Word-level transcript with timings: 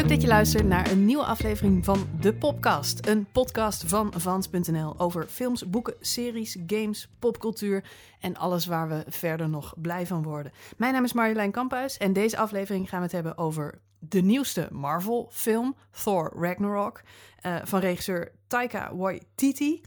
Leuk 0.00 0.08
dat 0.08 0.22
je 0.22 0.28
luistert 0.28 0.66
naar 0.66 0.90
een 0.90 1.04
nieuwe 1.04 1.24
aflevering 1.24 1.84
van 1.84 2.08
De 2.20 2.34
Popcast. 2.34 3.06
Een 3.06 3.26
podcast 3.32 3.84
van 3.86 4.12
Vans.nl 4.16 4.98
over 4.98 5.26
films, 5.26 5.70
boeken, 5.70 5.94
series, 6.00 6.56
games, 6.66 7.08
popcultuur 7.18 7.84
en 8.20 8.36
alles 8.36 8.66
waar 8.66 8.88
we 8.88 9.04
verder 9.08 9.48
nog 9.48 9.74
blij 9.76 10.06
van 10.06 10.22
worden. 10.22 10.52
Mijn 10.76 10.92
naam 10.92 11.04
is 11.04 11.12
Marjolein 11.12 11.50
Kamphuis 11.50 11.96
en 11.96 12.12
deze 12.12 12.36
aflevering 12.36 12.88
gaan 12.88 12.98
we 12.98 13.04
het 13.04 13.14
hebben 13.14 13.38
over 13.38 13.80
de 13.98 14.20
nieuwste 14.20 14.68
Marvel-film, 14.72 15.76
Thor 16.02 16.32
Ragnarok, 16.34 17.02
uh, 17.46 17.56
van 17.64 17.80
regisseur 17.80 18.32
Taika 18.46 18.96
Waititi. 18.96 19.80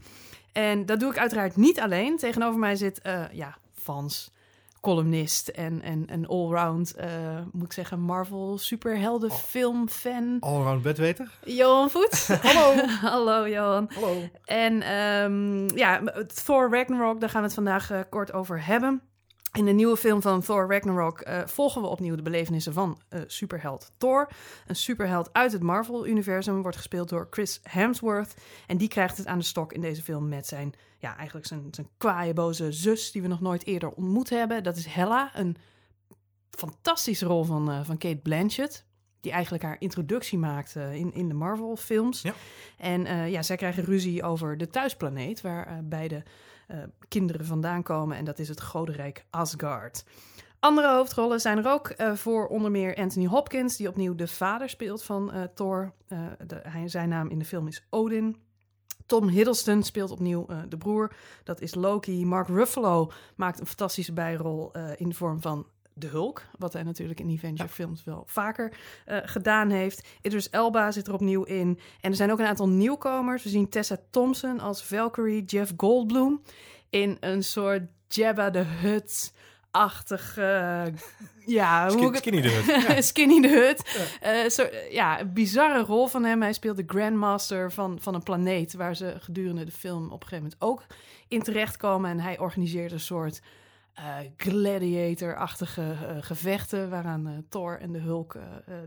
En 0.52 0.86
dat 0.86 1.00
doe 1.00 1.10
ik 1.10 1.18
uiteraard 1.18 1.56
niet 1.56 1.80
alleen. 1.80 2.16
Tegenover 2.16 2.58
mij 2.58 2.76
zit, 2.76 3.00
uh, 3.06 3.24
ja, 3.32 3.58
fans, 3.72 4.33
columnist 4.84 5.48
en, 5.48 5.82
en 5.82 6.04
een 6.06 6.26
allround, 6.26 6.94
uh, 7.00 7.06
moet 7.52 7.64
ik 7.64 7.72
zeggen, 7.72 8.00
Marvel 8.00 8.58
superhelden 8.58 9.30
oh. 9.30 9.36
film 9.36 9.88
fan. 9.88 10.36
Allround 10.40 10.82
bedweter? 10.82 11.30
Johan 11.44 11.90
Voet. 11.90 12.28
Hallo. 12.42 12.86
Hallo 13.10 13.48
Johan. 13.48 13.90
Hallo. 13.94 14.28
En 14.44 14.92
um, 14.92 15.76
ja, 15.76 16.02
Thor 16.44 16.70
Ragnarok, 16.70 17.20
daar 17.20 17.28
gaan 17.30 17.40
we 17.40 17.46
het 17.46 17.54
vandaag 17.54 17.92
uh, 17.92 18.00
kort 18.08 18.32
over 18.32 18.66
hebben. 18.66 19.02
In 19.54 19.64
de 19.64 19.72
nieuwe 19.72 19.96
film 19.96 20.22
van 20.22 20.40
Thor 20.40 20.70
Ragnarok 20.70 21.26
uh, 21.26 21.40
volgen 21.46 21.80
we 21.82 21.86
opnieuw 21.86 22.16
de 22.16 22.22
belevenissen 22.22 22.72
van 22.72 23.00
uh, 23.10 23.20
superheld 23.26 23.92
Thor. 23.98 24.30
Een 24.66 24.76
superheld 24.76 25.32
uit 25.32 25.52
het 25.52 25.62
Marvel-universum 25.62 26.62
wordt 26.62 26.76
gespeeld 26.76 27.08
door 27.08 27.26
Chris 27.30 27.60
Hemsworth. 27.62 28.34
En 28.66 28.76
die 28.76 28.88
krijgt 28.88 29.16
het 29.16 29.26
aan 29.26 29.38
de 29.38 29.44
stok 29.44 29.72
in 29.72 29.80
deze 29.80 30.02
film 30.02 30.28
met 30.28 30.46
zijn, 30.46 30.72
ja, 30.98 31.16
eigenlijk 31.16 31.46
zijn, 31.46 31.68
zijn 31.70 31.88
kwaaie, 31.98 32.32
boze 32.32 32.72
zus 32.72 33.12
die 33.12 33.22
we 33.22 33.28
nog 33.28 33.40
nooit 33.40 33.66
eerder 33.66 33.88
ontmoet 33.90 34.30
hebben. 34.30 34.62
Dat 34.62 34.76
is 34.76 34.86
Hella, 34.86 35.30
een 35.34 35.56
fantastische 36.50 37.26
rol 37.26 37.44
van, 37.44 37.70
uh, 37.70 37.84
van 37.84 37.98
Kate 37.98 38.20
Blanchett. 38.22 38.84
Die 39.20 39.32
eigenlijk 39.32 39.64
haar 39.64 39.76
introductie 39.78 40.38
maakt 40.38 40.74
in, 40.76 41.12
in 41.12 41.28
de 41.28 41.34
Marvel-films. 41.34 42.22
Ja. 42.22 42.34
En 42.78 43.30
ja, 43.30 43.42
zij 43.42 43.56
krijgen 43.56 43.84
ruzie 43.84 44.22
over 44.22 44.56
de 44.56 44.68
thuisplaneet, 44.68 45.40
waar 45.40 45.84
beide 45.84 46.22
uh, 46.68 46.76
kinderen 47.08 47.46
vandaan 47.46 47.82
komen. 47.82 48.16
En 48.16 48.24
dat 48.24 48.38
is 48.38 48.48
het 48.48 48.62
godenrijk 48.62 49.26
Asgard. 49.30 50.04
Andere 50.60 50.88
hoofdrollen 50.88 51.40
zijn 51.40 51.58
er 51.58 51.70
ook 51.70 51.92
uh, 51.96 52.12
voor 52.12 52.46
onder 52.46 52.70
meer 52.70 52.96
Anthony 52.96 53.26
Hopkins, 53.26 53.76
die 53.76 53.88
opnieuw 53.88 54.14
de 54.14 54.28
vader 54.28 54.68
speelt 54.68 55.02
van 55.02 55.30
uh, 55.34 55.42
Thor. 55.42 55.92
Hij, 56.62 56.88
zijn 56.88 57.08
naam 57.08 57.28
in 57.28 57.38
de 57.38 57.44
film 57.44 57.66
is 57.66 57.86
Odin. 57.90 58.36
Tom 59.06 59.28
Hiddleston 59.28 59.82
speelt 59.82 60.10
opnieuw 60.10 60.46
de 60.68 60.76
broer, 60.76 61.12
dat 61.42 61.60
is 61.60 61.74
Loki. 61.74 62.26
Mark 62.26 62.48
Ruffalo 62.48 63.10
maakt 63.36 63.60
een 63.60 63.66
fantastische 63.66 64.12
bijrol 64.12 64.72
in 64.96 65.08
de 65.08 65.14
vorm 65.14 65.40
van 65.40 65.66
de 65.94 66.06
Hulk, 66.06 66.42
wat 66.58 66.72
hij 66.72 66.82
natuurlijk 66.82 67.20
in 67.20 67.34
Avenger 67.36 67.68
films 67.68 68.04
wel 68.04 68.22
vaker 68.26 68.76
uh, 69.06 69.18
gedaan 69.22 69.70
heeft. 69.70 70.08
Idris 70.22 70.50
Elba 70.50 70.90
zit 70.90 71.06
er 71.06 71.14
opnieuw 71.14 71.42
in. 71.42 71.78
En 72.00 72.10
er 72.10 72.16
zijn 72.16 72.32
ook 72.32 72.38
een 72.38 72.46
aantal 72.46 72.68
nieuwkomers. 72.68 73.42
We 73.42 73.48
zien 73.48 73.68
Tessa 73.68 73.96
Thompson 74.10 74.60
als 74.60 74.84
Valkyrie, 74.84 75.44
Jeff 75.44 75.72
Goldblum 75.76 76.40
in 76.90 77.16
een 77.20 77.42
soort 77.42 77.82
Jabba 78.08 78.50
the 78.50 78.58
Hutt 78.58 79.32
achtige 79.70 80.92
ja, 81.46 81.88
Skin, 81.88 82.02
hoe 82.02 82.16
Skinny 82.16 82.42
the 82.42 82.48
Hut. 82.48 82.86
Ja. 82.86 83.00
skinny 83.10 83.40
the 83.40 83.48
Hut. 83.48 84.08
Ja. 84.20 84.44
Uh, 84.44 84.50
zo, 84.50 84.66
ja, 84.90 85.20
een 85.20 85.32
bizarre 85.32 85.82
rol 85.82 86.06
van 86.06 86.24
hem. 86.24 86.42
Hij 86.42 86.52
speelt 86.52 86.76
de 86.76 86.84
Grandmaster 86.86 87.72
van, 87.72 87.98
van 88.00 88.14
een 88.14 88.22
planeet... 88.22 88.74
waar 88.74 88.96
ze 88.96 89.14
gedurende 89.18 89.64
de 89.64 89.70
film 89.70 90.04
op 90.04 90.22
een 90.22 90.28
gegeven 90.28 90.56
moment 90.60 90.60
ook 90.60 90.96
in 91.28 91.42
terechtkomen. 91.42 92.10
En 92.10 92.20
hij 92.20 92.38
organiseert 92.38 92.92
een 92.92 93.00
soort 93.00 93.40
uh, 93.98 94.16
gladiator-achtige 94.36 95.82
uh, 95.82 96.16
gevechten 96.20 96.90
waaraan 96.90 97.28
uh, 97.28 97.38
Thor 97.48 97.80
en 97.80 97.92
de 97.92 97.98
Hulk 97.98 98.36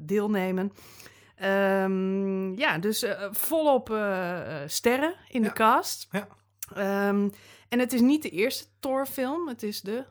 deelnemen. 0.01 0.71
Um, 1.43 2.57
ja, 2.57 2.77
dus 2.77 3.05
volop 3.31 3.87
sterren 4.65 5.15
in 5.29 5.41
ja. 5.41 5.47
de 5.47 5.53
cast. 5.53 6.07
Ja. 6.11 6.27
Um, 7.09 7.31
en 7.69 7.79
het 7.79 7.93
is 7.93 8.01
niet 8.01 8.21
de 8.21 8.29
eerste 8.29 8.65
Thor-film, 8.79 9.47
het 9.47 9.63
is 9.63 9.81
de 9.81 10.05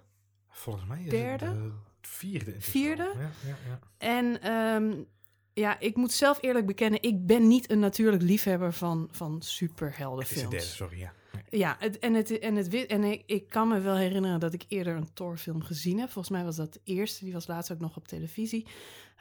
Volgens 0.51 0.87
mij 0.87 1.03
is 1.03 1.11
derde, 1.11 1.45
het 1.45 1.55
de 1.55 1.71
vierde. 2.01 2.55
Vierde. 2.59 3.13
Ja, 3.15 3.31
ja, 3.49 3.57
ja. 3.69 3.79
En 3.99 4.53
um, 4.53 5.07
ja, 5.53 5.81
ik 5.81 5.97
moet 5.97 6.13
zelf 6.13 6.43
eerlijk 6.43 6.67
bekennen, 6.67 7.03
ik 7.03 7.27
ben 7.27 7.49
niet 7.49 7.71
een 7.71 7.79
natuurlijk 7.79 8.23
liefhebber 8.23 8.73
van, 8.73 9.09
van 9.11 9.43
superheldenfilms. 9.43 10.43
Het 10.43 10.53
is 10.53 10.69
de 10.69 10.77
derde, 10.77 10.91
sorry, 10.91 10.99
ja. 10.99 11.13
Ja, 11.49 11.77
het, 11.79 11.99
en, 11.99 12.15
het, 12.15 12.39
en, 12.39 12.57
het, 12.57 12.87
en 12.87 13.05
ik, 13.05 13.23
ik 13.27 13.49
kan 13.49 13.69
me 13.69 13.81
wel 13.81 13.97
herinneren 13.97 14.41
dat 14.41 14.53
ik 14.53 14.65
eerder 14.69 14.97
een 14.97 15.13
Thor-film 15.13 15.63
gezien 15.63 15.99
heb. 15.99 16.11
Volgens 16.11 16.35
mij 16.35 16.45
was 16.45 16.57
dat 16.57 16.73
de 16.73 16.81
eerste, 16.85 17.25
die 17.25 17.33
was 17.33 17.47
laatst 17.47 17.73
ook 17.73 17.81
nog 17.81 17.97
op 17.97 18.09
televisie. 18.09 18.67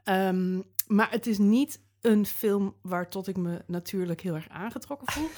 Um, 0.05 0.63
maar 0.87 1.11
het 1.11 1.27
is 1.27 1.37
niet 1.37 1.79
een 2.01 2.25
film 2.25 2.75
waar 2.81 3.09
tot 3.09 3.27
ik 3.27 3.37
me 3.37 3.61
natuurlijk 3.67 4.21
heel 4.21 4.35
erg 4.35 4.49
aangetrokken 4.49 5.11
voel. 5.11 5.29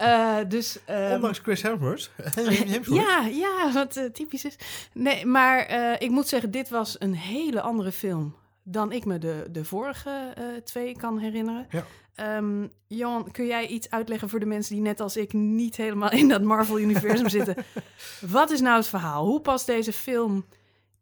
uh, 0.00 0.38
dus, 0.48 0.78
um, 0.90 1.12
Ondanks 1.12 1.38
Chris 1.38 1.62
Hemsworth. 1.62 2.10
ja, 3.02 3.26
ja, 3.26 3.72
wat 3.72 3.96
uh, 3.96 4.04
typisch 4.04 4.44
is. 4.44 4.56
Nee, 4.92 5.26
maar 5.26 5.70
uh, 5.70 5.92
ik 5.98 6.10
moet 6.10 6.28
zeggen, 6.28 6.50
dit 6.50 6.68
was 6.68 6.96
een 7.00 7.14
hele 7.14 7.60
andere 7.60 7.92
film 7.92 8.34
dan 8.62 8.92
ik 8.92 9.04
me 9.04 9.18
de, 9.18 9.46
de 9.50 9.64
vorige 9.64 10.34
twee 10.64 10.96
kan 10.96 11.18
herinneren. 11.18 11.66
Ja. 11.70 11.84
Um, 12.20 12.70
Johan, 12.86 13.30
kun 13.30 13.46
jij 13.46 13.66
iets 13.66 13.90
uitleggen 13.90 14.28
voor 14.28 14.40
de 14.40 14.46
mensen 14.46 14.74
die 14.74 14.84
net 14.84 15.00
als 15.00 15.16
ik 15.16 15.32
niet 15.32 15.76
helemaal 15.76 16.10
in 16.10 16.28
dat 16.28 16.42
Marvel-universum 16.42 17.28
zitten? 17.28 17.56
Wat 18.20 18.50
is 18.50 18.60
nou 18.60 18.76
het 18.76 18.86
verhaal? 18.86 19.26
Hoe 19.26 19.40
past 19.40 19.66
deze 19.66 19.92
film 19.92 20.44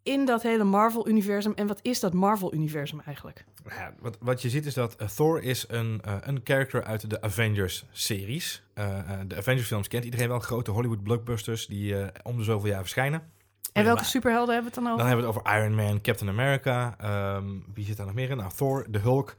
in 0.03 0.25
dat 0.25 0.43
hele 0.43 0.65
Marvel-universum 0.65 1.53
en 1.55 1.67
wat 1.67 1.79
is 1.83 2.01
dat 2.01 2.13
Marvel-universum 2.13 3.01
eigenlijk? 3.01 3.45
Ja, 3.69 3.95
wat, 4.01 4.17
wat 4.21 4.43
je 4.43 4.51
ziet 4.51 4.67
is 4.67 4.75
dat 4.75 4.97
uh, 5.03 5.09
Thor 5.09 5.43
is 5.43 5.65
een, 5.69 6.01
uh, 6.07 6.17
een 6.21 6.41
character 6.45 6.85
uit 6.85 7.11
de 7.11 7.23
Avengers-series. 7.23 8.63
Uh, 8.75 8.99
de 9.27 9.37
Avengers-films 9.37 9.89
kent 9.89 10.05
iedereen 10.05 10.29
wel, 10.29 10.39
grote 10.39 10.71
Hollywood-blockbusters 10.71 11.67
die 11.67 11.97
om 12.23 12.37
de 12.37 12.45
zoveel 12.45 12.71
jaar 12.71 12.81
verschijnen. 12.81 13.33
En 13.75 13.85
welke 13.85 14.05
superhelden 14.05 14.55
hebben 14.55 14.73
we 14.73 14.79
het 14.79 14.85
dan 14.85 14.93
over? 14.93 14.99
Dan 14.99 15.07
hebben 15.07 15.27
we 15.27 15.33
het 15.33 15.47
over 15.47 15.61
Iron 15.61 15.75
Man, 15.75 16.01
Captain 16.01 16.31
America. 16.31 16.97
Um, 17.37 17.65
wie 17.75 17.85
zit 17.85 17.97
daar 17.97 18.07
nog 18.07 18.15
meer 18.15 18.31
in? 18.31 18.37
Nou, 18.37 18.51
Thor, 18.57 18.87
de 18.89 18.99
Hulk. 18.99 19.35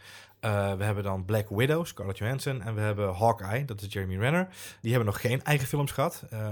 Uh, 0.46 0.74
we 0.74 0.84
hebben 0.84 1.04
dan 1.04 1.26
Black 1.26 1.50
Widow, 1.50 1.86
Scarlett 1.86 2.18
Johansson. 2.18 2.62
En 2.62 2.76
we 2.76 2.82
hebben 2.82 3.14
Hawkeye, 3.14 3.66
dat 3.66 3.82
is 3.82 3.94
Jeremy 3.94 4.18
Renner. 4.18 4.48
Die 4.82 4.92
hebben 4.92 5.10
nog 5.10 5.22
geen 5.22 5.44
eigen 5.44 5.68
films 5.68 5.92
gehad. 5.92 6.24
Uh, 6.34 6.40
uh, 6.40 6.48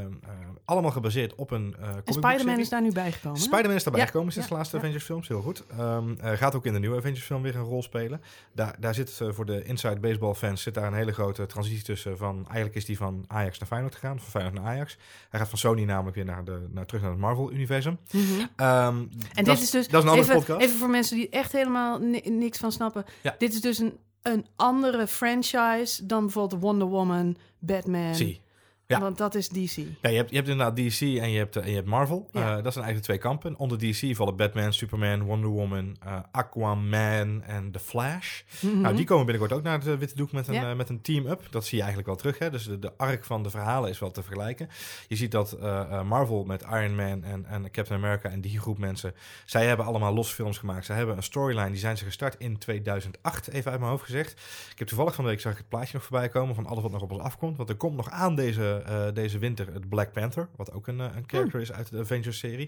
allemaal 0.66 0.92
gebaseerd 0.92 1.36
op 1.36 1.52
een 1.52 1.76
uh, 1.80 1.88
En 1.88 2.14
Spider-Man 2.14 2.60
is 2.60 2.70
daar 2.70 2.82
nu 2.82 2.92
bijgekomen. 2.92 3.40
Spider-Man 3.40 3.76
is 3.76 3.84
daarbij 3.84 4.02
ja. 4.02 4.08
gekomen 4.08 4.32
sinds 4.32 4.48
ja. 4.48 4.54
de 4.54 4.58
laatste 4.58 4.76
ja. 4.76 4.82
Avengers 4.82 5.06
films. 5.06 5.28
Heel 5.28 5.42
goed. 5.42 5.64
Um, 5.80 6.18
gaat 6.22 6.56
ook 6.56 6.66
in 6.66 6.74
de 6.74 6.80
nieuwe 6.80 6.98
Avengers 6.98 7.24
film 7.24 7.42
weer 7.42 7.56
een 7.56 7.64
rol 7.64 7.84
spelen. 7.84 8.22
Daar, 8.52 8.76
daar 8.80 8.94
zit 8.94 9.22
voor 9.30 9.46
de 9.46 9.64
inside 9.64 10.00
baseball 10.00 10.34
fans 10.34 10.62
zit 10.62 10.74
daar 10.74 10.88
een 10.88 10.94
hele 10.94 11.14
grote 11.14 11.46
transitie 11.46 11.84
tussen. 11.84 12.18
Van, 12.18 12.44
eigenlijk 12.46 12.76
is 12.76 12.86
die 12.86 12.98
van 12.98 13.26
Ajax 13.28 13.60
naar 13.60 13.68
Feyenoord 13.68 13.96
gegaan. 13.96 14.20
Van 14.20 14.30
Feyenoord 14.30 14.56
naar 14.56 14.66
Ajax. 14.66 14.98
Hij 15.30 15.40
gaat 15.40 15.50
van 15.50 15.58
Sony 15.58 15.84
namelijk 15.84 16.16
weer 16.16 16.26
naar, 16.26 16.44
de, 16.44 16.68
naar 16.72 16.86
terug 16.86 17.02
naar 17.02 17.12
het 17.12 17.20
Mm 17.20 17.26
Marvel-universum. 17.26 17.98
-hmm. 18.10 18.22
um, 18.22 19.10
en 19.34 19.44
dit 19.44 19.62
is 19.62 19.70
dus, 19.70 19.88
dat 19.88 20.04
is 20.04 20.10
een 20.10 20.10
andere 20.10 20.22
even, 20.22 20.36
podcast. 20.36 20.62
even 20.62 20.78
voor 20.78 20.90
mensen 20.90 21.16
die 21.16 21.30
echt 21.30 21.52
helemaal 21.52 22.00
niks 22.24 22.58
van 22.58 22.72
snappen. 22.72 23.06
Dit 23.38 23.54
is 23.54 23.62
dus 23.62 23.83
een 23.84 23.98
een 24.24 24.46
andere 24.56 25.08
franchise 25.08 26.06
dan 26.06 26.24
bijvoorbeeld 26.24 26.62
Wonder 26.62 26.88
Woman, 26.88 27.38
Batman. 27.60 28.16
Zie. 28.16 28.42
Ja. 28.88 29.00
Want 29.00 29.18
dat 29.18 29.36
is 29.36 29.50
DC. 29.50 29.76
Ja, 30.02 30.10
je 30.10 30.16
hebt, 30.16 30.30
je 30.30 30.36
hebt 30.36 30.48
inderdaad 30.48 30.76
DC 30.76 31.02
en 31.02 31.32
je 31.32 31.38
hebt, 31.38 31.56
en 31.56 31.70
je 31.70 31.76
hebt 31.76 31.88
Marvel. 31.88 32.30
Ja. 32.32 32.40
Uh, 32.40 32.64
dat 32.64 32.74
zijn 32.74 32.86
eigenlijk 32.86 33.04
twee 33.04 33.18
kampen. 33.18 33.56
Onder 33.58 33.78
DC 33.78 34.16
vallen 34.16 34.36
Batman, 34.36 34.74
Superman, 34.74 35.24
Wonder 35.24 35.50
Woman, 35.50 35.98
uh, 36.06 36.20
Aquaman 36.32 37.44
en 37.44 37.72
The 37.72 37.80
Flash. 37.80 38.42
Mhm. 38.42 38.66
Mm 38.66 38.74
-hmm. 38.74 38.82
Nou, 38.82 38.96
die 38.96 39.06
komen 39.06 39.26
binnenkort 39.26 39.60
ook 39.60 39.64
naar 39.64 39.80
het 39.84 40.00
witte 40.00 40.16
doek 40.16 40.32
met 40.32 40.48
een, 40.48 40.54
Ja. 40.54 40.70
uh, 40.70 40.76
met 40.76 40.90
een 40.90 41.02
team-up. 41.02 41.48
Dat 41.50 41.66
zie 41.66 41.78
je 41.78 41.84
eigenlijk 41.84 42.08
wel 42.08 42.18
terug. 42.18 42.40
Hè? 42.40 42.50
Dus 42.50 42.64
de, 42.64 42.80
de 42.80 42.98
arc 42.98 43.24
van 43.24 43.44
de 43.44 43.50
verhalen 43.50 43.90
is 43.90 44.00
wel 44.00 44.12
te 44.12 44.24
vergelijken. 44.24 44.70
Je 45.08 45.16
ziet 45.16 45.32
dat 45.32 45.58
Marvel 46.06 46.44
met 46.44 46.62
Iron 46.62 46.96
Man 46.96 47.24
en, 47.24 47.46
en 47.46 47.72
Captain 47.72 48.04
America 48.04 48.30
en 48.30 48.42
die 48.42 48.60
groep 48.60 48.78
mensen... 48.78 49.14
zij 49.46 49.66
hebben 49.66 49.86
allemaal 49.86 50.14
los 50.14 50.32
films 50.32 50.58
gemaakt. 50.58 50.86
Zij 50.86 50.96
hebben 50.96 51.18
een 51.18 51.24
storyline, 51.24 51.70
die 51.70 51.80
zijn 51.80 51.98
ze 51.98 52.06
gestart 52.06 52.36
in 52.38 52.58
2008, 52.58 53.48
even 53.48 53.72
uit 53.72 53.80
mijn 53.80 53.92
hoofd 53.92 54.04
gezegd. 54.04 54.32
Ik 54.72 54.80
heb 54.80 54.88
toevallig 54.88 55.16
van 55.16 55.24
de 55.24 55.30
week 55.30 55.40
zag 55.40 55.52
ik 55.52 55.58
het 55.58 55.70
plaatje 55.70 55.94
nog 55.94 56.04
voorbij 56.04 56.30
komen... 56.30 56.56
van 56.56 56.66
alles 56.66 56.84
wat 56.84 56.92
nog 56.92 57.02
op 57.02 57.12
ons 57.12 57.22
afkomt. 57.22 57.58
Want 57.58 57.70
er 57.70 57.76
komt 57.76 57.96
nog 57.96 58.10
aan 58.10 58.36
deze, 58.36 58.73
uh, 58.82 59.14
deze 59.14 59.40
winter 59.40 59.74
het 59.74 59.90
Black 59.90 60.12
Panther... 60.12 60.50
wat 60.56 60.72
ook 60.72 60.88
een, 60.88 61.00
een 61.00 61.24
character 61.28 61.62
is 61.62 61.72
uit 61.72 61.90
de 61.92 62.00
Avengers-serie. 62.00 62.68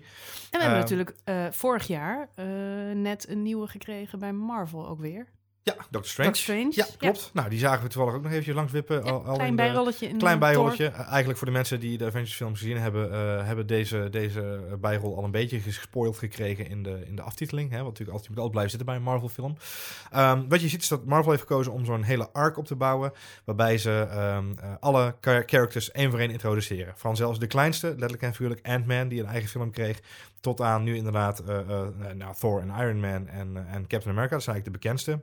En 0.52 0.60
we 0.60 0.66
hebben 0.66 0.80
natuurlijk 0.80 1.16
uh, 1.25 1.46
vorig 1.52 1.88
jaar 1.88 2.30
net 2.94 3.30
een 3.30 3.42
nieuwe 3.42 3.68
gekregen 3.68 4.19
bij 4.19 4.34
Marvel 4.34 4.88
ook 4.88 5.00
weer. 5.00 5.28
Ja, 5.66 5.76
Doctor 5.90 6.06
Strange. 6.06 6.30
Doctor 6.30 6.44
Strange. 6.44 6.72
Ja, 6.72 6.86
klopt. 6.98 7.22
Ja. 7.22 7.30
Nou, 7.34 7.50
die 7.50 7.60
zagen 7.60 7.84
we 7.84 7.90
toevallig 7.90 8.16
ook 8.16 8.22
nog 8.22 8.32
eventjes 8.32 8.56
langs 8.56 8.72
wippen. 8.72 9.06
Ja, 9.06 9.12
al, 9.12 9.26
al 9.26 9.34
klein 9.34 9.50
in 9.50 9.56
de, 9.56 9.62
bijrolletje. 9.62 10.08
In 10.08 10.18
klein 10.18 10.40
bijrolletje. 10.40 10.86
Uh, 10.86 11.00
eigenlijk 11.08 11.38
voor 11.38 11.48
de 11.48 11.54
mensen 11.54 11.80
die 11.80 11.98
de 11.98 12.06
Avengers 12.06 12.36
films 12.36 12.60
gezien 12.60 12.78
hebben... 12.78 13.12
Uh, 13.12 13.46
hebben 13.46 13.68
deze, 13.68 14.08
deze 14.12 14.60
bijrol 14.80 15.18
al 15.18 15.24
een 15.24 15.32
beetje 15.32 15.60
gespoild 15.60 16.18
gekregen 16.18 16.70
in 16.70 16.84
de, 16.84 17.04
in 17.06 17.16
de 17.16 17.22
aftiteling. 17.22 17.70
Hè, 17.70 17.76
want 17.76 17.88
natuurlijk 17.88 18.18
altijd, 18.18 18.26
je 18.26 18.30
moet 18.30 18.44
altijd 18.44 18.52
blijven 18.52 18.70
zitten 18.70 18.88
bij 18.88 18.96
een 18.96 19.04
Marvel 19.04 19.30
film. 19.30 19.58
Um, 20.16 20.50
wat 20.50 20.62
je 20.62 20.68
ziet 20.68 20.82
is 20.82 20.88
dat 20.88 21.06
Marvel 21.06 21.32
heeft 21.32 21.44
gekozen 21.44 21.72
om 21.72 21.86
zo'n 21.86 22.04
hele 22.04 22.30
arc 22.32 22.58
op 22.58 22.66
te 22.66 22.76
bouwen... 22.76 23.12
waarbij 23.46 23.78
ze 23.78 24.08
um, 24.38 24.56
uh, 24.64 24.74
alle 24.80 25.16
characters 25.22 25.92
één 25.92 26.10
voor 26.12 26.20
één 26.20 26.32
introduceren. 26.32 26.94
Van 26.96 27.16
zelfs 27.16 27.40
de 27.40 27.48
kleinste, 27.48 27.88
letterlijk 27.88 28.22
en 28.22 28.32
figuurlijk 28.32 28.68
Ant-Man... 28.68 29.08
die 29.08 29.20
een 29.20 29.30
eigen 29.30 29.50
film 29.50 29.72
kreeg... 29.72 30.00
tot 30.40 30.62
aan 30.62 30.84
nu 30.84 30.96
inderdaad 30.96 31.44
nou, 32.16 32.36
Thor 32.40 32.62
en 32.62 32.70
Iron 32.70 33.00
Man 33.00 33.28
en, 33.28 33.68
en 33.68 33.88
Captain 33.88 34.14
America. 34.14 34.36
Dat 34.36 34.44
zijn 34.44 34.56
eigenlijk 34.56 34.66
de 34.66 34.72
bekendste... 34.72 35.20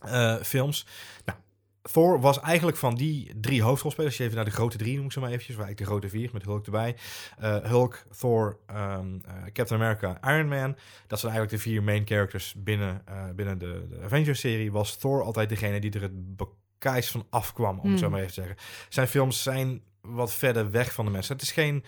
eh, 0.00 0.36
films. 0.42 0.86
Nou, 1.24 1.38
Thor 1.82 2.20
was 2.20 2.40
eigenlijk 2.40 2.76
van 2.76 2.94
die 2.94 3.32
drie 3.40 3.62
hoofdrolspelers, 3.62 4.10
als 4.10 4.18
je 4.18 4.24
even 4.24 4.36
naar 4.36 4.44
de 4.44 4.56
grote 4.56 4.76
drie 4.76 4.96
noem 4.96 5.04
ik 5.04 5.12
ze 5.12 5.20
maar 5.20 5.30
eventjes, 5.30 5.56
waar 5.56 5.70
ik 5.70 5.76
de 5.76 5.84
grote 5.84 6.08
vier 6.08 6.30
met 6.32 6.44
Hulk 6.44 6.64
erbij. 6.64 6.96
Eh, 7.38 7.56
Hulk, 7.56 8.04
Thor, 8.18 8.58
ehm, 8.66 9.18
eh, 9.24 9.32
Captain 9.52 9.80
America, 9.80 10.18
Iron 10.34 10.48
Man. 10.48 10.76
Dat 11.06 11.18
zijn 11.20 11.32
eigenlijk 11.32 11.62
de 11.62 11.70
vier 11.70 11.82
main 11.82 12.06
characters 12.06 12.54
binnen, 12.56 13.04
binnen 13.36 13.58
de, 13.58 13.86
de 13.88 14.00
Avengers-serie. 14.04 14.72
Was 14.72 14.96
Thor 14.96 15.22
altijd 15.22 15.48
degene 15.48 15.80
die 15.80 15.92
er 15.92 16.02
het 16.02 16.36
bekijs 16.36 17.10
van 17.10 17.26
afkwam, 17.30 17.78
om 17.78 17.90
het 17.90 17.98
zo 17.98 18.04
Hmm. 18.04 18.14
maar 18.14 18.22
even 18.22 18.34
te 18.34 18.40
zeggen. 18.40 18.56
Zijn 18.88 19.08
films 19.08 19.42
zijn 19.42 19.82
wat 20.00 20.32
verder 20.32 20.70
weg 20.70 20.92
van 20.92 21.04
de 21.04 21.10
mensen. 21.10 21.34
Het 21.34 21.42
is 21.42 21.52
geen 21.52 21.84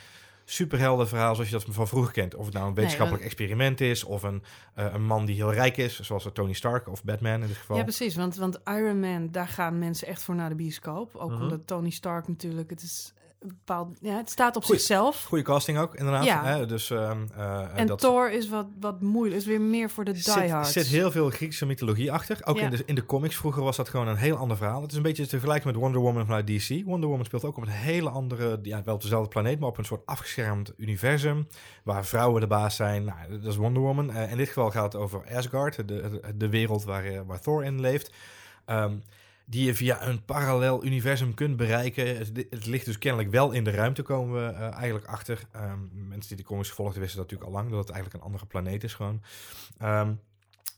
superheldenverhaal 0.52 1.34
zoals 1.34 1.50
je 1.50 1.58
dat 1.58 1.74
van 1.74 1.88
vroeger 1.88 2.12
kent. 2.12 2.34
Of 2.34 2.44
het 2.44 2.54
nou 2.54 2.66
een 2.68 2.74
wetenschappelijk 2.74 3.24
experiment 3.24 3.80
is, 3.80 4.04
of 4.04 4.22
een, 4.22 4.42
eh, 4.74 4.92
een 4.92 5.04
man 5.04 5.24
die 5.24 5.34
heel 5.34 5.52
rijk 5.52 5.76
is, 5.76 6.00
zoals 6.00 6.28
Tony 6.32 6.52
Stark 6.52 6.88
of 6.88 7.04
Batman 7.04 7.40
in 7.40 7.46
dit 7.46 7.56
geval. 7.56 7.76
Ja, 7.76 7.82
precies. 7.82 8.14
Want, 8.14 8.36
want 8.36 8.60
Iron 8.64 9.00
Man, 9.00 9.28
daar 9.30 9.48
gaan 9.48 9.78
mensen 9.78 10.06
echt 10.06 10.22
voor 10.22 10.34
naar 10.34 10.48
de 10.48 10.54
bioscoop. 10.54 11.14
Ook 11.16 11.30
Mhm. 11.30 11.42
omdat 11.42 11.66
Tony 11.66 11.90
Stark 11.90 12.28
natuurlijk, 12.28 12.70
het 12.70 12.82
is 12.82 13.12
een 13.40 13.48
bepaald, 13.48 13.98
ja, 14.00 14.16
het 14.16 14.30
staat 14.30 14.56
op 14.56 14.64
Goeie- 14.64 14.80
zichzelf. 14.80 15.24
Goede 15.24 15.44
casting 15.44 15.78
ook, 15.78 15.94
inderdaad. 15.94 16.24
Ja. 16.24 16.44
Hè? 16.44 16.66
Dus, 16.66 16.90
ehm, 16.90 17.26
eh, 17.36 17.78
En 17.78 17.86
dat 17.86 17.98
Thor 17.98 18.30
is 18.32 18.48
wat, 18.48 18.66
wat 18.80 19.00
moeilijk, 19.00 19.40
is 19.40 19.46
weer 19.46 19.60
meer 19.60 19.90
voor 19.90 20.04
de 20.04 20.14
zit, 20.14 20.34
diehards. 20.34 20.72
zit 20.72 20.86
heel 20.86 21.10
veel 21.10 21.30
Griekse 21.30 21.66
mythologie 21.66 22.12
achter. 22.12 22.38
Ook 22.44 22.56
Ja. 22.56 22.62
in, 22.64 22.70
de, 22.70 22.82
in 22.86 22.94
de 22.94 23.06
comics 23.06 23.36
vroeger 23.36 23.62
was 23.62 23.76
dat 23.76 23.88
gewoon 23.88 24.08
een 24.08 24.16
heel 24.16 24.36
ander 24.36 24.56
verhaal. 24.56 24.82
Het 24.82 24.90
is 24.90 24.96
een 24.96 25.02
beetje 25.02 25.22
te 25.22 25.28
vergelijken 25.28 25.66
met 25.66 25.76
Wonder 25.76 26.00
Woman 26.00 26.24
vanuit 26.26 26.46
DC. 26.46 26.82
Wonder 26.84 27.08
Woman 27.08 27.24
speelt 27.24 27.44
ook 27.44 27.56
op 27.56 27.62
een 27.62 27.68
hele 27.68 28.08
andere, 28.10 28.58
ja, 28.62 28.82
wel 28.84 28.94
op 28.94 29.02
dezelfde 29.02 29.28
planeet, 29.28 29.58
maar 29.58 29.68
op 29.68 29.78
een 29.78 29.84
soort 29.84 30.06
afgeschermd 30.06 30.72
universum. 30.76 31.48
Waar 31.84 32.04
vrouwen 32.06 32.40
de 32.40 32.46
baas 32.46 32.76
zijn. 32.76 33.04
Nou, 33.04 33.18
dat 33.30 33.44
is 33.52 33.56
Wonder 33.56 33.82
Woman. 33.82 34.10
Eh, 34.10 34.30
in 34.30 34.36
dit 34.36 34.46
geval 34.48 34.70
gaat 34.70 34.92
het 34.92 35.02
over 35.02 35.24
Asgard, 35.34 35.88
de, 35.88 36.20
de, 36.36 36.48
wereld 36.48 36.84
waar, 36.84 37.04
eh, 37.04 37.20
waar 37.26 37.40
Thor 37.40 37.64
in 37.64 37.80
leeft. 37.80 38.12
Ehm, 38.64 38.96
die 39.50 39.64
je 39.64 39.74
via 39.74 40.06
een 40.06 40.24
parallel 40.24 40.84
universum 40.84 41.34
kunt 41.34 41.56
bereiken. 41.56 42.16
Het, 42.16 42.46
het 42.50 42.66
ligt 42.66 42.84
dus 42.84 42.98
kennelijk 42.98 43.30
wel 43.30 43.52
in 43.52 43.64
de 43.64 43.70
ruimte, 43.70 44.02
komen 44.02 44.46
we 44.46 44.52
eh, 44.52 44.72
eigenlijk 44.72 45.06
achter. 45.06 45.42
Ehm, 45.52 45.78
mensen 46.08 46.28
die 46.28 46.36
de 46.36 46.50
comics 46.50 46.68
gevolgd 46.68 46.96
wisten 46.96 47.16
dat 47.16 47.30
natuurlijk 47.30 47.50
al 47.50 47.56
lang, 47.56 47.70
dat 47.70 47.78
het 47.78 47.90
eigenlijk 47.90 48.20
een 48.22 48.30
andere 48.30 48.46
planeet 48.46 48.84
is 48.84 48.94
gewoon. 48.94 49.22
Ehm, 49.78 50.12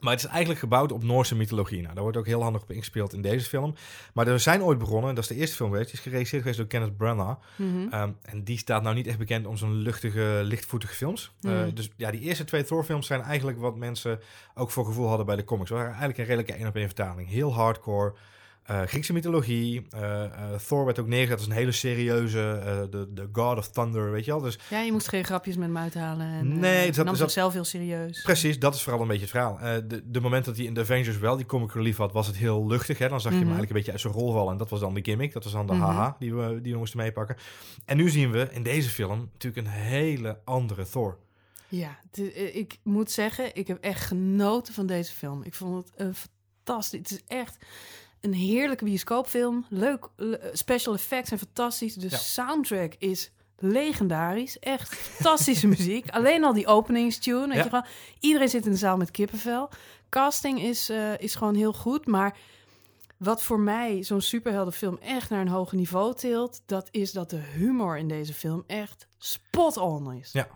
maar 0.00 0.12
het 0.12 0.22
is 0.22 0.28
eigenlijk 0.28 0.60
gebouwd 0.60 0.92
op 0.92 1.04
Noorse 1.04 1.34
mythologie. 1.36 1.82
Nou, 1.82 1.94
daar 1.94 2.02
wordt 2.02 2.19
ook 2.19 2.26
heel 2.26 2.42
handig 2.42 2.62
op 2.62 2.70
ingespeeld 2.70 3.12
in 3.12 3.22
deze 3.22 3.48
film. 3.48 3.74
Maar 4.14 4.26
er 4.26 4.40
zijn 4.40 4.62
ooit 4.62 4.78
begonnen, 4.78 5.08
en 5.08 5.14
dat 5.14 5.24
is 5.24 5.30
de 5.30 5.36
eerste 5.36 5.56
film 5.56 5.70
geweest, 5.70 5.88
die 5.88 5.98
is 5.98 6.04
geregisseerd 6.04 6.42
geweest 6.42 6.58
door 6.60 6.69
Kenneth 6.69 6.96
Branagh. 6.96 7.40
Mhm. 7.56 7.88
Ehm, 7.90 8.10
en 8.22 8.44
die 8.44 8.58
staat 8.58 8.82
nou 8.82 8.94
niet 8.94 9.06
echt 9.06 9.19
bekend 9.19 9.46
om 9.46 9.56
zijn 9.56 9.72
luchtige, 9.72 10.40
lichtvoetige 10.44 10.94
films. 10.94 11.32
Eh, 11.40 11.50
Hmm. 11.50 11.74
dus 11.74 11.90
ja, 11.96 12.10
die 12.10 12.20
eerste 12.20 12.44
twee 12.44 12.64
Thor-films 12.64 13.06
zijn 13.06 13.20
eigenlijk 13.20 13.58
wat 13.58 13.76
mensen 13.76 14.20
ook 14.54 14.70
voor 14.70 14.84
gevoel 14.84 15.08
hadden 15.08 15.26
bij 15.26 15.36
de 15.36 15.44
comics. 15.44 15.69
We 15.69 15.74
waren 15.74 15.90
eigenlijk 15.90 16.19
een 16.19 16.24
redelijke 16.26 16.54
één-op-één 16.54 16.86
vertaling. 16.86 17.28
Heel 17.28 17.54
hardcore. 17.54 18.14
Eh, 18.62 18.82
Griekse 18.82 19.12
mythologie. 19.12 19.87
eh, 19.91 20.25
eh, 20.25 20.31
Thor 20.67 20.85
werd 20.85 20.99
ook 20.99 21.06
neergezet 21.06 21.38
als 21.38 21.47
een 21.47 21.53
hele 21.53 21.73
serieuze, 21.73 22.87
de, 22.91 23.09
de 23.12 23.29
God 23.32 23.59
of 23.59 23.69
Thunder, 23.69 24.11
weet 24.11 24.25
je 24.25 24.31
wel. 24.31 24.41
Dus 24.41 24.59
Ja, 24.70 24.81
je 24.81 24.93
moest 24.93 25.09
geen 25.09 25.25
grapjes 25.25 25.56
met 25.56 25.67
hem 25.67 25.76
uithalen. 25.76 26.26
En, 26.26 26.59
Nee, 26.59 26.93
dat- 26.93 27.05
nam 27.05 27.14
zichzelf 27.17 27.53
heel 27.53 27.64
serieus. 27.64 28.23
Precies, 28.23 28.59
dat 28.59 28.75
is 28.75 28.82
vooral 28.82 29.00
een 29.03 29.06
beetje 29.09 29.23
het 29.23 29.31
verhaal. 29.31 29.59
De, 29.88 30.03
de 30.11 30.20
moment 30.20 30.44
dat 30.44 30.56
hij 30.56 30.64
in 30.64 30.75
de 30.75 30.81
Avengers 30.81 31.19
wel 31.19 31.37
die 31.37 31.47
comic 31.47 31.73
relief 31.73 31.97
had, 31.97 32.12
was 32.12 32.26
het 32.26 32.37
heel 32.37 32.67
luchtig. 32.67 32.99
Hè? 32.99 33.09
Dan 33.09 33.20
zag 33.20 33.32
je 33.32 33.38
hem 33.38 33.47
Mhm. 33.47 33.56
eigenlijk 33.56 33.70
een 33.70 33.76
beetje 33.76 33.93
uit 33.93 34.00
zijn 34.00 34.12
rol 34.25 34.32
vallen. 34.32 34.53
En 34.53 34.59
dat 34.59 34.70
was 34.70 34.81
dan 34.81 34.94
de 34.94 35.00
gimmick, 35.03 35.32
dat 35.32 35.44
was 35.44 35.53
dan 35.53 35.67
de 35.67 35.73
Mhm. 35.73 35.82
haha 35.82 36.17
die 36.19 36.35
we, 36.35 36.61
die 36.61 36.73
we 36.73 36.79
moesten 36.79 36.99
meepakken. 36.99 37.37
En 37.85 37.97
nu 37.97 38.08
zien 38.11 38.31
we 38.31 38.49
in 38.50 38.62
deze 38.62 38.88
film 38.88 39.29
natuurlijk 39.32 39.67
een 39.67 39.73
hele 39.73 40.38
andere 40.44 40.88
Thor. 40.88 41.19
Ja, 41.69 41.99
ik 42.53 42.79
moet 42.82 43.11
zeggen, 43.11 43.56
ik 43.56 43.67
heb 43.67 43.79
echt 43.81 44.05
genoten 44.05 44.75
van 44.75 44.87
deze 44.87 45.12
film. 45.12 45.43
Ik 45.43 45.55
vond 45.55 45.76
het 45.76 45.93
een 45.97 46.15
fantastisch. 46.15 46.99
Het 46.99 47.11
is 47.11 47.23
echt 47.26 47.56
een 48.22 48.34
heerlijke 48.34 48.84
bioscoopfilm. 48.84 49.64
Leuk, 49.69 50.08
le- 50.16 50.50
special 50.52 50.94
effects 50.94 51.28
zijn 51.28 51.40
fantastisch. 51.40 51.94
De 51.94 52.08
Ja. 52.10 52.16
soundtrack 52.16 52.94
is 52.98 53.30
legendarisch. 53.58 54.58
Echt 54.58 54.94
fantastische 54.94 55.66
muziek. 55.76 56.10
Alleen 56.10 56.44
al 56.44 56.52
die 56.52 56.66
openingstune, 56.66 57.46
weet 57.46 57.56
Ja. 57.56 57.64
je 57.64 57.70
wel. 57.70 57.84
Iedereen 58.20 58.48
zit 58.48 58.64
in 58.66 58.72
de 58.72 58.78
zaal 58.78 58.96
met 58.96 59.10
kippenvel. 59.10 59.69
Casting 60.08 60.62
is, 60.62 60.88
eh, 60.88 61.19
is 61.19 61.34
gewoon 61.34 61.54
heel 61.54 61.72
goed, 61.72 62.06
maar... 62.06 62.36
Wat 63.16 63.42
voor 63.42 63.60
mij 63.60 64.02
zo'n 64.02 64.20
superheldenfilm 64.20 64.98
echt 64.98 65.30
naar 65.30 65.40
een 65.40 65.48
hoger 65.48 65.76
niveau 65.76 66.14
tilt, 66.14 66.62
dat 66.66 66.88
is 66.90 67.12
dat 67.12 67.30
de 67.30 67.36
humor 67.36 67.98
in 67.98 68.08
deze 68.08 68.34
film 68.34 68.64
echt 68.66 69.06
spot 69.19 69.76
on 69.76 70.12
is. 70.12 70.32
Ja. 70.32 70.48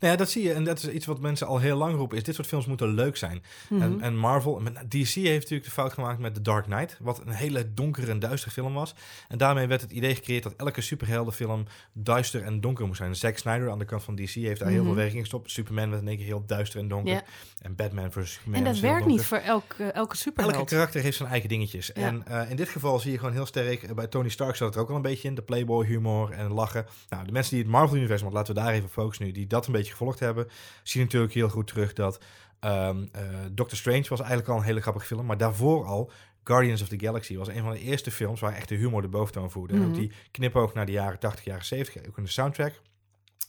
Nou 0.00 0.12
ja, 0.12 0.16
dat 0.18 0.30
zie 0.30 0.42
je. 0.42 0.52
En 0.52 0.64
dat 0.64 0.78
is 0.78 0.88
iets 0.88 1.06
wat 1.06 1.20
mensen 1.20 1.46
al 1.46 1.58
heel 1.58 1.76
lang 1.76 1.94
roepen. 1.96 2.16
Is 2.16 2.22
dit 2.24 2.34
soort 2.34 2.46
films 2.46 2.66
moeten 2.66 2.94
leuk 2.94 3.16
zijn. 3.16 3.42
Mhm. 3.68 3.82
En, 3.82 4.00
en 4.00 4.16
Marvel, 4.16 4.60
met- 4.60 4.74
DC 4.90 5.08
heeft 5.14 5.40
natuurlijk 5.40 5.64
de 5.64 5.70
fout 5.70 5.92
gemaakt 5.92 6.18
met 6.18 6.34
The 6.34 6.42
Dark 6.42 6.64
Knight. 6.64 6.96
Wat 7.00 7.20
een 7.26 7.32
hele 7.32 7.74
donkere 7.74 8.10
en 8.10 8.18
duistere 8.18 8.52
film 8.52 8.74
was. 8.74 8.94
En 9.28 9.38
daarmee 9.38 9.66
werd 9.66 9.80
het 9.80 9.92
idee 9.92 10.14
gecreëerd 10.14 10.42
dat 10.42 10.54
elke 10.56 10.80
superheldenfilm 10.80 11.64
duister 11.92 12.42
en 12.42 12.60
donker 12.60 12.86
moest 12.86 12.98
zijn. 12.98 13.16
Zack 13.16 13.36
Snyder 13.38 13.70
aan 13.70 13.78
de 13.78 13.84
kant 13.84 14.02
van 14.02 14.14
DC 14.16 14.30
heeft 14.30 14.60
daar 14.60 14.68
heel 14.68 14.76
Mhm. 14.78 14.86
veel 14.86 14.94
werk 14.96 15.12
in 15.12 15.20
gestopt. 15.20 15.50
Superman 15.50 15.90
werd 15.90 16.02
in 16.02 16.08
één 16.08 16.16
keer 16.16 16.26
heel 16.26 16.44
duister 16.46 16.80
en 16.80 16.88
donker. 16.88 17.22
En 17.60 17.74
Batman 17.74 18.12
versus 18.12 18.32
Superman 18.32 18.58
En 18.66 18.72
dat 18.72 18.78
werkt 18.80 19.06
niet 19.06 19.24
voor 19.24 19.38
elk, 19.38 19.74
eh, 19.78 19.94
elke 19.94 20.16
superheld. 20.16 20.54
Elke 20.54 20.66
karakter 20.74 21.00
heeft 21.02 21.16
zijn 21.16 21.28
eigen 21.28 21.48
dingetjes. 21.48 21.86
Ja. 21.86 22.06
En 22.06 22.26
eh, 22.26 22.50
in 22.50 22.56
dit 22.56 22.68
geval 22.68 22.98
zie 22.98 23.10
je 23.12 23.18
gewoon 23.18 23.32
heel 23.32 23.46
sterk... 23.46 23.82
eh, 23.82 23.94
bij 23.94 24.06
Tony 24.06 24.28
Stark 24.28 24.56
zat 24.56 24.68
het 24.74 24.82
ook 24.82 24.90
al 24.90 24.96
een 24.96 25.02
beetje 25.02 25.28
in. 25.28 25.34
De 25.34 25.42
playboy 25.42 25.86
humor 25.86 26.30
en 26.30 26.52
lachen. 26.52 26.86
Nou, 27.08 27.24
de 27.24 27.32
mensen 27.32 27.54
die 27.54 27.62
het 27.62 27.72
Marvel-universum... 27.72 28.24
want 28.24 28.36
laten 28.38 28.54
we 28.54 28.60
daar 28.60 28.72
even 28.72 28.88
focussen 28.88 29.24
nu... 29.26 29.32
die 29.32 29.46
dat 29.46 29.66
een 29.66 29.72
beetje 29.72 29.81
gevolgd 29.90 30.18
hebben... 30.20 30.48
zien 30.82 31.02
natuurlijk 31.02 31.32
heel 31.32 31.48
goed 31.48 31.66
terug 31.66 31.92
dat... 31.92 32.20
ehm 32.60 33.04
eh, 33.12 33.22
Doctor 33.50 33.78
Strange 33.78 34.06
was 34.08 34.20
eigenlijk 34.20 34.48
al 34.48 34.56
een 34.56 34.62
hele 34.62 34.80
grappige 34.80 35.06
film... 35.06 35.26
maar 35.26 35.36
daarvoor 35.38 35.86
al... 35.86 36.10
Guardians 36.44 36.82
of 36.82 36.88
the 36.88 37.00
Galaxy 37.00 37.36
was 37.36 37.48
een 37.48 37.62
van 37.62 37.72
de 37.72 37.80
eerste 37.80 38.10
films... 38.10 38.40
waar 38.40 38.54
echt 38.54 38.68
de 38.68 38.74
humor 38.74 39.02
de 39.02 39.08
boventoon 39.08 39.50
voerde. 39.50 39.74
En 39.74 39.80
Mhm. 39.80 39.88
ook 39.88 39.94
die 39.94 40.12
knipoog 40.30 40.74
naar 40.74 40.86
de 40.86 40.92
jaren 40.92 41.18
80, 41.18 41.44
jaren 41.44 41.64
70... 41.64 42.06
ook 42.08 42.16
in 42.18 42.24
de 42.24 42.30
soundtrack. 42.30 42.80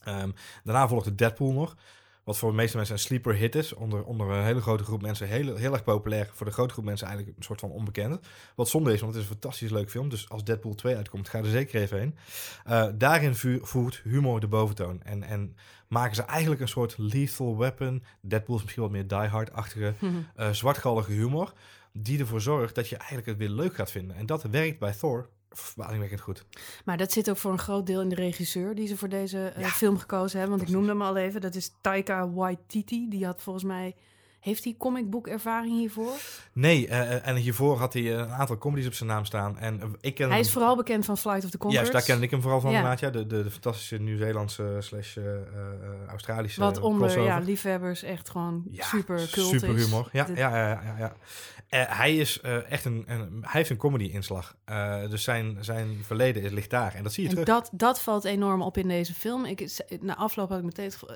Ehm, 0.04 0.30
daarna 0.64 0.88
volgde 0.88 1.14
Deadpool 1.14 1.52
nog... 1.52 1.76
Wat 2.24 2.38
voor 2.38 2.50
de 2.50 2.56
meeste 2.56 2.76
mensen 2.76 2.94
een 2.94 3.00
sleeper 3.00 3.34
hit 3.34 3.54
is. 3.54 3.72
Onder, 3.72 4.04
onder 4.04 4.30
een 4.30 4.44
hele 4.44 4.60
grote 4.60 4.84
groep 4.84 5.02
mensen 5.02 5.28
heel, 5.28 5.56
heel 5.56 5.72
erg 5.72 5.84
populair. 5.84 6.30
Voor 6.32 6.46
de 6.46 6.52
grote 6.52 6.72
groep 6.72 6.84
mensen 6.84 7.06
eigenlijk 7.06 7.36
een 7.38 7.44
soort 7.44 7.60
van 7.60 7.70
onbekend. 7.70 8.26
Wat 8.54 8.68
zonde 8.68 8.92
is, 8.92 9.00
want 9.00 9.14
het 9.14 9.22
is 9.22 9.28
een 9.28 9.34
fantastisch 9.36 9.70
leuk 9.70 9.90
film. 9.90 10.08
Dus 10.08 10.28
als 10.28 10.44
Deadpool 10.44 10.74
2 10.74 10.96
uitkomt, 10.96 11.28
ga 11.28 11.38
er 11.38 11.44
zeker 11.44 11.80
even 11.80 11.98
heen. 11.98 12.16
Eh, 12.64 12.86
daarin 12.94 13.34
voert 13.62 14.00
humor 14.04 14.40
de 14.40 14.48
boventoon. 14.48 15.02
En, 15.02 15.22
en 15.22 15.56
maken 15.88 16.16
ze 16.16 16.22
eigenlijk 16.22 16.60
een 16.60 16.68
soort 16.68 16.94
lethal 16.98 17.58
weapon. 17.58 18.04
Deadpool 18.20 18.56
is 18.56 18.62
misschien 18.62 18.82
wat 18.82 18.92
meer 18.92 19.06
die-hard-achtige, 19.06 19.94
Mhm. 20.00 20.14
eh, 20.36 20.50
zwartgallige 20.50 21.12
humor. 21.12 21.52
Die 21.92 22.18
ervoor 22.18 22.40
zorgt 22.40 22.74
dat 22.74 22.88
je 22.88 22.96
eigenlijk 22.96 23.26
het 23.26 23.36
weer 23.38 23.48
leuk 23.48 23.74
gaat 23.74 23.90
vinden. 23.90 24.16
En 24.16 24.26
dat 24.26 24.42
werkt 24.42 24.78
bij 24.78 24.92
Thor 24.92 25.28
verbazingwekkend 25.58 26.20
goed. 26.20 26.44
Maar 26.84 26.96
dat 26.96 27.12
zit 27.12 27.30
ook 27.30 27.36
voor 27.36 27.52
een 27.52 27.58
groot 27.58 27.86
deel 27.86 28.00
in 28.00 28.08
de 28.08 28.14
regisseur 28.14 28.74
die 28.74 28.86
ze 28.86 28.96
voor 28.96 29.08
deze 29.08 29.48
eh, 29.48 29.62
Ja. 29.62 29.68
film 29.68 29.98
gekozen 29.98 30.38
hebben. 30.38 30.56
Want 30.56 30.68
ik 30.68 30.74
noemde 30.74 30.90
hem 30.90 31.02
al 31.02 31.16
even. 31.16 31.40
Dat 31.40 31.54
is 31.54 31.74
Taika 31.80 32.30
Waititi. 32.30 33.08
Die 33.08 33.24
had 33.24 33.42
volgens 33.42 33.64
mij... 33.64 33.94
Heeft 34.44 34.64
hij 34.64 34.74
comicboek 34.78 35.26
ervaring 35.26 35.72
hiervoor? 35.78 36.12
Nee, 36.52 36.88
eh, 36.88 37.26
en 37.26 37.36
hiervoor 37.36 37.78
had 37.78 37.92
hij 37.92 38.14
een 38.14 38.28
aantal 38.28 38.58
comedies 38.58 38.86
op 38.86 38.94
zijn 38.94 39.08
naam 39.08 39.24
staan. 39.24 39.58
En 39.58 39.80
eh, 39.80 39.88
ik 40.00 40.14
ken 40.14 40.26
Hij 40.26 40.36
hem- 40.36 40.44
is 40.46 40.52
vooral 40.52 40.76
bekend 40.76 41.04
van 41.04 41.18
Flight 41.18 41.44
of 41.44 41.50
the 41.50 41.58
Conchords. 41.58 41.88
Juist, 41.90 41.92
daar 42.06 42.16
ken 42.16 42.22
ik 42.24 42.30
hem 42.30 42.40
vooral 42.42 42.60
van, 42.60 42.70
Ja. 42.72 42.96
ja. 43.00 43.10
De, 43.10 43.26
de, 43.26 43.42
de 43.42 43.50
fantastische 43.50 43.98
Nieuw-Zeelandse 43.98 44.76
slash 44.78 45.16
eh, 45.16 45.34
eh, 45.34 45.40
Australische 46.08 46.60
Wat 46.60 46.78
onder 46.80 47.00
crossover. 47.00 47.28
ja, 47.30 47.38
liefhebbers 47.38 48.02
echt 48.02 48.30
gewoon 48.30 48.62
Ja, 48.70 48.84
super 48.84 49.28
cult 49.32 49.48
super 49.48 49.74
humor. 49.74 50.08
Ja, 50.12 50.26
ja, 50.34 50.56
ja, 50.56 50.82
ja, 50.84 50.94
ja. 50.98 51.12
Eh, 51.68 51.82
hij 51.98 52.16
is 52.16 52.40
eh, 52.40 52.70
echt 52.70 52.84
een, 52.84 53.04
een, 53.06 53.38
hij 53.40 53.50
heeft 53.50 53.70
een 53.70 53.76
comedy-inslag. 53.76 54.56
Eh, 54.64 55.08
dus 55.10 55.22
zijn, 55.24 55.56
zijn 55.60 55.98
verleden 56.02 56.42
is, 56.42 56.50
ligt 56.50 56.70
daar. 56.70 56.94
En 56.94 57.02
dat 57.02 57.12
zie 57.12 57.22
je 57.22 57.28
En 57.28 57.34
terug. 57.34 57.48
dat, 57.54 57.68
dat 57.72 58.00
valt 58.00 58.24
enorm 58.24 58.62
op 58.62 58.76
in 58.76 58.88
deze 58.88 59.14
film. 59.14 59.44
Ik, 59.44 59.84
na 60.00 60.16
afloop 60.16 60.48
had 60.48 60.58
ik 60.58 60.64
meteen 60.64 60.90
eh, 61.06 61.14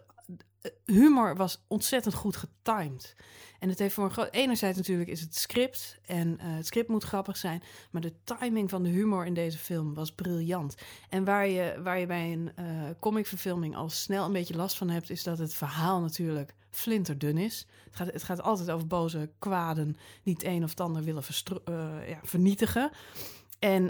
Humor 0.84 1.36
was 1.36 1.64
ontzettend 1.66 2.14
goed 2.14 2.36
getimed. 2.36 3.14
En 3.58 3.68
het 3.68 3.78
heeft 3.78 3.94
voor 3.94 4.12
een. 4.16 4.28
Enerzijds 4.30 4.76
natuurlijk 4.76 5.10
is 5.10 5.20
het 5.20 5.36
script. 5.36 5.98
En 6.06 6.38
eh, 6.38 6.54
het 6.56 6.66
script 6.66 6.88
moet 6.88 7.04
grappig 7.04 7.36
zijn. 7.36 7.62
Maar 7.90 8.02
de 8.02 8.14
timing 8.24 8.70
van 8.70 8.82
de 8.82 8.88
humor 8.88 9.26
in 9.26 9.34
deze 9.34 9.58
film 9.58 9.94
was 9.94 10.12
briljant. 10.12 10.74
En 11.08 11.24
waar 11.24 11.48
je, 11.48 11.80
waar 11.82 11.98
je 11.98 12.06
bij 12.06 12.32
een 12.32 12.52
eh 12.54 12.66
comicverfilming 13.00 13.76
al 13.76 13.90
snel 13.90 14.24
een 14.24 14.32
beetje 14.32 14.56
last 14.56 14.76
van 14.76 14.90
hebt... 14.90 15.10
is 15.10 15.22
dat 15.22 15.38
het 15.38 15.54
verhaal 15.54 16.00
natuurlijk 16.00 16.54
flinterdun 16.70 17.38
is. 17.38 17.66
Het 17.84 17.96
gaat, 17.96 18.12
het 18.12 18.22
gaat 18.22 18.42
altijd 18.42 18.70
over 18.70 18.86
boze 18.86 19.30
kwaden... 19.38 19.96
die 20.22 20.34
het 20.34 20.44
een 20.44 20.64
of 20.64 20.70
het 20.70 20.80
ander 20.80 21.04
willen 21.04 21.22
eh, 21.64 22.08
ja, 22.08 22.18
vernietigen. 22.22 22.90
En 23.58 23.88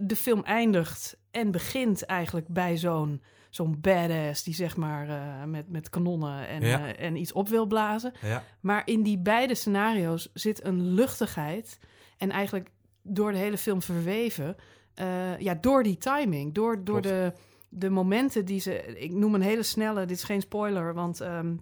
de 0.00 0.16
film 0.16 0.42
eindigt 0.42 1.16
en 1.30 1.50
begint 1.50 2.04
eigenlijk 2.04 2.48
bij 2.48 2.76
zo'n 2.76 3.22
zo'n 3.50 3.80
badass 3.80 4.42
die 4.42 4.54
zeg 4.54 4.76
maar 4.76 5.08
eh, 5.08 5.44
met, 5.44 5.68
met 5.68 5.88
kanonnen 5.90 6.48
en, 6.48 6.62
Ja. 6.62 6.86
eh, 6.94 7.06
en 7.06 7.16
iets 7.16 7.32
op 7.32 7.48
wil 7.48 7.66
blazen. 7.66 8.12
Ja, 8.22 8.42
Maar 8.60 8.82
in 8.84 9.02
die 9.02 9.18
beide 9.18 9.54
scenario's 9.54 10.30
zit 10.34 10.64
een 10.64 10.82
luchtigheid 10.94 11.78
en 12.18 12.30
eigenlijk 12.30 12.70
door 13.02 13.32
de 13.32 13.38
hele 13.38 13.58
film 13.58 13.82
verweven. 13.82 14.56
eh, 14.94 15.38
ja, 15.38 15.54
door 15.54 15.82
die 15.82 15.98
timing, 15.98 16.54
door, 16.54 16.84
door 16.84 17.00
Klopt. 17.00 17.02
de, 17.16 17.32
de 17.68 17.90
momenten 17.90 18.44
die 18.44 18.60
ze... 18.60 18.74
Ik 18.98 19.12
noem 19.12 19.34
een 19.34 19.40
hele 19.40 19.62
snelle, 19.62 20.00
dit 20.06 20.16
is 20.16 20.24
geen 20.24 20.40
spoiler, 20.40 20.94
want... 20.94 21.20
ehm, 21.20 21.56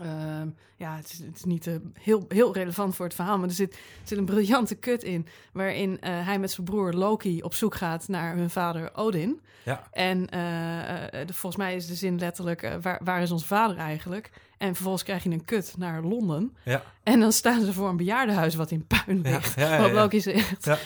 Ehm, 0.00 0.48
ja, 0.76 0.96
het 0.96 1.12
is, 1.12 1.18
het 1.18 1.36
is 1.36 1.44
niet 1.44 1.66
eh, 1.66 1.74
heel, 2.00 2.24
heel 2.28 2.54
relevant 2.54 2.96
voor 2.96 3.06
het 3.06 3.14
verhaal, 3.14 3.38
maar 3.38 3.48
er 3.48 3.54
zit, 3.54 3.72
er 3.72 3.78
zit 4.04 4.18
een 4.18 4.24
briljante 4.24 4.74
kut 4.74 5.02
in. 5.04 5.26
Waarin 5.52 6.00
eh, 6.00 6.26
hij 6.26 6.38
met 6.38 6.50
zijn 6.50 6.66
broer 6.66 6.92
Loki 6.92 7.42
op 7.42 7.54
zoek 7.54 7.74
gaat 7.74 8.08
naar 8.08 8.36
hun 8.36 8.50
vader 8.50 8.90
Odin. 8.94 9.40
Ja. 9.64 9.82
En 9.92 10.28
eh, 10.28 11.26
de- 11.26 11.32
volgens 11.34 11.56
mij 11.62 11.74
is 11.76 11.86
de 11.86 11.94
zin 11.94 12.18
letterlijk: 12.18 12.70
waar, 12.82 13.00
waar 13.04 13.22
is 13.22 13.30
ons 13.30 13.46
vader 13.46 13.76
eigenlijk? 13.76 14.30
En 14.58 14.74
vervolgens 14.74 15.02
krijg 15.04 15.22
je 15.22 15.30
een 15.30 15.44
kut 15.44 15.74
naar 15.78 16.02
Londen. 16.02 16.56
Ja. 16.64 16.82
En 17.02 17.20
dan 17.20 17.32
staan 17.32 17.60
ze 17.64 17.72
voor 17.72 17.88
een 17.88 17.96
bejaardenhuis 17.96 18.54
wat 18.54 18.70
in 18.70 18.86
puin 18.86 19.20
ligt. 19.20 19.54
ja, 19.54 19.62
ja, 19.62 19.68
Waarop 19.70 19.88
ja. 19.90 19.94
Loki 20.00 20.20
zegt: 20.20 20.64
Ja. 20.64 20.78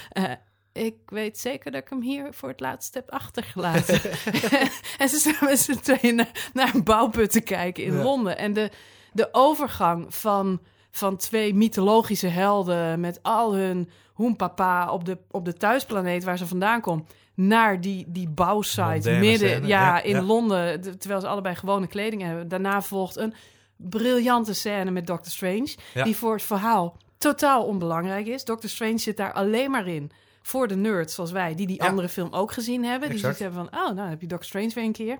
Ik 0.74 0.94
weet 1.06 1.38
zeker 1.38 1.70
dat 1.70 1.82
ik 1.82 1.88
hem 1.88 2.02
hier 2.02 2.26
voor 2.30 2.48
het 2.48 2.60
laatst 2.60 2.94
heb 2.94 3.10
achtergelaten. 3.10 4.00
en 4.98 5.08
ze 5.08 5.18
staan 5.18 5.48
met 5.48 5.58
z'n 5.58 5.78
tweeën 5.78 6.14
naar, 6.14 6.50
naar 6.52 6.74
een 6.74 6.84
bouwput 6.84 7.30
te 7.30 7.40
kijken 7.40 7.84
in 7.84 7.92
Ja. 7.96 8.02
Londen. 8.02 8.38
En 8.38 8.52
de, 8.52 8.70
de 9.12 9.28
overgang 9.32 10.14
van, 10.14 10.60
van 10.90 11.16
twee 11.16 11.54
mythologische 11.54 12.26
helden 12.26 13.00
met 13.00 13.18
al 13.22 13.54
hun 13.54 13.90
hoempapa 14.12 14.90
op 14.92 15.04
de, 15.04 15.18
op 15.30 15.44
de 15.44 15.52
thuisplaneet 15.52 16.24
waar 16.24 16.38
ze 16.38 16.46
vandaan 16.46 16.80
komt. 16.80 17.10
Naar 17.34 17.80
die, 17.80 18.04
die 18.08 18.28
bouwsite 18.28 19.10
midden 19.10 19.48
scène, 19.48 19.66
ja, 19.66 19.96
ja, 19.96 20.02
in 20.02 20.14
ja. 20.14 20.22
Londen. 20.22 20.82
de- 20.82 20.96
terwijl 20.96 21.20
ze 21.20 21.26
allebei 21.28 21.54
gewone 21.54 21.86
kleding 21.86 22.22
hebben. 22.22 22.48
Daarna 22.48 22.82
volgt 22.82 23.16
een 23.16 23.34
briljante 23.76 24.54
scène 24.54 24.90
met 24.90 25.06
Doctor 25.06 25.32
Strange. 25.32 25.74
Die 26.04 26.16
voor 26.16 26.32
het 26.32 26.42
verhaal 26.42 26.96
totaal 27.18 27.64
onbelangrijk 27.64 28.26
is. 28.26 28.44
Doctor 28.44 28.70
Strange 28.70 28.98
zit 28.98 29.16
daar 29.16 29.32
alleen 29.32 29.70
maar 29.70 29.86
in. 29.86 30.10
Voor 30.46 30.68
de 30.68 30.76
nerds 30.76 31.14
zoals 31.14 31.30
wij, 31.32 31.54
die 31.54 31.66
die 31.66 31.82
Ja. 31.82 31.88
andere 31.88 32.08
film 32.08 32.32
ook 32.32 32.52
gezien 32.52 32.84
hebben. 32.84 33.10
Die 33.10 33.18
zoiets 33.18 33.38
hebben 33.38 33.68
van, 33.70 33.80
oh, 33.80 33.94
nou 33.96 34.08
heb 34.08 34.20
je 34.20 34.26
Doctor 34.26 34.46
Strange 34.48 34.70
weer 34.74 34.84
een 34.84 34.92
keer. 34.92 35.18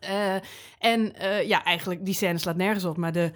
Eh, 0.00 0.34
en 0.78 1.14
eh, 1.14 1.48
ja, 1.48 1.64
eigenlijk, 1.64 2.04
die 2.04 2.14
scène 2.14 2.38
slaat 2.38 2.56
nergens 2.56 2.84
op. 2.84 2.96
Maar 2.96 3.12
de, 3.12 3.32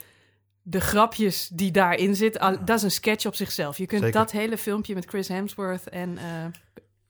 de 0.63 0.81
grapjes 0.81 1.49
die 1.49 1.71
daarin 1.71 2.15
zitten, 2.17 2.41
al- 2.41 2.65
dat 2.65 2.77
is 2.77 2.83
een 2.83 2.91
sketch 2.91 3.27
op 3.27 3.35
zichzelf. 3.35 3.79
Je 3.79 3.87
kunt 3.87 4.03
Zeker. 4.03 4.19
dat 4.21 4.31
hele 4.31 4.59
filmpje 4.59 4.95
met 4.95 5.05
Chris 5.05 5.29
Hemsworth 5.29 5.89
en... 5.89 6.19
eh, 6.19 6.25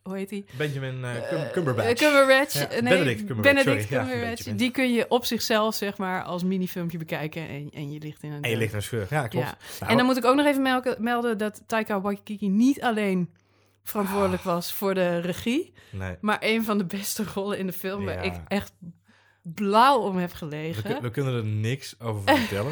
hoe 0.03 0.17
heet 0.17 0.29
die? 0.29 0.45
Benjamin 0.57 1.05
Cum- 1.31 1.51
Cumberbatch. 1.53 1.93
Cumberbatch. 2.01 2.55
Ja, 2.55 2.69
nee, 2.69 2.83
Benedict 2.83 3.25
Cumberbatch, 3.25 3.65
Benedict. 3.65 3.89
Ja, 3.89 4.07
Cumberbatch. 4.07 4.43
Die 4.43 4.71
kun 4.71 4.93
je 4.93 5.07
op 5.09 5.25
zichzelf, 5.25 5.75
zeg 5.75 5.97
maar, 5.99 6.23
als 6.23 6.43
minifilmpje 6.45 6.99
bekijken. 6.99 7.49
En, 7.49 7.71
en 7.73 7.93
je 7.93 7.99
ligt 7.99 8.23
in 8.23 8.33
een... 8.33 8.43
En 8.43 8.51
je 8.51 8.57
ligt 8.57 8.71
in 8.71 8.77
een 8.77 8.83
scheur. 8.83 9.07
Ja, 9.11 9.29
klopt. 9.29 9.47
Ja. 9.47 9.57
Nou, 9.81 9.91
En 9.91 9.97
dan 9.97 10.07
moet 10.07 10.17
ik 10.17 10.25
ook 10.25 10.37
nog 10.37 10.47
even 10.47 10.63
melken- 10.63 11.03
melden 11.03 11.39
dat 11.39 11.63
Taika 11.67 12.01
Waititi 12.01 12.49
niet 12.49 12.83
alleen 12.83 13.31
verantwoordelijk 13.83 14.43
was 14.43 14.73
voor 14.73 14.95
de 14.95 15.19
regie, 15.19 15.73
nee. 15.91 16.17
maar 16.21 16.37
een 16.41 16.65
van 16.65 16.79
de 16.79 16.85
beste 16.85 17.25
rollen 17.35 17.59
in 17.59 17.67
de 17.67 17.73
film 17.73 18.05
waar 18.05 18.15
Ja. 18.15 18.21
ik 18.33 18.41
echt 18.49 18.73
blauw 19.43 19.99
om 19.99 20.17
heb 20.17 20.33
gelegen. 20.33 21.03
we 21.03 21.11
kunnen 21.11 21.35
er 21.35 21.45
niks 21.45 22.01
over 22.01 22.37
vertellen. 22.37 22.71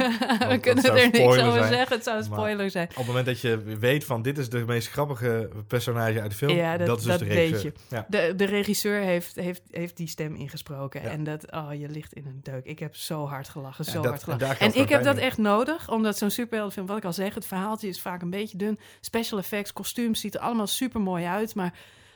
We 0.49 0.59
kunnen 0.61 0.85
er 0.85 1.11
niks 1.11 1.19
over 1.19 1.53
zijn. 1.63 1.73
zeggen. 1.73 1.97
Het 1.97 2.05
zou 2.05 2.19
een 2.23 2.29
Maar- 2.29 2.39
spoiler 2.39 2.71
zijn. 2.71 2.89
Op 2.91 2.97
het 2.97 3.07
moment 3.07 3.27
dat 3.27 3.41
je 3.41 3.59
weet 3.79 4.05
van 4.05 4.23
dit 4.23 4.39
is 4.39 4.49
de 4.49 4.65
meest 4.67 4.89
grappige 4.89 5.49
personage 5.67 6.21
uit 6.21 6.31
de 6.31 6.37
film, 6.37 6.51
Ja, 6.57 6.77
dat- 6.77 6.87
dat, 6.87 6.99
is 6.99 7.05
dus 7.05 7.19
dat 7.19 7.29
de 7.29 7.35
regisseur. 7.35 7.73
Ja. 7.89 8.07
De, 8.09 8.33
de 8.37 8.45
regisseur 8.45 9.01
heeft, 9.01 9.35
heeft, 9.37 9.63
heeft 9.71 9.97
die 9.97 10.09
stem 10.09 10.35
ingesproken. 10.35 11.03
Ja. 11.03 11.09
En 11.09 11.25
dat, 11.25 11.53
oh, 11.53 11.69
je 11.73 11.89
ligt 11.89 12.13
in 12.13 12.27
een 12.27 12.41
deuk. 12.43 12.65
Ik 12.65 12.79
heb 12.79 12.95
zo 12.97 13.27
hard 13.27 13.49
gelachen, 13.49 13.85
zo 13.85 13.93
dat- 14.03 14.05
hard 14.05 14.29
en 14.29 14.39
gelachen. 14.39 14.67
En, 14.75 14.81
ik 14.81 14.89
heb 14.89 15.03
dat 15.03 15.17
echt 15.17 15.39
nodig, 15.39 15.91
omdat 15.91 16.19
zo'n 16.19 16.31
superheldenfilm, 16.31 16.87
wat 16.87 16.97
ik 16.97 17.05
al 17.05 17.13
zeg, 17.13 17.35
het 17.35 17.47
verhaaltje 17.47 17.89
is 17.89 18.01
vaak 18.01 18.23
een 18.23 18.31
beetje 18.31 18.57
dun. 18.57 18.79
Special 19.01 19.39
effects, 19.39 19.73
kostuums, 19.73 20.21
ziet 20.21 20.35
er 20.35 20.41
allemaal 20.41 20.67
super 20.67 21.01
mooi 21.01 21.25
uit. 21.25 21.55
Maar 21.55 21.75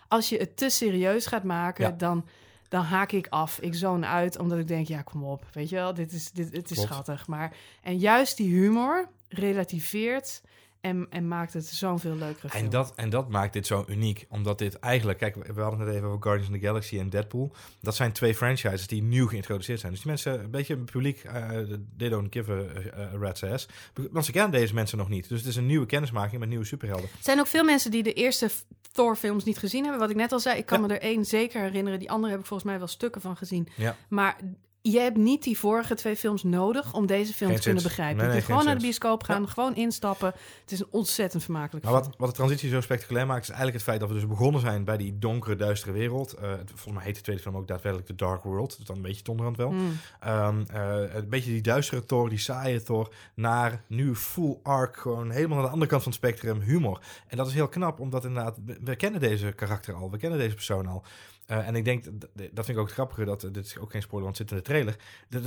als 0.09 0.29
je 0.29 0.37
het 0.37 0.57
te 0.57 0.69
serieus 0.71 1.27
gaat 1.27 1.45
maken, 1.45 1.99
dan, 1.99 2.27
dan 2.69 2.85
haak 2.85 3.13
ik 3.13 3.27
af. 3.29 3.59
Ik 3.61 3.75
zone 3.75 4.07
uit, 4.07 4.39
omdat 4.39 4.59
ik 4.59 4.69
denk, 4.69 4.87
ja, 4.87 5.03
kom 5.03 5.25
op. 5.25 5.45
Weet 5.53 5.69
je 5.69 5.77
wel, 5.77 5.95
dit 5.95 6.13
is, 6.13 6.31
dit, 6.33 6.53
het 6.53 6.71
is 6.71 6.77
Klopt. 6.77 6.93
schattig. 6.93 7.27
Maar, 7.27 7.57
en 7.83 7.99
juist 7.99 8.37
die 8.37 8.49
humor 8.55 9.09
relativeert 9.29 10.43
en, 10.85 11.07
en 11.11 11.29
maakt 11.29 11.53
het 11.53 11.67
zo'n 11.67 11.99
veel 11.99 12.15
leukere 12.17 12.49
film. 12.49 12.65
En 12.65 12.71
dat, 12.71 12.93
en 12.97 13.11
dat 13.11 13.29
maakt 13.29 13.53
dit 13.53 13.67
zo 13.67 13.85
uniek. 13.89 14.27
Omdat 14.29 14.59
dit 14.59 14.79
eigenlijk... 14.79 15.19
Kijk, 15.19 15.35
we 15.35 15.61
hadden 15.61 15.79
het 15.81 15.89
net 15.89 15.97
even 15.97 16.09
over 16.09 16.23
Guardians 16.23 16.51
of 16.53 16.59
the 16.59 16.67
Galaxy 16.67 16.99
en 16.99 17.11
Deadpool. 17.11 17.53
Dat 17.81 17.95
zijn 17.95 18.13
twee 18.13 18.35
franchises 18.35 18.87
die 18.87 19.03
nieuw 19.03 19.27
geïntroduceerd 19.27 19.81
zijn. 19.81 19.93
Dus 19.93 20.01
die 20.01 20.11
mensen, 20.11 20.41
een 20.45 20.51
beetje 20.51 20.75
het 20.75 20.85
publiek, 20.85 21.25
eh 21.25 21.49
they 21.97 22.09
don't 22.09 22.33
give 22.33 22.53
a, 22.97 23.01
a 23.01 23.19
rat's 23.19 23.43
ass. 23.43 23.69
Want 24.11 24.25
ze 24.25 24.33
kennen 24.33 24.51
deze 24.51 24.75
mensen 24.75 24.99
nog 24.99 25.09
niet. 25.09 25.29
Dus 25.29 25.39
het 25.39 25.49
is 25.49 25.57
een 25.57 25.67
nieuwe 25.67 25.87
kennismaking 25.87 26.41
met 26.41 26.49
nieuwe 26.49 26.65
superhelden. 26.65 27.09
Er 27.11 27.17
zijn 27.21 27.39
ook 27.41 27.47
veel 27.47 27.65
mensen 27.65 27.91
die 27.91 28.03
de 28.03 28.13
eerste 28.13 28.51
Thor-films 28.93 29.45
niet 29.45 29.59
gezien 29.59 29.83
hebben. 29.83 30.01
Wat 30.01 30.11
ik 30.11 30.17
net 30.17 30.33
al 30.33 30.41
zei, 30.41 30.59
ik 30.59 30.67
kan 30.67 30.81
Ja. 30.81 30.87
me 30.87 30.95
er 30.95 31.01
één 31.01 31.25
zeker 31.25 31.61
herinneren. 31.61 31.99
Die 31.99 32.11
andere 32.11 32.31
heb 32.33 32.41
ik 32.41 32.47
volgens 32.47 32.69
mij 32.69 32.79
wel 32.79 32.89
stukken 32.89 33.21
van 33.21 33.37
gezien. 33.37 33.69
Ja. 33.77 33.97
Maar 34.09 34.37
je 34.91 34.99
hebt 34.99 35.17
niet 35.17 35.43
die 35.43 35.59
vorige 35.59 35.95
twee 35.95 36.17
films 36.17 36.43
nodig 36.43 36.95
om 36.95 37.07
deze 37.07 37.33
film 37.33 37.51
Geen 37.51 37.59
te 37.59 37.65
kunnen 37.65 37.83
begrijpen. 37.83 38.17
Nee, 38.17 38.27
je 38.27 38.33
kunt 38.33 38.45
gewoon 38.45 38.65
naar 38.65 38.75
de 38.75 38.81
bioscoop 38.81 39.23
gaan, 39.23 39.49
gewoon 39.49 39.75
instappen. 39.75 40.33
Het 40.61 40.73
is 40.73 40.81
een 40.81 40.87
ontzettend 40.91 41.43
vermakelijk 41.43 41.85
Maar 41.85 41.95
film. 41.95 42.05
wat, 42.05 42.19
wat 42.19 42.29
de 42.29 42.35
transitie 42.35 42.69
zo 42.69 42.81
spectaculair 42.81 43.27
maakt, 43.27 43.43
is 43.43 43.49
eigenlijk 43.49 43.77
het 43.77 43.87
feit 43.87 44.01
dat 44.01 44.09
we 44.09 44.15
dus 44.15 44.27
begonnen 44.27 44.61
zijn 44.61 44.85
bij 44.85 44.97
die 44.97 45.19
donkere, 45.19 45.57
duistere 45.57 45.93
wereld. 45.93 46.33
Eh, 46.33 46.53
volgens 46.65 46.95
mij 46.95 47.05
heet 47.05 47.15
de 47.15 47.21
tweede 47.21 47.43
film 47.43 47.57
ook 47.57 47.69
daadwerkelijk 47.69 48.09
The 48.09 48.15
Dark 48.15 48.43
World. 48.43 48.71
Dat 48.71 48.79
is 48.79 48.85
dan 48.85 48.97
een 48.97 49.03
beetje 49.03 49.19
het 49.19 49.29
onderhand 49.29 49.57
wel. 49.57 49.71
Mm. 49.71 49.97
Ehm, 50.21 50.63
eh, 50.67 51.15
een 51.15 51.29
beetje 51.29 51.51
die 51.51 51.63
duistere 51.63 52.05
Thor, 52.05 52.29
die 52.29 52.39
saaie 52.39 52.83
Thor, 52.83 53.15
naar 53.35 53.85
nu 53.87 54.15
full 54.15 54.59
arc, 54.63 54.97
gewoon 54.97 55.31
helemaal 55.31 55.59
aan 55.59 55.65
de 55.65 55.71
andere 55.71 55.91
kant 55.91 56.03
van 56.03 56.13
het 56.13 56.21
spectrum, 56.21 56.61
humor. 56.61 57.01
En 57.27 57.37
dat 57.37 57.47
is 57.47 57.55
heel 57.55 57.69
knap, 57.69 58.01
omdat 58.01 58.25
inderdaad, 58.25 58.59
we, 58.67 58.79
we 58.85 58.97
kennen 58.97 59.21
deze 59.21 59.53
karakter 59.53 59.95
al, 59.95 60.11
we 60.11 60.19
kennen 60.19 60.39
deze 60.39 60.55
persoon 60.55 60.87
al. 60.87 61.05
Eh, 61.47 61.67
en 61.67 61.75
ik 61.75 61.85
denk, 61.85 62.05
dat, 62.05 62.31
dat 62.35 62.65
vind 62.65 62.69
ik 62.69 62.79
ook 62.79 62.85
het 62.85 62.95
grappige, 62.95 63.25
dat, 63.25 63.41
dit 63.41 63.67
is 63.67 63.79
ook 63.79 63.91
geen 63.91 64.03
spoiler, 64.03 64.25
want 64.25 64.39
het 64.39 64.49
zit 64.49 64.59
in 64.59 64.65
de 64.65 64.71
trailer, 64.75 64.97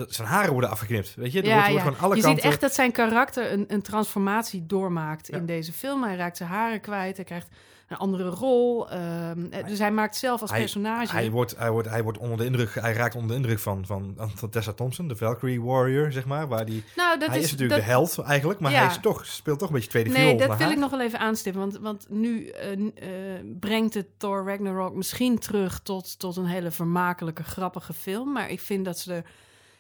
zijn 0.09 0.27
haren 0.27 0.51
worden 0.51 0.69
afgeknipt, 0.69 1.15
weet 1.15 1.31
je? 1.31 1.41
Er 1.41 1.53
wordt, 1.53 1.69
wordt 1.69 1.83
gewoon 1.83 1.99
alle 1.99 2.15
je 2.15 2.21
kanten... 2.21 2.41
ziet 2.41 2.51
echt 2.51 2.61
dat 2.61 2.73
zijn 2.73 2.91
karakter 2.91 3.51
een, 3.51 3.65
een 3.67 3.81
transformatie 3.81 4.65
doormaakt 4.65 5.29
in 5.29 5.45
deze 5.45 5.73
film. 5.73 6.03
Hij 6.03 6.15
raakt 6.15 6.37
zijn 6.37 6.49
haren 6.49 6.81
kwijt, 6.81 7.15
hij 7.15 7.25
krijgt 7.25 7.47
een 7.87 7.97
andere 7.97 8.29
rol. 8.29 8.89
eh, 8.89 9.31
dus 9.67 9.79
hij 9.79 9.91
maakt 9.91 10.15
zelf 10.15 10.41
als 10.41 10.49
Hij- 10.49 10.59
personage... 10.59 11.11
Hij 11.11 11.31
wordt, 11.31 11.57
hij, 11.57 11.71
wordt, 11.71 11.89
hij 11.89 12.03
wordt 12.03 12.17
onder 12.17 12.37
de 12.37 12.45
indruk, 12.45 12.73
hij 12.75 12.93
raakt 12.93 13.15
onder 13.15 13.29
de 13.29 13.35
indruk 13.35 13.59
van, 13.59 13.85
van, 13.85 14.13
van 14.35 14.49
Tessa 14.49 14.73
Thompson, 14.73 15.07
de 15.07 15.15
Valkyrie 15.15 15.61
Warrior, 15.61 16.11
zeg 16.11 16.25
maar. 16.25 16.47
Waar 16.47 16.65
die, 16.65 16.83
nou, 16.95 17.19
dat 17.19 17.29
hij 17.29 17.37
is, 17.37 17.43
is, 17.45 17.51
natuurlijk 17.51 17.79
dat, 17.79 17.87
de 17.87 17.93
held 17.93 18.17
eigenlijk, 18.19 18.59
maar 18.59 18.71
Ja. 18.71 18.77
hij 18.77 18.87
is 18.87 18.99
toch, 19.01 19.25
speelt 19.25 19.59
toch 19.59 19.67
een 19.67 19.73
beetje 19.73 19.89
tweede 19.89 20.09
Nee, 20.09 20.23
viool 20.25 20.37
dat 20.37 20.47
wil 20.47 20.57
haar. 20.57 20.71
ik 20.71 20.77
nog 20.81 20.91
wel 20.91 21.01
even 21.01 21.19
aanstippen. 21.19 21.61
Want, 21.61 21.77
want 21.77 22.05
nu 22.09 22.47
eh, 22.47 22.71
eh, 22.71 23.43
brengt 23.59 23.93
het 23.93 24.07
Thor 24.17 24.45
Ragnarok 24.45 24.95
misschien 24.95 25.39
terug 25.39 25.79
tot, 25.79 26.19
tot 26.19 26.35
een 26.37 26.45
hele 26.45 26.71
vermakelijke, 26.71 27.43
grappige 27.43 27.93
film. 27.93 28.31
Maar 28.31 28.49
ik 28.49 28.59
vind 28.59 28.85
dat 28.85 28.99
ze 28.99 29.13
er 29.13 29.23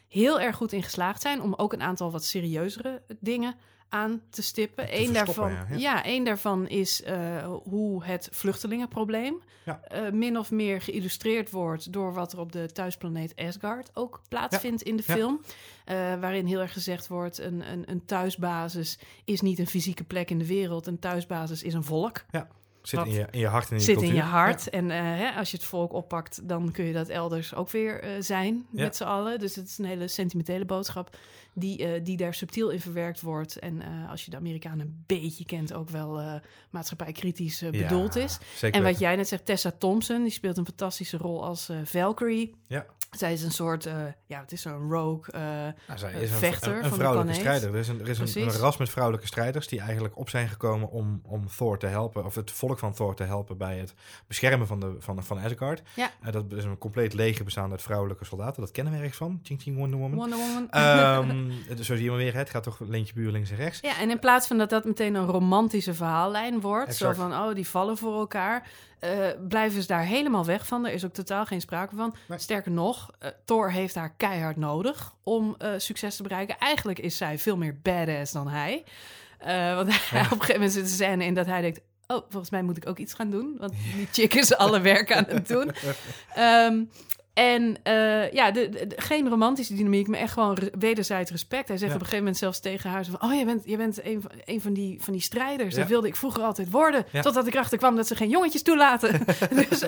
heel 0.07 0.39
erg 0.41 0.55
goed 0.55 0.71
in 0.71 0.83
geslaagd 0.83 1.21
zijn 1.21 1.41
om 1.41 1.53
ook 1.57 1.73
een 1.73 1.81
aantal 1.81 2.11
wat 2.11 2.23
serieuzere 2.23 3.01
dingen 3.19 3.55
aan 3.89 4.21
te 4.29 4.41
stippen. 4.41 4.85
Te 4.85 4.97
Eén 4.99 5.13
daarvan, 5.13 5.51
ja, 5.51 5.65
ja, 5.77 6.03
één 6.03 6.23
daarvan 6.23 6.67
is 6.67 7.03
eh, 7.03 7.47
hoe 7.63 8.03
het 8.03 8.29
vluchtelingenprobleem 8.31 9.41
Ja. 9.65 9.79
eh, 9.83 10.11
min 10.11 10.37
of 10.37 10.51
meer 10.51 10.81
geïllustreerd 10.81 11.51
wordt 11.51 11.91
door 11.93 12.13
wat 12.13 12.33
er 12.33 12.39
op 12.39 12.51
de 12.51 12.71
thuisplaneet 12.71 13.35
Asgard 13.35 13.89
ook 13.93 14.21
plaatsvindt 14.29 14.81
in 14.81 14.95
de 14.95 15.03
Ja. 15.07 15.13
film. 15.13 15.41
Eh, 15.85 15.95
waarin 15.95 16.45
heel 16.45 16.59
erg 16.59 16.73
gezegd 16.73 17.07
wordt: 17.07 17.37
een, 17.37 17.71
een, 17.71 17.83
een 17.91 18.05
thuisbasis 18.05 18.99
is 19.25 19.41
niet 19.41 19.59
een 19.59 19.67
fysieke 19.67 20.03
plek 20.03 20.29
in 20.29 20.37
de 20.37 20.47
wereld. 20.47 20.87
Een 20.87 20.99
thuisbasis 20.99 21.63
is 21.63 21.73
een 21.73 21.83
volk. 21.83 22.25
Zit 22.87 23.05
in 23.05 23.11
je, 23.11 23.27
in 23.31 23.39
je 23.39 23.47
hart 23.47 23.65
en 23.65 23.71
in 23.71 23.77
je 23.77 23.83
Zit 23.83 23.93
cultuur. 23.95 24.13
in 24.13 24.19
je 24.19 24.25
hart. 24.27 24.69
En 24.69 24.91
eh, 24.91 24.99
hè, 25.01 25.31
als 25.31 25.51
je 25.51 25.57
het 25.57 25.65
volk 25.65 25.93
oppakt, 25.93 26.47
dan 26.47 26.71
kun 26.71 26.85
je 26.85 26.93
dat 26.93 27.07
elders 27.09 27.55
ook 27.55 27.69
weer 27.69 28.01
eh, 28.01 28.09
zijn 28.19 28.65
Ja. 28.71 28.83
met 28.83 28.95
z'n 28.95 29.03
allen. 29.03 29.39
Dus 29.39 29.55
het 29.55 29.67
is 29.67 29.77
een 29.77 29.85
hele 29.85 30.07
sentimentele 30.07 30.65
boodschap 30.65 31.17
die, 31.53 31.85
eh, 31.85 32.03
die 32.03 32.17
daar 32.17 32.33
subtiel 32.33 32.69
in 32.69 32.79
verwerkt 32.81 33.21
wordt. 33.21 33.59
En 33.59 33.81
als 34.09 34.25
je 34.25 34.31
de 34.31 34.37
Amerikanen 34.37 34.79
een 34.79 35.03
beetje 35.05 35.45
kent, 35.45 35.73
ook 35.73 35.89
wel 35.89 36.41
maatschappijkritisch 36.69 37.63
bedoeld 37.71 38.15
is. 38.15 38.37
En 38.71 38.83
wat 38.83 38.99
jij 38.99 39.15
net 39.15 39.27
zegt, 39.27 39.45
Tessa 39.45 39.71
Thompson, 39.77 40.21
die 40.23 40.31
speelt 40.31 40.57
een 40.57 40.65
fantastische 40.65 41.17
rol 41.17 41.45
als 41.45 41.69
Valkyrie. 41.83 42.55
Ja. 42.67 42.85
Zij 43.11 43.33
is 43.33 43.43
een 43.43 43.51
soort, 43.51 43.85
eh, 43.85 43.93
ja, 44.25 44.39
het 44.39 44.51
is 44.51 44.61
zo'n 44.61 44.89
rogue. 44.91 45.33
eh, 45.33 45.41
Nou, 45.41 45.73
zij 45.95 46.13
eh, 46.13 46.21
is 46.21 46.31
een, 46.31 46.37
vechter 46.37 46.69
een, 46.71 46.75
een 46.75 46.81
van 46.81 46.89
de 46.89 46.95
vrouwelijke 46.95 47.31
planeet. 47.41 47.57
strijder. 47.59 47.73
Er 47.73 47.79
is, 47.79 47.87
een, 47.87 47.99
er 48.01 48.07
is 48.25 48.35
een, 48.35 48.41
een 48.41 48.51
ras 48.59 48.77
met 48.77 48.89
vrouwelijke 48.89 49.27
strijders 49.27 49.67
die 49.67 49.79
eigenlijk 49.79 50.17
op 50.17 50.29
zijn 50.29 50.47
gekomen 50.49 50.89
om, 50.89 51.21
om 51.23 51.47
Thor 51.57 51.77
te 51.77 51.87
helpen, 51.87 52.25
of 52.25 52.35
het 52.35 52.51
volk 52.51 52.79
van 52.79 52.93
Thor 52.93 53.15
te 53.15 53.23
helpen 53.23 53.57
bij 53.57 53.77
het 53.77 53.93
beschermen 54.27 54.67
van, 54.67 54.79
de, 54.79 54.95
van, 54.99 55.23
van 55.23 55.39
Asgard. 55.39 55.81
Ja. 55.93 56.09
Eh, 56.21 56.31
dat 56.31 56.45
is 56.53 56.63
een 56.63 56.77
compleet 56.77 57.13
leger 57.13 57.43
bestaande 57.45 57.71
uit 57.71 57.81
vrouwelijke 57.81 58.25
soldaten. 58.25 58.61
Dat 58.61 58.71
kennen 58.71 58.93
we 58.93 58.99
ergens 58.99 59.17
van. 59.17 59.39
Ching 59.43 59.61
Ching 59.61 59.77
Wonder 59.77 59.99
Woman. 59.99 60.17
Wonder 60.17 60.37
Woman. 60.37 61.51
Dus 61.75 61.85
zo 61.85 61.93
zie 61.95 62.03
je 62.03 62.09
maar 62.09 62.19
weer. 62.19 62.35
Het 62.35 62.49
gaat 62.49 62.63
toch 62.63 62.79
leentje 62.79 63.13
buur 63.13 63.31
links 63.31 63.49
en 63.49 63.55
rechts. 63.55 63.79
Ja, 63.81 63.99
en 63.99 64.09
in 64.09 64.19
plaats 64.19 64.47
van 64.47 64.57
dat 64.57 64.69
dat 64.69 64.85
meteen 64.85 65.15
een 65.15 65.25
romantische 65.25 65.93
verhaallijn 65.93 66.61
wordt, 66.61 66.87
Exact. 66.89 67.15
zo 67.15 67.21
van, 67.21 67.31
oh, 67.33 67.55
die 67.55 67.67
vallen 67.67 67.97
voor 67.97 68.17
elkaar, 68.19 68.67
eh, 68.99 69.27
blijven 69.47 69.81
ze 69.81 69.87
daar 69.87 70.03
helemaal 70.03 70.45
weg 70.45 70.67
van. 70.67 70.85
Er 70.85 70.93
is 70.93 71.05
ook 71.05 71.13
totaal 71.13 71.45
geen 71.45 71.61
sprake 71.61 71.95
van. 71.95 72.15
Nee. 72.27 72.39
Sterker 72.39 72.71
nog, 72.71 73.11
eh, 73.19 73.29
Thor 73.45 73.71
heeft 73.71 73.95
haar 73.95 74.13
keihard 74.17 74.57
nodig 74.57 75.13
om 75.23 75.55
eh, 75.57 75.71
succes 75.77 76.15
te 76.15 76.23
bereiken. 76.23 76.57
Eigenlijk 76.57 76.99
is 76.99 77.17
zij 77.17 77.39
veel 77.39 77.57
meer 77.57 77.79
badass 77.81 78.31
dan 78.31 78.47
hij. 78.47 78.83
Want 79.75 80.09
hij, 80.09 80.21
op 80.25 80.31
een 80.31 80.39
gegeven 80.39 80.53
moment 80.53 80.71
zit 80.71 80.83
een 80.83 80.89
scène 80.89 81.25
in 81.25 81.33
dat 81.33 81.45
hij 81.45 81.61
denkt, 81.61 81.81
oh, 82.07 82.21
volgens 82.29 82.49
mij 82.49 82.61
moet 82.61 82.77
ik 82.77 82.87
ook 82.87 82.97
iets 82.97 83.13
gaan 83.13 83.29
doen, 83.29 83.55
want 83.59 83.73
die 83.95 84.07
chick 84.11 84.33
is 84.33 84.55
alle 84.55 84.79
werk 84.79 85.13
aan 85.13 85.25
het 85.27 85.47
doen. 85.47 85.71
Ehm, 86.35 86.83
En 87.37 87.77
eh, 87.83 88.31
ja, 88.31 88.51
de, 88.51 88.87
geen 88.95 89.29
romantische 89.29 89.73
dynamiek, 89.75 90.07
maar 90.07 90.19
echt 90.19 90.33
gewoon 90.33 90.57
wederzijds 90.79 91.31
respect. 91.31 91.67
Hij 91.67 91.77
zegt 91.77 91.89
Ja. 91.91 91.95
op 91.97 92.01
een 92.03 92.07
gegeven 92.07 92.17
moment 92.23 92.37
zelfs 92.37 92.59
tegen 92.59 92.89
haar... 92.89 93.05
van, 93.05 93.21
oh, 93.21 93.33
jij 93.33 93.45
bent, 93.45 93.61
jij 93.65 93.77
bent 93.77 94.05
een, 94.05 94.21
van- 94.21 94.31
een 94.45 94.61
van, 94.61 94.73
die, 94.73 95.01
van 95.03 95.13
die 95.13 95.21
strijders. 95.21 95.73
Ja. 95.75 95.79
Dat 95.79 95.89
wilde 95.89 96.07
ik 96.07 96.15
vroeger 96.15 96.43
altijd 96.43 96.69
worden. 96.71 97.05
Ja. 97.11 97.21
Totdat 97.21 97.47
ik 97.47 97.53
erachter 97.53 97.77
kwam 97.77 97.95
dat 97.95 98.07
ze 98.07 98.15
geen 98.15 98.29
jongetjes 98.29 98.61
toelaten. 98.61 99.21
dus, 99.59 99.85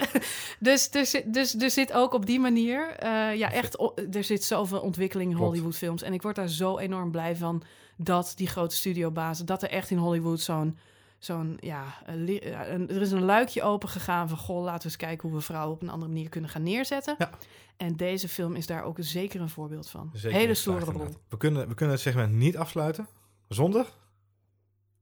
dus, 0.59 0.89
dus, 0.89 1.21
dus, 1.25 1.51
dus 1.51 1.73
zit 1.73 1.93
ook 1.93 2.13
op 2.13 2.25
die 2.25 2.39
manier... 2.39 2.89
eh, 2.89 3.35
ja, 3.35 3.51
echt, 3.51 3.77
er 4.11 4.23
zit 4.23 4.43
zoveel 4.43 4.79
ontwikkeling 4.79 5.31
in. 5.31 5.37
Hollywoodfilms. 5.37 6.01
En 6.01 6.13
ik 6.13 6.21
word 6.21 6.35
daar 6.35 6.49
zo 6.49 6.77
enorm 6.77 7.11
blij 7.11 7.35
van... 7.35 7.63
dat 7.95 8.33
die 8.35 8.47
grote 8.47 8.75
studiobazen... 8.75 9.45
dat 9.45 9.63
er 9.63 9.69
echt 9.69 9.89
in 9.89 9.97
Hollywood 9.97 10.39
zo'n... 10.39 10.77
Zo'n, 11.19 11.57
ja, 11.59 11.83
een 12.05 12.89
er 12.89 13.01
is 13.01 13.11
een 13.11 13.23
luikje 13.23 13.63
open 13.63 13.89
gegaan 13.89 14.29
van... 14.29 14.37
goh, 14.37 14.63
laten 14.63 14.81
we 14.81 14.85
eens 14.85 14.95
kijken 14.95 15.29
hoe 15.29 15.37
we 15.37 15.43
vrouwen 15.43 15.75
op 15.75 15.81
een 15.81 15.89
andere 15.89 16.11
manier 16.11 16.29
kunnen 16.29 16.49
gaan 16.49 16.63
neerzetten. 16.63 17.15
Ja. 17.17 17.29
En 17.77 17.95
deze 17.95 18.29
film 18.29 18.55
is 18.55 18.65
daar 18.65 18.83
ook 18.83 18.97
zeker 18.99 19.41
een 19.41 19.49
voorbeeld 19.49 19.89
van. 19.89 20.11
Zeker 20.13 20.37
Hele 20.37 20.53
stoere 20.53 20.85
rol. 20.85 21.07
We 21.29 21.37
kunnen, 21.37 21.67
we 21.67 21.73
kunnen 21.73 21.95
het 21.95 22.03
segment 22.03 22.33
niet 22.33 22.57
afsluiten 22.57 23.07
zonder 23.47 23.85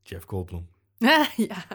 Jeff 0.02 0.26
Goldblum. 0.26 0.68
ja. 1.36 1.66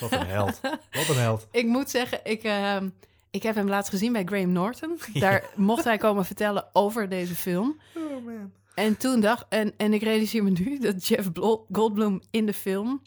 Wat 0.00 0.12
een 0.12 0.26
held. 0.26 0.60
Wat 0.90 1.08
een 1.08 1.16
held. 1.16 1.46
Ik 1.50 1.66
moet 1.66 1.90
zeggen, 1.90 2.20
ik, 2.24 2.42
ehm, 2.42 2.88
ik 3.30 3.42
heb 3.42 3.54
hem 3.54 3.68
laatst 3.68 3.90
gezien 3.90 4.12
bij 4.12 4.24
Graham 4.24 4.52
Norton. 4.52 4.98
Daar 5.12 5.44
mocht 5.56 5.84
hij 5.84 5.96
komen 5.96 6.24
vertellen 6.24 6.68
over 6.72 7.08
deze 7.08 7.34
film. 7.34 7.80
Oh 7.96 8.24
man. 8.24 8.52
En 8.74 8.96
toen 8.96 9.20
dacht, 9.20 9.46
en, 9.48 9.74
en 9.76 9.92
ik 9.92 10.02
realiseer 10.02 10.44
me 10.44 10.50
nu 10.50 10.78
dat 10.78 11.06
Jeff 11.06 11.30
Goldblum 11.72 12.20
in 12.30 12.46
de 12.46 12.52
film 12.52 13.02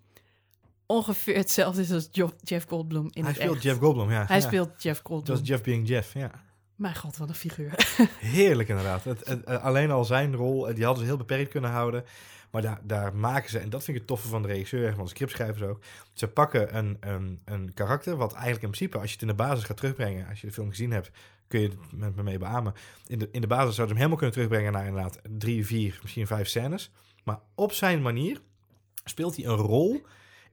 ongeveer 0.91 1.35
hetzelfde 1.35 1.81
is 1.81 1.91
als 1.91 2.07
Jo- 2.11 2.33
Jeff 2.43 2.67
Goldblum 2.67 3.07
in 3.11 3.23
Hij 3.23 3.31
het 3.31 3.41
speelt 3.41 3.55
echt. 3.55 3.63
Jeff 3.63 3.79
Goldblum, 3.79 4.11
ja. 4.11 4.25
Hij 4.25 4.39
Ja. 4.39 4.41
speelt 4.47 4.83
Jeff 4.83 5.01
Goldblum. 5.03 5.35
Dat 5.35 5.43
is 5.43 5.49
Jeff 5.49 5.63
being 5.63 5.87
Jeff, 5.87 6.13
ja. 6.13 6.31
Mijn 6.75 6.95
god, 6.95 7.17
wat 7.17 7.29
een 7.29 7.35
figuur. 7.35 7.95
Heerlijk 8.19 8.69
inderdaad. 8.69 9.03
Het, 9.03 9.27
het, 9.27 9.43
eh, 9.43 9.63
alleen 9.63 9.91
al 9.91 10.05
zijn 10.05 10.35
rol, 10.35 10.67
eh, 10.69 10.75
die 10.75 10.83
hadden 10.83 11.03
ze 11.03 11.09
heel 11.09 11.17
beperkt 11.17 11.49
kunnen 11.51 11.69
houden. 11.71 12.03
Maar 12.51 12.61
daar, 12.61 12.79
daar 12.83 13.15
maken 13.15 13.49
ze, 13.49 13.59
en 13.59 13.69
dat 13.69 13.83
vind 13.83 13.89
ik 13.97 14.03
het 14.03 14.07
toffe 14.07 14.27
van 14.27 14.41
de 14.41 14.47
regisseur 14.47 14.87
en 14.87 14.95
van 14.95 15.03
de 15.03 15.09
scriptschrijvers 15.09 15.61
ook. 15.61 15.79
Ze 16.13 16.27
pakken 16.27 16.77
een, 16.77 16.97
een, 16.99 17.41
een 17.45 17.73
karakter, 17.73 18.15
wat 18.15 18.31
eigenlijk 18.33 18.63
in 18.63 18.69
principe, 18.69 18.97
als 18.97 19.05
je 19.07 19.11
het 19.13 19.21
in 19.21 19.27
de 19.27 19.33
basis 19.33 19.63
gaat 19.63 19.77
terugbrengen, 19.77 20.27
als 20.29 20.41
je 20.41 20.47
de 20.47 20.53
film 20.53 20.69
gezien 20.69 20.91
hebt, 20.91 21.11
kun 21.47 21.59
je 21.61 21.67
het 21.67 21.77
met 21.91 22.15
me 22.15 22.23
mee 22.23 22.37
beamen. 22.37 22.73
In 23.07 23.19
de, 23.19 23.29
in 23.31 23.41
de 23.41 23.47
basis 23.47 23.75
zouden 23.75 23.97
ze 23.97 24.01
hem 24.01 24.09
helemaal 24.11 24.17
kunnen 24.17 24.33
terugbrengen 24.35 24.71
naar 24.71 24.85
inderdaad 24.85 25.19
drie, 25.39 25.65
vier, 25.65 25.99
misschien 26.01 26.27
vijf 26.27 26.47
scènes. 26.47 26.91
Maar 27.23 27.39
op 27.55 27.71
zijn 27.71 28.01
manier 28.01 28.41
speelt 29.03 29.35
hij 29.35 29.45
een 29.45 29.55
rol 29.55 30.01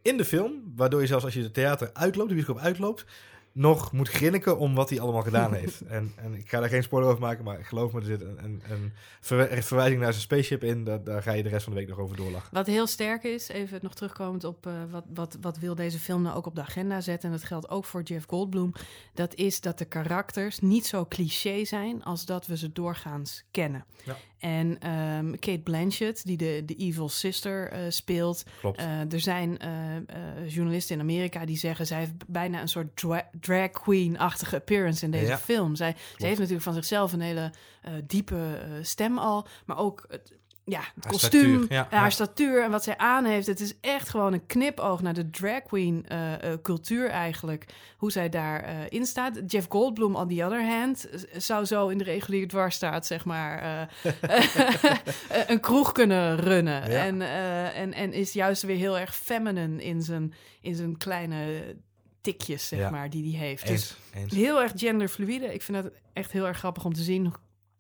in 0.09 0.17
de 0.17 0.25
film, 0.25 0.73
waardoor 0.77 1.01
je 1.01 1.07
zelfs 1.07 1.25
als 1.25 1.35
je 1.35 1.43
het 1.43 1.55
theater 1.55 1.91
uitloopt, 1.93 2.29
de 2.29 2.35
bioscoop 2.35 2.59
uitloopt, 2.59 3.05
nog 3.53 3.93
moet 3.93 4.09
grinniken 4.09 4.59
om 4.59 4.75
wat 4.75 4.91
hij 4.91 5.01
allemaal 5.01 5.23
gedaan 5.23 5.55
heeft. 5.61 5.81
En, 5.81 6.13
en 6.17 6.35
ik 6.35 6.49
ga 6.49 6.61
daar 6.61 6.69
geen 6.69 6.83
spoiler 6.83 7.11
over 7.11 7.23
maken, 7.23 7.45
maar 7.45 7.65
geloof 7.65 7.93
me, 7.93 8.01
er 8.01 8.07
zit 8.07 8.21
een, 8.21 8.39
een, 8.43 8.93
een 9.53 9.63
verwijzing 9.63 10.01
naar 10.01 10.13
zijn 10.13 10.25
spaceship 10.25 10.65
in. 10.65 10.85
Daar, 10.85 11.05
daar 11.05 11.23
ga 11.23 11.33
je 11.33 11.43
de 11.43 11.49
rest 11.49 11.65
van 11.65 11.73
de 11.73 11.79
week 11.79 11.89
nog 11.89 11.99
over 11.99 12.17
doorlachen. 12.17 12.55
Wat 12.55 12.67
heel 12.67 12.87
sterk 12.87 13.25
is, 13.25 13.49
even 13.49 13.79
nog 13.83 13.95
terugkomend 13.95 14.45
op 14.45 14.67
eh, 14.67 14.73
wat, 14.91 15.05
wat, 15.15 15.37
wat 15.41 15.59
wil 15.59 15.75
deze 15.75 15.99
film 15.99 16.23
nou 16.23 16.37
ook 16.37 16.47
op 16.47 16.55
de 16.55 16.61
agenda 16.61 17.01
zetten. 17.01 17.31
En 17.31 17.37
dat 17.37 17.45
geldt 17.45 17.69
ook 17.69 17.85
voor 17.85 18.03
Jeff 18.03 18.27
Goldblum. 18.29 18.73
Dat 19.15 19.35
is 19.35 19.61
dat 19.61 19.79
de 19.79 19.85
karakters 19.85 20.59
niet 20.59 20.87
zo 20.87 21.07
cliché 21.09 21.65
zijn 21.65 22.05
als 22.05 22.25
dat 22.25 22.47
we 22.47 22.57
ze 22.57 22.73
doorgaans 22.73 23.45
kennen. 23.51 23.85
Ja. 24.05 24.17
En 24.39 24.79
ehm, 24.81 25.31
Kate 25.31 25.61
Blanchett, 25.65 26.25
die 26.27 26.37
de, 26.37 26.63
de 26.67 26.75
evil 26.75 27.09
sister 27.09 27.71
eh, 27.71 27.81
speelt. 27.89 28.45
Klopt. 28.61 28.79
eh, 28.79 29.13
er 29.13 29.21
zijn 29.21 29.59
eh, 29.59 29.69
journalisten 30.49 30.95
in 30.95 31.01
Amerika 31.03 31.45
die 31.47 31.57
zeggen... 31.57 31.87
zij 31.87 31.99
heeft 31.99 32.13
bijna 32.27 32.61
een 32.61 32.69
soort 32.69 32.97
dra- 32.97 33.29
drag 33.41 33.71
queen-achtige 33.71 34.57
appearance 34.57 35.05
in 35.05 35.11
deze 35.11 35.27
Ja. 35.27 35.39
film. 35.39 35.75
Zij, 35.77 35.95
ze 36.17 36.27
heeft 36.27 36.39
natuurlijk 36.39 36.65
van 36.65 36.75
zichzelf 36.75 37.13
een 37.13 37.21
hele 37.21 37.53
diepe 38.07 38.59
stem 38.83 39.19
al. 39.19 39.47
Maar 39.67 39.79
ook 39.79 40.07
ja, 40.69 40.81
het 40.95 41.05
Haar 41.05 41.13
kostuum, 41.13 41.57
statuur, 41.57 41.73
ja, 41.73 41.87
haar 41.91 42.03
ja. 42.03 42.11
statuur 42.11 42.63
en 42.63 42.71
wat 42.71 42.85
zij 42.85 42.97
aan 42.97 43.25
heeft. 43.25 43.47
Het 43.47 43.61
is 43.61 43.75
echt 43.81 44.09
gewoon 44.09 44.33
een 44.33 44.47
knipoog 44.47 45.03
naar 45.03 45.15
de 45.15 45.31
drag 45.31 45.63
queen 45.63 46.05
eh, 46.09 46.53
eh, 46.53 46.59
cultuur 46.63 47.09
eigenlijk. 47.09 47.67
Hoe 47.97 48.13
zij 48.13 48.29
daarin 48.29 48.89
in 48.89 49.07
staat. 49.07 49.41
Jeff 49.47 49.67
Goldblum, 49.69 50.17
on 50.17 50.29
the 50.29 50.45
other 50.45 50.67
hand, 50.67 51.11
eh, 51.11 51.41
zou 51.41 51.65
zo 51.65 51.89
in 51.89 51.99
de 51.99 52.05
reguliere 52.05 52.47
dwarsstaat, 52.47 53.07
zeg 53.07 53.25
maar, 53.25 53.59
eh, 54.03 54.13
een 55.53 55.61
kroeg 55.61 55.93
kunnen 55.93 56.37
runnen. 56.37 56.91
Ja. 56.91 57.05
En, 57.05 57.23
eh, 57.23 57.79
en, 57.79 57.93
en 57.93 58.13
is 58.13 58.33
juist 58.33 58.63
weer 58.63 58.77
heel 58.77 58.99
erg 58.99 59.17
feminine 59.17 59.85
in 59.85 60.03
zijn, 60.03 60.35
in 60.61 60.75
zijn 60.75 60.97
kleine 60.97 61.77
tikjes, 62.21 62.69
zeg 62.69 62.91
maar, 62.91 63.11
die 63.11 63.37
hij 63.37 63.47
heeft. 63.47 63.67
Dus 63.67 63.97
Eens, 64.15 64.35
heel 64.35 64.63
erg 64.63 64.73
genderfluide. 64.77 65.55
Ik 65.55 65.63
vind 65.63 65.83
het 65.85 65.93
echt 66.13 66.33
heel 66.33 66.47
erg 66.47 66.59
grappig 66.59 66.85
om 66.85 66.93
te 66.93 67.03
zien 67.03 67.33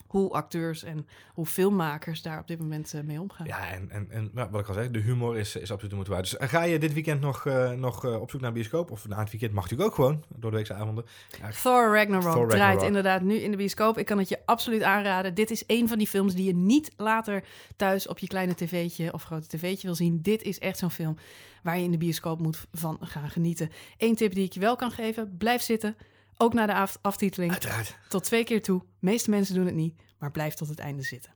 hoe 0.09 0.31
acteurs 0.31 0.83
en 0.83 1.07
hoe 1.33 1.47
filmmakers 1.47 2.23
daar 2.23 2.39
op 2.39 2.47
dit 2.47 2.59
moment 2.59 2.95
eh, 2.95 3.01
mee 3.01 3.21
omgaan. 3.21 3.47
Ja, 3.47 3.71
en, 3.71 3.91
en, 3.91 4.11
en 4.11 4.31
nou, 4.33 4.51
wat 4.51 4.61
ik 4.61 4.69
al 4.69 4.75
zei, 4.75 4.91
de 4.91 4.99
humor 4.99 5.37
is, 5.37 5.57
is 5.57 5.71
absoluut 5.71 5.91
de 5.91 5.95
moeite 5.95 6.11
waard. 6.13 6.31
Dus 6.31 6.37
eh, 6.37 6.49
ga 6.49 6.63
je 6.63 6.79
dit 6.79 6.93
weekend 6.93 7.21
nog, 7.21 7.47
eh, 7.47 7.73
nog 7.73 8.05
op 8.05 8.31
zoek 8.31 8.41
naar 8.41 8.53
bioscoop? 8.53 8.91
Of 8.91 9.09
na 9.09 9.19
het 9.19 9.31
weekend 9.31 9.53
mag 9.53 9.63
natuurlijk 9.63 9.91
ook 9.91 9.95
gewoon, 9.95 10.25
door 10.37 10.51
de 10.51 10.57
weekse 10.57 10.75
avonden. 10.75 11.05
Ja, 11.41 11.51
Thor 11.51 11.95
Ragnarok 11.95 12.33
Thor 12.33 12.49
draait 12.49 12.83
inderdaad 12.83 13.23
nu 13.23 13.35
in 13.35 13.51
de 13.51 13.57
bioscoop. 13.57 13.99
Ik 13.99 14.07
kan 14.07 14.19
het 14.19 14.29
je 14.29 14.39
absoluut 14.45 14.83
aanraden. 14.83 15.35
Dit 15.35 15.51
is 15.51 15.65
een 15.67 15.89
van 15.89 15.99
die 15.99 16.07
films 16.07 16.35
die 16.35 16.45
je 16.45 16.55
niet 16.55 16.93
later 16.97 17.45
thuis 17.77 18.07
op 18.09 18.19
je 18.19 18.27
kleine 18.27 18.55
tv'tje 18.55 19.13
of 19.13 19.23
grote 19.23 19.47
tv'tje 19.47 19.87
wil 19.87 19.95
zien. 19.95 20.23
Dit 20.23 20.43
is 20.43 20.59
echt 20.59 20.79
zo'n 20.79 20.91
film 20.91 21.17
waar 21.63 21.79
je 21.79 21.85
in 21.85 21.91
de 21.91 21.99
bioscoop 21.99 22.41
moet 22.41 22.67
van 22.73 22.99
gaan 23.01 23.31
genieten. 23.31 23.71
Eén 23.97 24.15
tip 24.15 24.35
die 24.35 24.45
ik 24.45 24.53
je 24.53 24.61
wel 24.61 24.77
kan 24.77 24.91
geven, 24.91 25.37
blijf 25.39 25.63
zitten. 25.63 25.97
Ook 26.41 26.53
na 26.55 26.67
de 26.67 26.75
af- 26.75 26.99
aftiteling. 27.03 27.53
uiteraard. 27.53 27.97
Tot 28.09 28.25
twee 28.25 28.45
keer 28.45 28.63
toe. 28.63 28.79
De 28.81 28.87
meeste 28.99 29.31
mensen 29.31 29.55
doen 29.55 29.67
het 29.67 29.75
niet, 29.75 30.03
maar 30.19 30.31
blijf 30.31 30.55
tot 30.55 30.69
het 30.69 30.79
einde 30.79 31.03
zitten. 31.03 31.33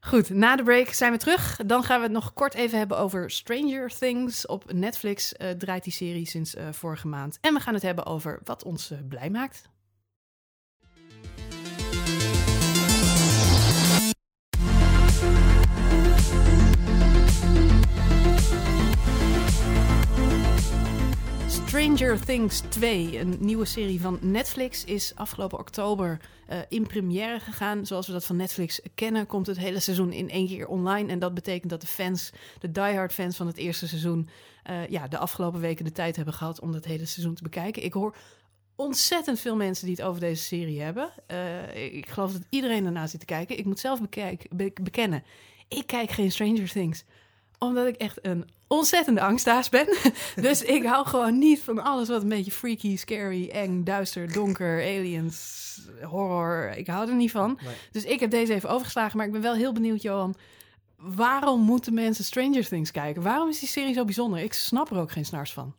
Goed, 0.00 0.30
na 0.30 0.56
de 0.56 0.62
break 0.62 0.88
zijn 0.88 1.12
we 1.12 1.18
terug. 1.18 1.56
Dan 1.66 1.82
gaan 1.84 1.96
we 1.98 2.02
het 2.02 2.12
nog 2.12 2.32
kort 2.32 2.54
even 2.54 2.78
hebben 2.78 2.98
over 2.98 3.30
Stranger 3.30 3.88
Things. 3.98 4.46
Op 4.46 4.72
Netflix 4.72 5.32
eh, 5.32 5.50
draait 5.50 5.84
die 5.84 5.92
serie 5.92 6.26
sinds 6.26 6.54
eh, 6.54 6.72
vorige 6.72 7.08
maand. 7.08 7.38
En 7.40 7.54
we 7.54 7.60
gaan 7.60 7.74
het 7.74 7.82
hebben 7.82 8.06
over 8.06 8.40
wat 8.44 8.64
ons 8.64 8.90
eh, 8.90 8.98
blij 9.08 9.30
maakt. 9.30 9.68
Stranger 21.66 22.20
Things 22.24 22.60
2, 22.68 23.18
een 23.18 23.36
nieuwe 23.40 23.64
serie 23.64 24.00
van 24.00 24.18
Netflix, 24.20 24.84
is 24.84 25.12
afgelopen 25.14 25.58
oktober 25.58 26.20
eh, 26.46 26.58
in 26.68 26.86
première 26.86 27.40
gegaan. 27.40 27.86
Zoals 27.86 28.06
we 28.06 28.12
dat 28.12 28.24
van 28.24 28.36
Netflix 28.36 28.80
kennen, 28.94 29.26
komt 29.26 29.46
het 29.46 29.58
hele 29.58 29.80
seizoen 29.80 30.12
in 30.12 30.30
één 30.30 30.46
keer 30.46 30.66
online. 30.66 31.10
En 31.10 31.18
dat 31.18 31.34
betekent 31.34 31.70
dat 31.70 31.80
de 31.80 31.86
fans, 31.86 32.30
de 32.60 32.70
diehard 32.72 33.12
fans 33.12 33.36
van 33.36 33.46
het 33.46 33.56
eerste 33.56 33.88
seizoen, 33.88 34.28
eh, 34.62 34.86
ja, 34.88 35.08
de 35.08 35.18
afgelopen 35.18 35.60
weken 35.60 35.84
de 35.84 35.92
tijd 35.92 36.16
hebben 36.16 36.34
gehad 36.34 36.60
om 36.60 36.72
dat 36.72 36.84
hele 36.84 37.06
seizoen 37.06 37.34
te 37.34 37.42
bekijken. 37.42 37.84
Ik 37.84 37.92
hoor 37.92 38.16
ontzettend 38.76 39.40
veel 39.40 39.56
mensen 39.56 39.86
die 39.86 39.94
het 39.96 40.04
over 40.04 40.20
deze 40.20 40.42
serie 40.42 40.80
hebben. 40.80 41.10
Eh, 41.26 41.94
ik 41.94 42.08
geloof 42.08 42.32
dat 42.32 42.46
iedereen 42.50 42.84
ernaar 42.86 43.08
zit 43.08 43.20
te 43.20 43.26
kijken. 43.26 43.58
Ik 43.58 43.64
moet 43.64 43.80
zelf 43.80 44.00
bekijk, 44.00 44.46
be- 44.50 44.72
bekennen, 44.82 45.22
ik 45.68 45.86
kijk 45.86 46.10
geen 46.10 46.32
Stranger 46.32 46.70
Things 46.70 47.04
omdat 47.58 47.86
ik 47.86 47.96
echt 47.96 48.18
een 48.22 48.48
ontzettende 48.66 49.20
angstaas 49.20 49.68
ben. 49.68 49.96
dus 50.36 50.62
ik 50.62 50.84
hou 50.84 51.06
gewoon 51.06 51.38
niet 51.38 51.60
van 51.60 51.78
alles 51.78 52.08
wat 52.08 52.22
een 52.22 52.28
beetje 52.28 52.50
freaky, 52.50 52.96
scary, 52.96 53.48
eng, 53.48 53.84
duister, 53.84 54.32
donker, 54.32 54.80
aliens, 54.80 55.64
horror. 56.02 56.70
Ik 56.76 56.86
hou 56.86 57.08
er 57.08 57.14
niet 57.14 57.30
van. 57.30 57.58
Nee. 57.64 57.74
Dus 57.90 58.04
ik 58.04 58.20
heb 58.20 58.30
deze 58.30 58.54
even 58.54 58.70
overgeslagen. 58.70 59.16
Maar 59.16 59.26
ik 59.26 59.32
ben 59.32 59.42
wel 59.42 59.54
heel 59.54 59.72
benieuwd, 59.72 60.02
Johan. 60.02 60.36
Waarom 60.96 61.60
moeten 61.60 61.94
mensen 61.94 62.24
Stranger 62.24 62.68
Things 62.68 62.90
kijken? 62.90 63.22
Waarom 63.22 63.48
is 63.48 63.58
die 63.58 63.68
serie 63.68 63.94
zo 63.94 64.04
bijzonder? 64.04 64.40
Ik 64.40 64.52
snap 64.52 64.90
er 64.90 64.98
ook 64.98 65.12
geen 65.12 65.24
snars 65.24 65.52
van. 65.52 65.74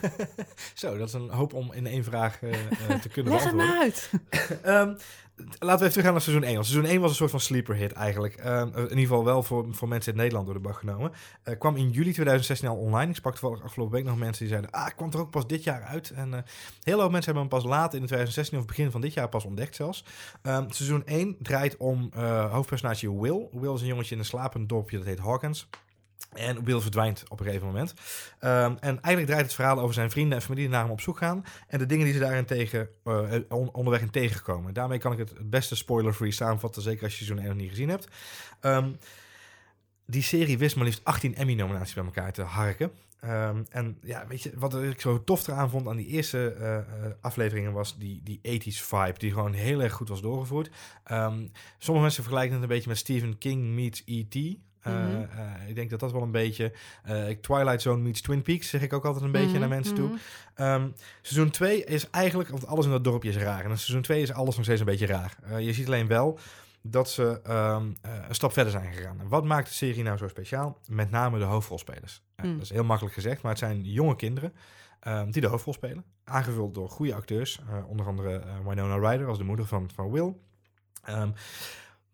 Zo, 0.74 0.98
dat 0.98 1.08
is 1.08 1.14
een 1.14 1.30
hoop 1.30 1.54
om 1.54 1.72
in 1.72 1.86
één 1.86 2.04
vraag 2.04 2.42
eh, 2.42 2.52
eh, 2.52 3.00
te 3.00 3.08
kunnen 3.08 3.32
Leg 3.32 3.44
het 3.44 3.56
beantwoorden. 3.56 3.56
maar 3.56 3.78
uit. 3.78 4.10
Ehm, 4.62 4.94
laten 5.36 5.58
we 5.58 5.72
even 5.72 5.88
teruggaan 5.88 6.12
naar 6.12 6.22
seizoen 6.22 6.44
1. 6.44 6.54
Want 6.54 6.66
seizoen 6.66 6.90
1 6.90 7.00
was 7.00 7.10
een 7.10 7.16
soort 7.16 7.30
van 7.30 7.40
sleeper 7.40 7.74
hit 7.74 7.92
eigenlijk. 7.92 8.34
Ehm, 8.34 8.68
in 8.74 8.82
ieder 8.82 8.98
geval 8.98 9.24
wel 9.24 9.42
voor, 9.42 9.66
voor 9.70 9.88
mensen 9.88 10.12
in 10.12 10.18
Nederland 10.18 10.46
door 10.46 10.54
de 10.54 10.60
bak 10.60 10.76
genomen. 10.76 11.12
Eh, 11.42 11.58
kwam 11.58 11.76
in 11.76 11.90
juli 11.90 12.12
2016 12.12 12.68
al 12.68 12.76
online. 12.76 13.10
Ik 13.10 13.16
sprak 13.16 13.36
toevallig 13.36 13.64
afgelopen 13.64 13.94
week 13.94 14.04
nog 14.04 14.18
mensen 14.18 14.38
die 14.38 14.48
zeiden... 14.48 14.70
Ah, 14.70 14.86
kwam 14.96 15.12
er 15.12 15.18
ook 15.18 15.30
pas 15.30 15.46
dit 15.46 15.64
jaar 15.64 15.82
uit. 15.82 16.10
En 16.10 16.34
eh 16.34 16.40
heel 16.82 16.98
veel 16.98 17.10
mensen 17.10 17.32
hebben 17.34 17.50
hem 17.50 17.60
pas 17.60 17.64
later 17.64 17.98
in 17.98 18.06
2016 18.06 18.58
of 18.58 18.64
begin 18.64 18.90
van 18.90 19.00
dit 19.00 19.12
jaar 19.12 19.28
pas 19.28 19.44
ontdekt 19.44 19.74
zelfs. 19.74 20.04
Ehm, 20.42 20.70
seizoen 20.70 21.02
1 21.04 21.36
draait 21.38 21.76
om 21.76 22.10
eh, 22.14 22.52
hoofdpersonage 22.52 23.20
Will. 23.20 23.48
Will 23.52 23.74
is 23.74 23.80
een 23.80 23.86
jongetje 23.86 24.14
in 24.14 24.20
een 24.20 24.26
slapend 24.26 24.68
dorpje 24.68 24.96
dat 24.96 25.06
heet 25.06 25.18
Hawkins. 25.18 25.68
En 26.32 26.64
Will 26.64 26.80
verdwijnt 26.80 27.24
op 27.28 27.40
een 27.40 27.46
gegeven 27.46 27.66
moment. 27.66 27.94
Ehm, 28.38 28.70
en 28.80 29.02
eigenlijk 29.02 29.26
draait 29.26 29.42
het 29.44 29.54
verhaal 29.54 29.78
over 29.80 29.94
zijn 29.94 30.10
vrienden 30.10 30.36
en 30.38 30.42
familie 30.42 30.64
die 30.64 30.72
naar 30.72 30.82
hem 30.82 30.92
op 30.92 31.00
zoek 31.00 31.18
gaan. 31.18 31.44
En 31.68 31.78
de 31.78 31.86
dingen 31.86 32.04
die 32.04 32.14
ze 32.14 32.20
daarin 32.20 32.44
tegen, 32.44 32.88
eh, 33.04 33.32
on- 33.48 33.72
onderweg 33.72 34.00
in 34.02 34.10
tegenkomen. 34.10 34.74
Daarmee 34.74 34.98
kan 34.98 35.12
ik 35.12 35.18
het 35.18 35.50
beste 35.50 35.76
spoiler-free 35.76 36.30
samenvatten. 36.32 36.82
Zeker 36.82 37.02
als 37.02 37.18
je 37.18 37.24
seizoen 37.24 37.38
1 37.44 37.48
nog 37.48 37.60
niet 37.60 37.70
gezien 37.70 37.88
hebt. 37.88 38.08
Ehm, 38.60 38.90
die 40.06 40.22
serie 40.22 40.58
wist 40.58 40.76
maar 40.76 40.84
liefst 40.84 41.04
18 41.04 41.34
Emmy-nominaties 41.34 41.94
bij 41.94 42.04
elkaar 42.04 42.32
te 42.32 42.42
harken. 42.42 42.90
Ehm, 43.20 43.62
en 43.70 43.98
ja, 44.02 44.26
weet 44.26 44.42
je, 44.42 44.52
wat 44.54 44.74
ik 44.82 45.00
zo 45.00 45.24
tof 45.24 45.46
eraan 45.46 45.70
vond 45.70 45.88
aan 45.88 45.96
die 45.96 46.06
eerste 46.06 46.52
eh, 46.52 46.76
eh, 46.76 46.84
afleveringen 47.20 47.72
was 47.72 47.98
die, 47.98 48.20
die 48.24 48.40
80s 48.42 48.80
vibe, 48.82 49.18
die 49.18 49.32
gewoon 49.32 49.52
heel 49.52 49.82
erg 49.82 49.92
goed 49.92 50.08
was 50.08 50.20
doorgevoerd. 50.22 50.70
Sommige 51.78 52.04
mensen 52.04 52.22
vergelijken 52.22 52.52
het 52.52 52.62
een 52.62 52.68
beetje 52.68 52.88
met 52.88 52.98
Stephen 52.98 53.38
King 53.38 53.62
meets 53.64 54.02
E.T. 54.06 54.56
Uh, 54.86 54.92
Mhm. 54.92 55.68
ik 55.68 55.74
denk 55.74 55.90
dat 55.90 56.00
dat 56.00 56.12
wel 56.12 56.22
een 56.22 56.30
beetje. 56.30 56.72
eh, 57.02 57.26
Twilight 57.28 57.82
Zone 57.82 58.02
meets 58.02 58.20
Twin 58.20 58.42
Peaks, 58.42 58.68
zeg 58.68 58.82
ik 58.82 58.92
ook 58.92 59.04
altijd 59.04 59.24
een 59.24 59.32
beetje 59.32 59.48
Mhm, 59.48 59.58
naar 59.58 59.68
mensen 59.68 59.94
toe. 59.94 60.06
mhm. 60.08 60.16
Ehm, 60.54 60.88
seizoen 61.22 61.50
2 61.50 61.84
is 61.84 62.10
eigenlijk, 62.10 62.48
want 62.48 62.66
alles 62.66 62.84
in 62.84 62.90
dat 62.90 63.04
dorpje 63.04 63.28
is 63.28 63.36
raar. 63.36 63.64
En 63.64 63.70
in 63.70 63.78
seizoen 63.78 64.02
2 64.02 64.22
is 64.22 64.32
alles 64.32 64.54
nog 64.56 64.64
steeds 64.64 64.80
een 64.80 64.86
beetje 64.86 65.06
raar. 65.06 65.36
Eh, 65.42 65.60
je 65.60 65.72
ziet 65.72 65.86
alleen 65.86 66.06
wel 66.06 66.38
dat 66.82 67.10
ze 67.10 67.40
ehm, 67.44 67.86
eh, 68.02 68.12
een 68.28 68.34
stap 68.34 68.52
verder 68.52 68.72
zijn 68.72 68.92
gegaan. 68.92 69.20
En 69.20 69.28
wat 69.28 69.44
maakt 69.44 69.68
de 69.68 69.74
serie 69.74 70.02
nou 70.02 70.16
zo 70.16 70.28
speciaal? 70.28 70.78
Met 70.88 71.10
name 71.10 71.38
de 71.38 71.44
hoofdrolspelers. 71.44 72.22
Eh, 72.36 72.44
Mm. 72.44 72.52
Dat 72.54 72.62
is 72.62 72.70
heel 72.70 72.84
makkelijk 72.84 73.14
gezegd, 73.14 73.42
maar 73.42 73.50
het 73.50 73.60
zijn 73.60 73.84
jonge 73.84 74.16
kinderen 74.16 74.52
ehm, 75.00 75.30
die 75.30 75.40
de 75.42 75.48
hoofdrol 75.48 75.72
spelen. 75.74 76.04
Aangevuld 76.24 76.74
door 76.74 76.88
goede 76.90 77.14
acteurs. 77.14 77.60
eh, 77.70 77.88
onder 77.88 78.06
andere 78.06 78.36
eh, 78.36 78.66
Winona 78.68 79.08
Ryder 79.10 79.26
als 79.28 79.38
de 79.38 79.44
moeder 79.44 79.66
van, 79.66 79.90
van 79.94 80.10
Will. 80.10 80.34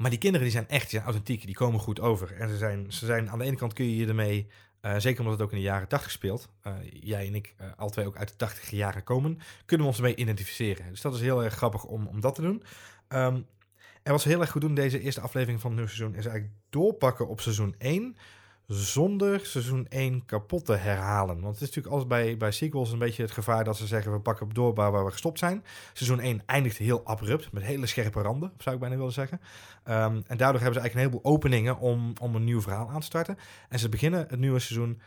Maar 0.02 0.10
die 0.10 0.18
kinderen 0.18 0.46
die 0.46 0.56
zijn 0.56 0.68
echt, 0.68 0.90
die 0.90 1.00
authentiek, 1.00 1.46
die 1.46 1.54
komen 1.54 1.80
goed 1.80 2.00
over. 2.00 2.32
En 2.36 2.48
ze 2.48 2.56
zijn, 2.56 2.92
ze 2.92 3.06
zijn 3.06 3.30
aan 3.30 3.38
de 3.38 3.44
ene 3.44 3.56
kant 3.56 3.72
kun 3.72 3.84
je 3.84 3.96
je 3.96 4.06
ermee, 4.06 4.46
eh, 4.80 4.94
zeker 4.98 5.18
omdat 5.18 5.32
het 5.32 5.42
ook 5.42 5.52
in 5.52 5.58
de 5.58 5.64
jaren 5.64 5.88
80 5.88 6.10
speelt, 6.10 6.48
eh, 6.62 6.74
jij 7.00 7.26
en 7.26 7.34
ik, 7.34 7.54
eh 7.56 7.66
al 7.76 7.90
twee 7.90 8.06
ook 8.06 8.16
uit 8.16 8.28
de 8.28 8.36
80 8.36 8.70
jaren 8.70 9.04
komen, 9.04 9.38
kunnen 9.64 9.86
we 9.86 9.92
ons 9.92 10.00
ermee 10.02 10.16
identificeren. 10.16 10.88
Dus 10.90 11.00
dat 11.00 11.14
is 11.14 11.20
heel 11.20 11.44
erg 11.44 11.54
grappig 11.54 11.84
om, 11.84 12.06
om 12.06 12.20
dat 12.20 12.34
te 12.34 12.42
doen. 12.42 12.62
Ehm, 13.08 13.40
en 14.02 14.12
wat 14.12 14.20
ze 14.20 14.28
heel 14.28 14.40
erg 14.40 14.50
goed 14.50 14.60
doen, 14.60 14.74
deze 14.74 15.00
eerste 15.00 15.20
aflevering 15.20 15.60
van 15.60 15.70
het 15.70 15.78
nieuwe 15.78 15.94
seizoen, 15.96 16.18
is 16.18 16.26
eigenlijk 16.26 16.56
doorpakken 16.70 17.28
op 17.28 17.40
seizoen 17.40 17.74
1 17.78 18.16
zonder 18.72 19.46
seizoen 19.46 19.86
1 19.88 20.24
kapot 20.24 20.64
te 20.64 20.72
herhalen. 20.72 21.40
Want 21.40 21.54
het 21.54 21.62
is 21.62 21.74
natuurlijk 21.74 21.94
altijd 21.94 22.08
bij, 22.08 22.36
bij 22.36 22.50
sequels 22.50 22.92
een 22.92 22.98
beetje 22.98 23.22
het 23.22 23.30
gevaar 23.30 23.64
dat 23.64 23.76
ze 23.76 23.86
zeggen 23.86 24.12
we 24.12 24.20
pakken 24.20 24.48
door 24.48 24.74
waar 24.74 25.04
we 25.04 25.10
gestopt 25.10 25.38
zijn. 25.38 25.64
Seizoen 25.92 26.20
1 26.20 26.42
eindigt 26.46 26.76
heel 26.76 27.04
abrupt 27.04 27.52
met 27.52 27.62
hele 27.62 27.86
scherpe 27.86 28.20
randen, 28.20 28.52
zou 28.58 28.74
ik 28.74 28.80
bijna 28.80 28.96
willen 28.96 29.12
zeggen. 29.12 29.40
Ehm, 29.84 30.20
en 30.26 30.36
daardoor 30.36 30.60
hebben 30.60 30.74
ze 30.74 30.80
eigenlijk 30.80 30.94
een 30.94 31.00
heleboel 31.00 31.32
openingen 31.32 31.78
om, 31.78 32.12
om 32.20 32.34
een 32.34 32.44
nieuw 32.44 32.60
verhaal 32.60 32.90
aan 32.90 33.00
te 33.00 33.06
starten. 33.06 33.38
En 33.68 33.78
ze 33.78 33.88
beginnen 33.88 34.26
het 34.28 34.38
nieuwe 34.38 34.58
seizoen 34.58 35.00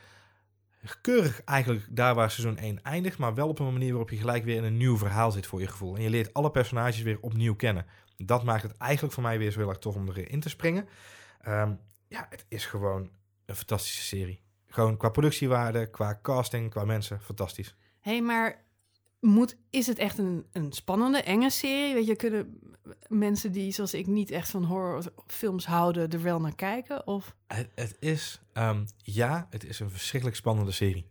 keurig 1.02 1.44
eigenlijk 1.44 1.86
daar 1.90 2.16
waar 2.16 2.32
seizoen 2.32 2.58
1 2.58 2.84
eindigt, 2.84 3.18
maar 3.18 3.34
wel 3.34 3.48
op 3.48 3.60
een 3.60 3.74
manier 3.74 3.90
waarop 3.90 4.10
je 4.10 4.18
gelijk 4.18 4.44
weer 4.44 4.58
in 4.58 4.64
een 4.64 4.78
nieuw 4.78 4.98
verhaal 4.98 5.32
zit 5.32 5.48
voor 5.48 5.60
je 5.60 5.68
gevoel. 5.68 5.96
En 5.96 6.02
je 6.02 6.10
leert 6.10 6.34
alle 6.34 6.52
personages 6.52 7.02
weer 7.02 7.18
opnieuw 7.22 7.56
kennen. 7.56 7.86
Dat 8.18 8.44
maakt 8.44 8.64
het 8.64 8.78
eigenlijk 8.78 9.14
voor 9.14 9.24
mij 9.24 9.38
weer 9.38 9.52
zo 9.52 9.60
heel 9.60 9.70
erg 9.70 9.78
tof 9.78 9.96
om 9.96 10.10
erin 10.10 10.40
te 10.40 10.50
springen. 10.50 10.88
Ehm, 11.42 11.74
ja, 12.08 12.28
het 12.30 12.46
is 12.48 12.66
gewoon 12.66 13.10
een 13.46 13.56
fantastische 13.56 14.04
serie. 14.04 14.42
Gewoon 14.68 14.98
qua 14.98 15.10
productiewaarde, 15.10 15.90
qua 15.90 16.20
casting, 16.22 16.70
qua 16.70 16.86
mensen, 16.86 17.22
fantastisch. 17.22 17.76
Hé, 18.00 18.12
hey, 18.12 18.22
maar 18.22 18.64
moet, 19.20 19.58
is 19.70 19.88
het 19.88 19.98
echt 19.98 20.18
een, 20.18 20.46
een 20.52 20.72
spannende, 20.72 21.22
enge 21.22 21.50
serie? 21.50 21.94
Weet 21.94 22.06
je, 22.06 22.16
kunnen 22.16 22.60
mensen 23.08 23.52
die, 23.52 23.72
zoals 23.72 23.94
ik, 23.94 24.08
niet 24.08 24.32
echt 24.32 24.50
van 24.50 24.64
horrorfilms 24.64 25.66
houden, 25.66 26.10
er 26.10 26.22
wel 26.22 26.40
naar 26.40 26.56
kijken? 26.56 27.08
Of? 27.08 27.36
Het, 27.48 27.70
het 27.76 27.98
is, 28.00 28.42
ehm, 28.54 28.86
ja, 28.98 29.48
het 29.50 29.64
is 29.64 29.80
een 29.80 29.90
verschrikkelijk 29.90 30.38
spannende 30.38 30.72
serie. 30.72 31.08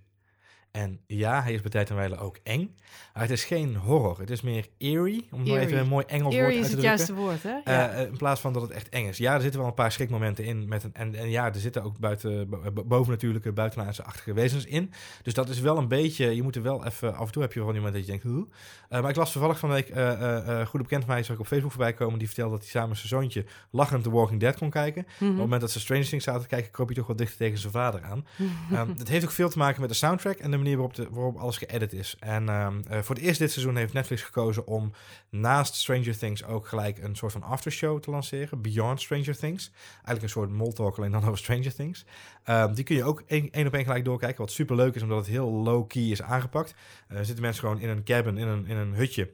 En 0.74 1.00
ja, 1.06 1.42
hij 1.42 1.52
is 1.52 1.60
bij 1.60 1.70
tijd 1.70 1.90
en 1.90 1.96
wijle 1.96 2.16
ook 2.18 2.38
eng. 2.42 2.74
Maar 3.12 3.22
het 3.22 3.32
is 3.32 3.44
geen 3.44 3.76
horror. 3.76 4.18
Het 4.18 4.30
is 4.30 4.40
meer 4.40 4.68
eerie, 4.78 5.26
om 5.30 5.38
maar 5.38 5.48
even 5.48 5.60
Eerie. 5.62 5.76
een 5.76 5.88
mooi 5.88 6.04
Engels 6.08 6.34
Eerie 6.34 6.46
woord 6.46 6.54
is 6.54 6.62
uit 6.62 6.70
het 6.72 6.80
te 6.80 6.86
drukken. 7.06 7.14
juiste 7.14 7.14
woord, 7.14 7.42
hè? 7.42 7.72
Eh, 7.72 7.74
Ja. 7.74 7.88
eh, 7.90 8.06
in 8.06 8.16
plaats 8.16 8.40
van 8.40 8.52
dat 8.52 8.62
het 8.62 8.70
echt 8.70 8.88
eng 8.88 9.06
is. 9.06 9.16
Ja, 9.18 9.34
er 9.34 9.40
zitten 9.40 9.60
wel 9.60 9.68
een 9.68 9.74
paar 9.74 9.92
schrikmomenten 9.92 10.44
in. 10.44 10.68
Met 10.68 10.84
een, 10.84 10.94
en, 10.94 11.14
en 11.14 11.30
ja, 11.30 11.46
er 11.46 11.60
zitten 11.60 11.82
ook 11.82 11.98
buiten, 11.98 12.48
bo- 12.48 12.84
bovennatuurlijke, 12.86 13.52
buitenaardse-achtige 13.52 14.32
wezens 14.32 14.64
in. 14.64 14.92
Dus 15.22 15.34
dat 15.34 15.48
is 15.48 15.60
wel 15.60 15.76
een 15.78 15.88
beetje... 15.88 16.34
Je 16.34 16.42
moet 16.42 16.56
er 16.56 16.62
wel 16.62 16.84
even... 16.86 17.14
Af 17.16 17.26
en 17.26 17.32
toe 17.32 17.42
heb 17.42 17.52
je 17.52 17.64
wel 17.64 17.72
moment 17.74 17.92
dat 17.92 18.04
je 18.04 18.10
denkt... 18.10 18.24
Hoe? 18.24 18.46
Eh, 18.88 19.00
maar 19.00 19.10
ik 19.10 19.16
las 19.16 19.32
toevallig 19.32 19.58
van 19.58 19.68
de 19.68 19.74
week... 19.74 19.88
eh 19.88 20.12
eh 20.12 20.36
eh, 20.60 20.66
goede 20.66 20.84
bekend 20.84 21.04
van 21.04 21.14
mij 21.14 21.22
zag 21.22 21.34
ik 21.34 21.40
op 21.40 21.46
Facebook 21.46 21.72
voorbij 21.72 21.92
komen... 21.92 22.18
die 22.18 22.26
vertelde 22.26 22.50
dat 22.52 22.60
hij 22.60 22.70
samen 22.70 22.88
met 22.88 22.98
zijn 22.98 23.08
zoontje... 23.08 23.44
lachend 23.70 24.02
The 24.02 24.10
Walking 24.10 24.40
Dead 24.40 24.58
kon 24.58 24.70
kijken. 24.70 25.02
Op 25.02 25.08
Mhm. 25.18 25.28
het 25.30 25.36
moment 25.38 25.60
dat 25.60 25.70
ze 25.70 25.80
Stranger 25.80 26.08
Things 26.08 26.24
zaten 26.24 26.42
te 26.42 26.48
kijken... 26.48 26.70
kroop 26.70 26.86
hij 26.86 26.96
toch 26.96 27.06
wat 27.06 27.18
dichter 27.18 27.38
tegen 27.38 27.58
zijn 27.58 27.72
vader 27.72 28.02
aan. 28.02 28.26
Ehm, 28.72 28.88
het 28.96 29.08
heeft 29.08 29.24
ook 29.24 29.30
veel 29.30 29.48
te 29.48 29.58
maken 29.58 29.80
met 29.80 29.90
de 29.90 29.96
soundtrack... 29.96 30.36
en 30.38 30.50
de 30.50 30.56
waarop, 30.64 30.94
de, 30.94 31.08
alles 31.38 31.56
geëdit 31.56 31.92
is. 31.92 32.16
En 32.20 32.48
ehm, 32.48 32.80
eh, 32.88 33.00
voor 33.00 33.14
het 33.14 33.24
eerst 33.24 33.38
dit 33.38 33.52
seizoen 33.52 33.76
heeft 33.76 33.92
Netflix 33.92 34.22
gekozen... 34.22 34.66
om 34.66 34.92
naast 35.30 35.74
Stranger 35.74 36.18
Things 36.18 36.44
ook 36.44 36.66
gelijk 36.66 36.98
een 36.98 37.16
soort 37.16 37.32
van 37.32 37.42
aftershow 37.42 38.00
te 38.00 38.10
lanceren. 38.10 38.62
Beyond 38.62 39.00
Stranger 39.00 39.36
Things. 39.36 39.70
Eigenlijk 39.92 40.22
een 40.22 40.28
soort 40.28 40.50
moltalk 40.50 40.96
alleen 40.96 41.10
dan 41.10 41.24
over 41.24 41.38
Stranger 41.38 41.74
Things. 41.74 42.04
Ehm, 42.44 42.74
die 42.74 42.84
kun 42.84 42.96
je 42.96 43.04
ook 43.04 43.22
één 43.26 43.66
op 43.66 43.74
één 43.74 43.84
gelijk 43.84 44.04
doorkijken. 44.04 44.40
Wat 44.40 44.52
super 44.52 44.76
leuk 44.76 44.94
is, 44.94 45.02
omdat 45.02 45.18
het 45.18 45.26
heel 45.26 45.50
low-key 45.50 46.02
is 46.02 46.22
aangepakt. 46.22 46.74
Er 47.08 47.24
zitten 47.24 47.44
mensen 47.44 47.62
gewoon 47.62 47.80
in 47.80 47.88
een 47.88 48.04
cabin, 48.04 48.38
in 48.38 48.48
een, 48.48 48.66
in 48.66 48.76
een 48.76 48.94
hutje. 48.94 49.30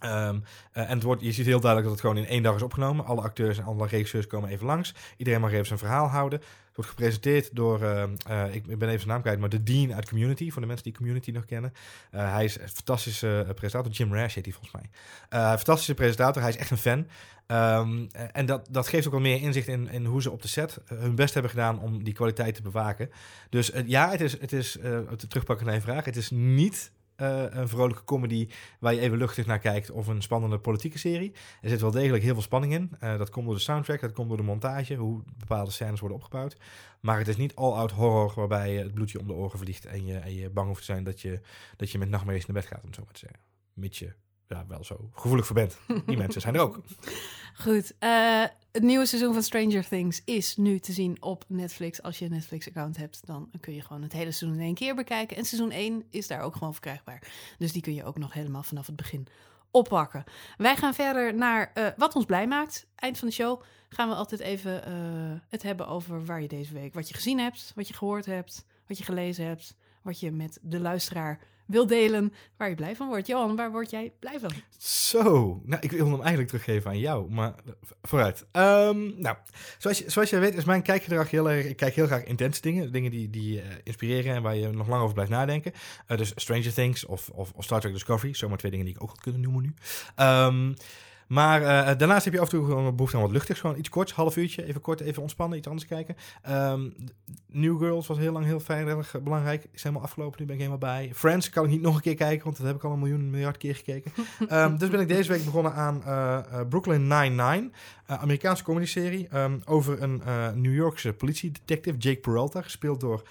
Ehm, 0.00 0.38
eh, 0.72 0.90
en 0.90 0.94
het 0.94 1.02
wordt, 1.02 1.22
je 1.22 1.32
ziet 1.32 1.46
heel 1.46 1.60
duidelijk 1.60 1.90
dat 1.90 1.92
het 1.92 2.00
gewoon 2.00 2.24
in 2.24 2.30
één 2.30 2.42
dag 2.42 2.54
is 2.54 2.62
opgenomen. 2.62 3.04
Alle 3.04 3.20
acteurs 3.20 3.58
en 3.58 3.64
alle 3.64 3.86
regisseurs 3.86 4.26
komen 4.26 4.50
even 4.50 4.66
langs. 4.66 4.94
Iedereen 5.16 5.40
mag 5.40 5.52
even 5.52 5.66
zijn 5.66 5.78
verhaal 5.78 6.06
houden. 6.06 6.40
Wordt 6.74 6.90
gepresenteerd 6.90 7.54
door, 7.54 7.82
ehm, 7.82 8.14
eh, 8.26 8.54
ik, 8.54 8.78
ben 8.78 8.88
even 8.88 9.00
zijn 9.00 9.08
naam 9.08 9.20
kwijt, 9.20 9.38
maar 9.38 9.48
de 9.48 9.62
Dean 9.62 9.94
uit 9.94 10.08
Community. 10.08 10.50
Voor 10.50 10.60
de 10.60 10.66
mensen 10.66 10.84
die 10.84 10.96
Community 10.96 11.30
nog 11.30 11.44
kennen. 11.44 11.72
Eh, 12.10 12.32
hij 12.32 12.44
is 12.44 12.58
een 12.58 12.68
fantastische 12.68 13.44
eh, 13.48 13.54
presentator. 13.54 13.92
Jim 13.92 14.14
Rash 14.14 14.34
heet 14.34 14.44
hij 14.44 14.54
volgens 14.54 14.72
mij. 14.72 14.90
Eh, 15.28 15.48
fantastische 15.48 15.94
presentator. 15.94 16.42
Hij 16.42 16.50
is 16.50 16.56
echt 16.56 16.70
een 16.70 16.76
fan. 16.76 17.06
Ehm, 17.50 18.06
eh, 18.12 18.22
en 18.32 18.46
dat, 18.46 18.66
dat 18.70 18.88
geeft 18.88 19.06
ook 19.06 19.12
wel 19.12 19.20
meer 19.20 19.40
inzicht 19.40 19.68
in, 19.68 19.88
in 19.88 20.04
hoe 20.04 20.22
ze 20.22 20.30
op 20.30 20.42
de 20.42 20.48
set 20.48 20.80
eh, 20.86 20.98
hun 20.98 21.14
best 21.14 21.32
hebben 21.32 21.50
gedaan 21.50 21.80
om 21.80 22.04
die 22.04 22.14
kwaliteit 22.14 22.54
te 22.54 22.62
bewaken. 22.62 23.10
Dus 23.48 23.70
eh, 23.70 23.86
ja, 23.86 24.10
het 24.10 24.20
is, 24.20 24.40
het 24.40 24.52
is 24.52 24.78
eh, 24.78 24.98
te 24.98 25.26
terugpakken 25.26 25.66
naar 25.66 25.74
je 25.74 25.80
vraag. 25.80 26.04
Het 26.04 26.16
is 26.16 26.30
niet 26.30 26.92
eh, 27.20 27.44
een 27.50 27.68
vrolijke 27.68 28.04
comedy 28.04 28.48
waar 28.78 28.94
je 28.94 29.00
even 29.00 29.18
luchtig 29.18 29.46
naar 29.46 29.58
kijkt 29.58 29.90
of 29.90 30.06
een 30.06 30.22
spannende 30.22 30.58
politieke 30.58 30.98
serie. 30.98 31.32
Er 31.60 31.68
zit 31.68 31.80
wel 31.80 31.90
degelijk 31.90 32.22
heel 32.22 32.32
veel 32.32 32.42
spanning 32.42 32.72
in. 32.72 32.92
Eh, 33.00 33.18
dat 33.18 33.30
komt 33.30 33.46
door 33.46 33.54
de 33.54 33.60
soundtrack, 33.60 34.00
dat 34.00 34.12
komt 34.12 34.28
door 34.28 34.36
de 34.36 34.42
montage, 34.42 34.94
hoe 34.94 35.22
bepaalde 35.38 35.70
scènes 35.70 36.00
worden 36.00 36.18
opgebouwd. 36.18 36.56
Maar 37.00 37.18
het 37.18 37.28
is 37.28 37.36
niet 37.36 37.54
all-out 37.54 37.90
horror 37.90 38.32
waarbij 38.34 38.74
het 38.74 38.94
bloedje 38.94 39.18
om 39.18 39.26
de 39.26 39.32
oren 39.32 39.58
vliegt 39.58 39.86
en 39.86 40.06
je, 40.06 40.18
en 40.18 40.34
je 40.34 40.50
bang 40.50 40.66
hoeft 40.66 40.80
te 40.80 40.92
zijn 40.92 41.04
dat 41.04 41.20
je, 41.20 41.40
dat 41.76 41.90
je 41.90 41.98
met 41.98 42.08
nachtmerries 42.08 42.46
naar 42.46 42.56
bed 42.56 42.66
gaat, 42.66 42.84
om 42.84 42.94
zo 42.94 43.02
maar 43.04 43.12
te 43.12 43.18
zeggen. 43.18 43.40
Mits 43.74 43.98
je 43.98 44.12
ja, 44.50 44.64
wel 44.68 44.84
zo 44.84 45.10
gevoelig 45.12 45.46
voor 45.46 45.54
bent. 45.54 45.78
Die 46.06 46.16
mensen 46.26 46.40
zijn 46.40 46.54
er 46.54 46.60
ook. 46.60 46.80
Goed, 47.54 47.92
eh, 47.98 48.44
het 48.72 48.82
nieuwe 48.82 49.06
seizoen 49.06 49.32
van 49.32 49.42
Stranger 49.42 49.88
Things 49.88 50.22
is 50.24 50.56
nu 50.56 50.78
te 50.78 50.92
zien 50.92 51.22
op 51.22 51.44
Netflix. 51.48 52.02
Als 52.02 52.18
je 52.18 52.24
een 52.24 52.30
Netflix-account 52.30 52.96
hebt, 52.96 53.26
dan 53.26 53.50
kun 53.60 53.74
je 53.74 53.82
gewoon 53.82 54.02
het 54.02 54.12
hele 54.12 54.32
seizoen 54.32 54.60
in 54.60 54.64
één 54.64 54.74
keer 54.74 54.94
bekijken. 54.94 55.36
En 55.36 55.44
seizoen 55.44 55.70
1 55.70 56.04
is 56.10 56.26
daar 56.26 56.40
ook 56.40 56.56
gewoon 56.56 56.72
verkrijgbaar. 56.72 57.22
Dus 57.58 57.72
die 57.72 57.82
kun 57.82 57.94
je 57.94 58.04
ook 58.04 58.18
nog 58.18 58.32
helemaal 58.32 58.62
vanaf 58.62 58.86
het 58.86 58.96
begin 58.96 59.26
oppakken. 59.70 60.24
Wij 60.56 60.76
gaan 60.76 60.94
verder 60.94 61.34
naar 61.34 61.70
eh, 61.74 61.86
wat 61.96 62.14
ons 62.14 62.24
blij 62.24 62.46
maakt. 62.46 62.86
Eind 62.94 63.18
van 63.18 63.28
de 63.28 63.34
show 63.34 63.62
gaan 63.88 64.08
we 64.08 64.14
altijd 64.14 64.40
even 64.40 64.84
eh, 64.84 64.92
het 65.48 65.62
hebben 65.62 65.86
over 65.88 66.24
waar 66.24 66.42
je 66.42 66.48
deze 66.48 66.74
week, 66.74 66.94
wat 66.94 67.08
je 67.08 67.14
gezien 67.14 67.38
hebt, 67.38 67.72
wat 67.74 67.88
je 67.88 67.94
gehoord 67.94 68.26
hebt, 68.26 68.66
wat 68.86 68.98
je 68.98 69.04
gelezen 69.04 69.46
hebt, 69.46 69.76
wat 70.02 70.20
je 70.20 70.30
met 70.30 70.58
de 70.62 70.80
luisteraar 70.80 71.40
wil 71.70 71.86
delen, 71.86 72.32
waar 72.56 72.68
je 72.68 72.74
blij 72.74 72.96
van 72.96 73.08
wordt. 73.08 73.26
Johan, 73.26 73.56
waar 73.56 73.70
word 73.70 73.90
jij 73.90 74.12
blij 74.18 74.40
van? 74.40 74.50
Zo, 74.78 75.60
nou, 75.64 75.82
ik 75.82 75.90
wil 75.90 76.06
hem 76.06 76.20
eigenlijk 76.20 76.48
teruggeven 76.48 76.90
aan 76.90 76.98
jou, 76.98 77.30
maar 77.30 77.54
vooruit. 78.02 78.46
Ehm, 78.52 79.20
nou, 79.20 79.36
zoals, 79.78 79.98
je, 79.98 80.10
zoals 80.10 80.30
jij 80.30 80.40
weet 80.40 80.54
is 80.54 80.64
mijn 80.64 80.82
kijkgedrag 80.82 81.30
heel 81.30 81.50
erg... 81.50 81.66
Ik 81.66 81.76
kijk 81.76 81.94
heel 81.94 82.06
graag 82.06 82.24
intense 82.24 82.60
dingen, 82.60 82.92
dingen 82.92 83.10
die, 83.10 83.30
die 83.30 83.60
eh, 83.60 83.68
inspireren 83.84 84.34
en 84.34 84.42
waar 84.42 84.56
je 84.56 84.68
nog 84.68 84.88
lang 84.88 85.02
over 85.02 85.14
blijft 85.14 85.32
nadenken. 85.32 85.72
Eh, 86.06 86.16
dus 86.16 86.32
Stranger 86.34 86.74
Things 86.74 87.06
of, 87.06 87.28
of, 87.28 87.52
of 87.54 87.64
Star 87.64 87.80
Trek 87.80 87.92
Discovery, 87.92 88.34
zomaar 88.34 88.58
twee 88.58 88.70
dingen 88.70 88.86
die 88.86 88.94
ik 88.94 89.02
ook 89.02 89.08
had 89.08 89.20
kunnen 89.20 89.40
noemen 89.40 89.62
nu. 89.62 89.74
Ehm, 90.14 90.72
maar 91.30 91.62
eh, 91.62 91.98
daarnaast 91.98 92.24
heb 92.24 92.34
je 92.34 92.40
af 92.40 92.52
en 92.52 92.58
toe 92.58 92.66
gewoon 92.66 92.94
behoefte 92.96 93.16
aan 93.16 93.22
wat 93.22 93.32
luchtigs. 93.32 93.60
Gewoon 93.60 93.78
iets 93.78 93.88
korts, 93.88 94.12
half 94.12 94.36
uurtje, 94.36 94.64
even 94.64 94.80
kort, 94.80 95.00
even 95.00 95.22
ontspannen, 95.22 95.58
iets 95.58 95.68
anders 95.68 95.86
kijken. 95.86 96.16
Ehm, 96.42 96.88
New 97.46 97.78
Girls 97.78 98.06
was 98.06 98.18
heel 98.18 98.32
lang 98.32 98.44
heel 98.44 98.60
fijn, 98.60 98.86
heel 98.86 98.98
erg 98.98 99.16
belangrijk. 99.22 99.66
Is 99.72 99.82
helemaal 99.82 100.04
afgelopen, 100.04 100.40
nu 100.40 100.46
ben 100.46 100.54
ik 100.54 100.60
helemaal 100.60 100.90
bij. 100.90 101.10
Friends 101.14 101.50
kan 101.50 101.64
ik 101.64 101.70
niet 101.70 101.80
nog 101.80 101.94
een 101.94 102.00
keer 102.00 102.14
kijken, 102.14 102.44
want 102.44 102.56
dat 102.56 102.66
heb 102.66 102.76
ik 102.76 102.84
al 102.84 102.92
een 102.92 102.98
miljoen, 102.98 103.30
miljard 103.30 103.56
keer 103.56 103.74
gekeken. 103.74 104.12
Ehm, 104.48 104.76
dus 104.76 104.88
ben 104.88 105.00
ik 105.00 105.08
deze 105.08 105.32
week 105.32 105.44
begonnen 105.44 105.72
aan 105.74 106.04
eh, 106.04 106.36
eh, 106.36 106.68
Brooklyn 106.68 107.06
Nine-Nine. 107.06 107.70
eh, 108.06 108.22
Amerikaanse 108.22 108.62
comedyserie 108.62 109.28
ehm, 109.28 109.58
over 109.64 110.02
een 110.02 110.22
eh, 110.22 110.52
New 110.52 110.74
Yorkse 110.74 111.12
politiedetective, 111.12 111.96
Jake 111.98 112.20
Peralta, 112.20 112.62
gespeeld 112.62 113.00
door 113.00 113.22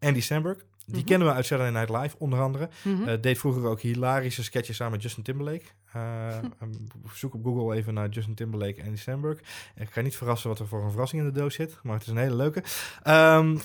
Andy 0.00 0.20
Samberg. 0.20 0.64
Die 0.88 0.96
Mhm. 0.96 1.06
kennen 1.06 1.28
we 1.28 1.34
uit 1.34 1.46
Saturday 1.46 1.72
Night 1.84 2.02
Live, 2.02 2.16
onder 2.18 2.40
andere. 2.40 2.68
Mhm. 2.82 3.08
Eh, 3.08 3.20
deed 3.20 3.38
vroeger 3.38 3.64
ook 3.66 3.80
hilarische 3.80 4.42
sketches 4.44 4.76
samen 4.76 4.92
met 4.92 5.02
Justin 5.02 5.22
Timberlake. 5.22 5.64
Eh, 5.92 6.38
zoek 7.14 7.34
op 7.34 7.44
Google 7.44 7.76
even 7.76 7.94
naar 7.94 8.08
Justin 8.08 8.34
Timberlake 8.34 8.80
en 8.80 8.86
Andy 8.86 8.98
Samberg. 8.98 9.38
Ik 9.76 9.90
ga 9.90 10.00
niet 10.00 10.16
verrassen 10.16 10.48
wat 10.48 10.58
er 10.58 10.66
voor 10.68 10.84
een 10.84 10.90
verrassing 10.90 11.22
in 11.22 11.32
de 11.32 11.38
doos 11.40 11.54
zit, 11.54 11.78
maar 11.82 11.94
het 11.94 12.02
is 12.02 12.08
een 12.08 12.16
hele 12.16 12.36
leuke. 12.36 12.62
Ehm, 13.02 13.56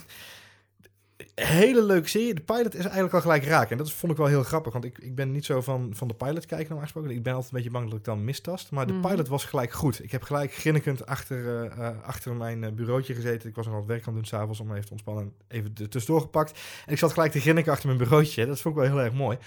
hele 1.36 1.84
leuke 1.84 2.08
serie. 2.10 2.34
De 2.34 2.42
pilot 2.42 2.76
is 2.76 2.84
eigenlijk 2.84 3.14
al 3.14 3.22
gelijk 3.22 3.44
raak. 3.44 3.72
En 3.72 3.78
dat 3.78 3.92
vond 3.92 4.12
ik 4.12 4.18
wel 4.18 4.28
heel 4.28 4.44
grappig. 4.44 4.74
Want 4.74 4.86
ik, 4.86 4.98
ik 4.98 5.16
ben 5.16 5.32
niet 5.32 5.46
zo 5.46 5.62
van, 5.62 5.92
van 5.96 6.08
de 6.08 6.14
pilot 6.14 6.46
kijken 6.46 6.66
normaal 6.68 6.84
gesproken. 6.84 7.12
Ik 7.12 7.24
ben 7.24 7.34
altijd 7.34 7.52
een 7.52 7.58
beetje 7.58 7.74
bang 7.74 7.90
dat 7.90 8.00
ik 8.00 8.06
dan 8.06 8.24
mistast. 8.24 8.72
Maar 8.72 8.88
de 8.88 8.94
Mhm. 8.94 9.08
pilot 9.08 9.28
was 9.28 9.46
gelijk 9.46 9.72
goed. 9.72 10.04
Ik 10.04 10.12
heb 10.12 10.24
gelijk 10.24 10.54
grinnikend 10.54 11.06
achter, 11.06 11.64
eh, 11.72 11.88
eh, 11.88 12.02
achter 12.04 12.36
mijn 12.36 12.64
eh, 12.64 12.72
bureautje 12.72 13.14
gezeten. 13.14 13.50
Ik 13.50 13.56
was 13.56 13.66
nog 13.66 13.76
wat 13.76 13.86
werk 13.86 14.00
aan 14.08 14.14
het 14.14 14.16
doen 14.16 14.26
s'avonds 14.40 14.60
om 14.60 14.72
even 14.72 14.86
te 14.86 14.92
ontspannen. 14.92 15.34
Even 15.48 15.74
er 15.82 15.90
tussendoor 15.90 16.22
gepakt. 16.22 16.60
En 16.86 16.92
ik 16.92 16.98
zat 17.00 17.14
gelijk 17.14 17.32
te 17.32 17.40
grinniken 17.40 17.72
achter 17.72 17.88
mijn 17.88 18.00
bureautje. 18.00 18.46
Dat 18.46 18.60
vond 18.62 18.76
ik 18.76 18.82
wel 18.82 18.92
heel 18.92 19.02
erg 19.02 19.14
mooi. 19.14 19.38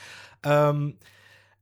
Ehm, 0.41 0.91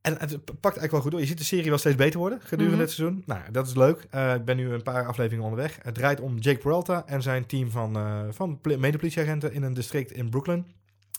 en 0.04 0.12
het 0.18 0.44
pakt 0.44 0.62
eigenlijk 0.62 0.90
wel 0.90 1.00
goed 1.00 1.10
door. 1.10 1.20
Je 1.20 1.26
ziet 1.26 1.38
de 1.38 1.44
serie 1.44 1.68
wel 1.68 1.78
steeds 1.78 1.96
beter 1.96 2.18
worden 2.18 2.40
gedurende 2.40 2.76
Mhm. 2.76 2.84
dit 2.84 2.90
seizoen. 2.94 3.22
Nou, 3.26 3.50
dat 3.50 3.66
is 3.66 3.74
leuk. 3.74 4.06
Eh, 4.10 4.34
ik 4.34 4.44
ben 4.44 4.56
nu 4.56 4.70
een 4.72 4.82
paar 4.82 5.06
afleveringen 5.06 5.44
onderweg. 5.50 5.78
Het 5.82 5.94
draait 5.94 6.20
om 6.20 6.38
Jake 6.38 6.58
Peralta 6.58 7.06
en 7.06 7.22
zijn 7.22 7.46
team 7.46 7.70
van, 7.70 7.96
eh 7.96 8.20
van 8.30 8.60
poli- 8.60 8.76
medepolitieagenten 8.76 9.52
in 9.52 9.62
een 9.62 9.74
district 9.74 10.12
in 10.12 10.30
Brooklyn. 10.30 10.66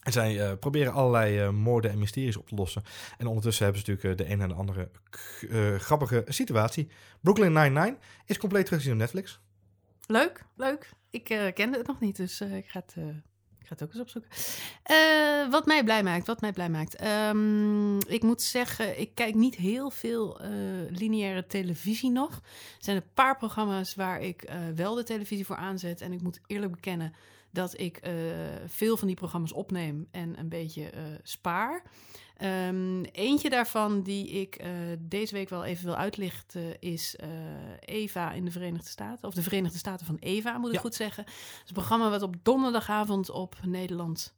En 0.04 0.12
zij 0.12 0.39
eh, 0.41 0.58
proberen 0.60 0.93
allerlei 0.93 1.52
moorden 1.52 1.91
en 1.91 2.00
mysteries 2.00 2.38
op 2.38 2.48
te 2.48 2.56
lossen. 2.56 2.84
En 3.17 3.28
ondertussen 3.28 3.63
hebben 3.65 3.84
ze 3.84 3.91
natuurlijk 3.91 4.17
de 4.21 4.30
een 4.32 4.41
en 4.41 4.48
de 4.50 4.54
andere 4.56 4.89
grappige 5.78 6.24
situatie. 6.28 6.88
Brooklyn 7.21 7.54
Nine-Nine 7.54 7.98
is 8.26 8.38
compleet 8.38 8.65
terug 8.65 8.80
te 8.80 8.86
zien 8.86 8.93
op 8.95 9.00
Netflix. 9.02 9.39
Leuk, 10.08 10.45
leuk. 10.56 10.89
Ik 11.10 11.24
kende 11.54 11.78
het 11.78 11.88
nog 11.88 12.00
niet, 12.00 12.15
dus 12.15 12.41
ik, 12.41 12.65
ga 12.67 12.84
het, 12.86 12.95
ik 13.65 13.71
ga 13.71 13.78
het 13.78 13.84
ook 13.84 13.93
eens 13.93 14.01
opzoeken. 14.01 14.32
Eh, 14.84 15.51
wat 15.51 15.65
mij 15.65 15.84
blij 15.84 16.04
maakt, 16.04 16.28
wat 16.28 16.41
mij 16.41 16.54
blij 16.54 16.69
maakt. 16.69 16.95
Ehm, 16.95 17.97
ik 17.97 18.23
moet 18.23 18.41
zeggen, 18.41 18.99
ik 18.99 19.15
kijk 19.15 19.36
niet 19.36 19.56
heel 19.56 19.89
veel 19.89 20.39
eh, 20.39 20.49
lineaire 20.89 21.47
televisie 21.47 22.12
nog. 22.12 22.32
Er 22.32 22.43
zijn 22.84 22.97
een 22.97 23.13
paar 23.13 23.38
programma's 23.38 23.95
waar 23.95 24.21
ik 24.21 24.41
eh, 24.41 24.58
wel 24.75 24.95
de 24.95 25.04
televisie 25.04 25.45
voor 25.45 25.56
aanzet. 25.56 26.01
En 26.01 26.13
ik 26.13 26.21
moet 26.21 26.39
eerlijk 26.47 26.71
bekennen 26.71 27.13
dat 27.51 27.80
ik 27.80 27.99
veel 28.65 28.97
van 28.97 29.08
die 29.08 29.15
programma's 29.15 29.54
opneem 29.54 30.08
en 30.12 30.39
een 30.39 30.49
beetje 30.49 30.89
spaar. 31.23 31.84
Ehm, 32.38 33.04
eentje 33.04 33.50
daarvan 33.50 34.02
die 34.02 34.28
ik 34.30 34.56
eh, 34.56 34.69
deze 35.00 35.34
week 35.34 35.50
wel 35.50 35.63
even 35.65 35.86
wil 35.86 35.95
uitlichten 35.95 36.80
is 36.82 37.15
eh, 37.15 37.30
Eva 37.80 38.32
in 38.32 38.45
de 38.45 38.52
Verenigde 38.52 38.89
Staten. 38.89 39.28
Of 39.28 39.34
de 39.34 39.43
Verenigde 39.43 39.78
Staten 39.78 40.06
van 40.06 40.17
Eva, 40.19 40.58
moet 40.58 40.67
ik 40.69 40.76
Ja. 40.76 40.80
goed 40.82 40.95
zeggen. 40.95 41.24
Het 41.26 41.34
is 41.63 41.67
een 41.67 41.74
programma 41.74 42.10
wat 42.10 42.21
op 42.21 42.36
donderdagavond 42.43 43.30
op 43.30 43.56
Nederland 43.63 44.34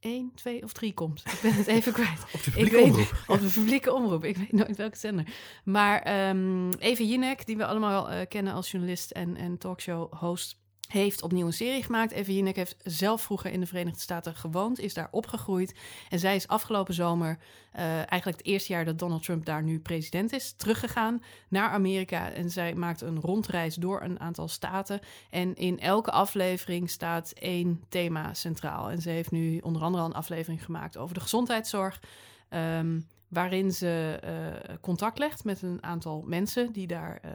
1, 0.00 0.32
2 0.34 0.62
of 0.62 0.72
3 0.72 0.94
komt. 0.94 1.18
Ik 1.26 1.38
ben 1.42 1.52
het 1.54 1.66
even 1.66 1.92
kwijt. 1.92 2.24
Op 2.34 2.42
de 2.44 2.50
publieke 2.50 2.76
weet, 2.76 2.84
omroep. 2.84 3.12
op 3.26 3.40
de 3.40 3.48
publieke 3.48 3.92
omroep. 3.94 4.24
Ik 4.24 4.36
weet 4.36 4.52
nooit 4.52 4.76
welke 4.76 4.96
zender. 4.96 5.26
Maar 5.64 6.02
ehm 6.02 6.70
Eva 6.78 7.02
Jinek, 7.02 7.46
die 7.46 7.56
we 7.56 7.66
allemaal 7.66 8.10
eh, 8.10 8.26
kennen 8.28 8.52
als 8.52 8.70
journalist 8.70 9.10
en, 9.10 9.36
en 9.36 9.58
talkshow-host, 9.58 10.56
heeft 10.86 11.22
opnieuw 11.22 11.46
een 11.46 11.52
serie 11.52 11.82
gemaakt. 11.82 12.12
Eva 12.12 12.32
Jinek 12.32 12.56
heeft 12.56 12.76
zelf 12.82 13.22
vroeger 13.22 13.50
in 13.50 13.60
de 13.60 13.66
Verenigde 13.66 14.00
Staten 14.00 14.34
gewoond, 14.34 14.80
is 14.80 14.94
daar 14.94 15.08
opgegroeid. 15.10 15.74
En 16.08 16.18
zij 16.18 16.36
is 16.36 16.48
afgelopen 16.48 16.94
zomer, 16.94 17.38
eh, 17.72 17.84
eigenlijk 17.94 18.38
het 18.38 18.46
eerste 18.46 18.72
jaar 18.72 18.84
dat 18.84 18.98
Donald 18.98 19.22
Trump 19.22 19.44
daar 19.44 19.62
nu 19.62 19.80
president 19.80 20.32
is, 20.32 20.52
teruggegaan 20.52 21.22
naar 21.48 21.70
Amerika. 21.70 22.30
En 22.30 22.50
zij 22.50 22.74
maakt 22.74 23.00
een 23.00 23.20
rondreis 23.20 23.74
door 23.74 24.02
een 24.02 24.20
aantal 24.20 24.48
staten. 24.48 25.00
En 25.30 25.54
in 25.54 25.80
elke 25.80 26.10
aflevering 26.10 26.90
staat 26.90 27.30
één 27.30 27.84
thema 27.88 28.34
centraal. 28.34 28.90
En 28.90 29.00
ze 29.00 29.10
heeft 29.10 29.30
nu 29.30 29.58
onder 29.58 29.82
andere 29.82 30.02
al 30.02 30.08
een 30.08 30.16
aflevering 30.16 30.64
gemaakt 30.64 30.96
over 30.96 31.14
de 31.14 31.20
gezondheidszorg. 31.20 32.00
ehm, 32.48 32.98
waarin 33.36 33.72
ze 33.72 34.18
eh, 34.22 34.74
contact 34.80 35.18
legt 35.18 35.44
met 35.44 35.62
een 35.62 35.82
aantal 35.82 36.22
mensen 36.26 36.72
die 36.72 36.86
daar 36.86 37.18
eh, 37.22 37.30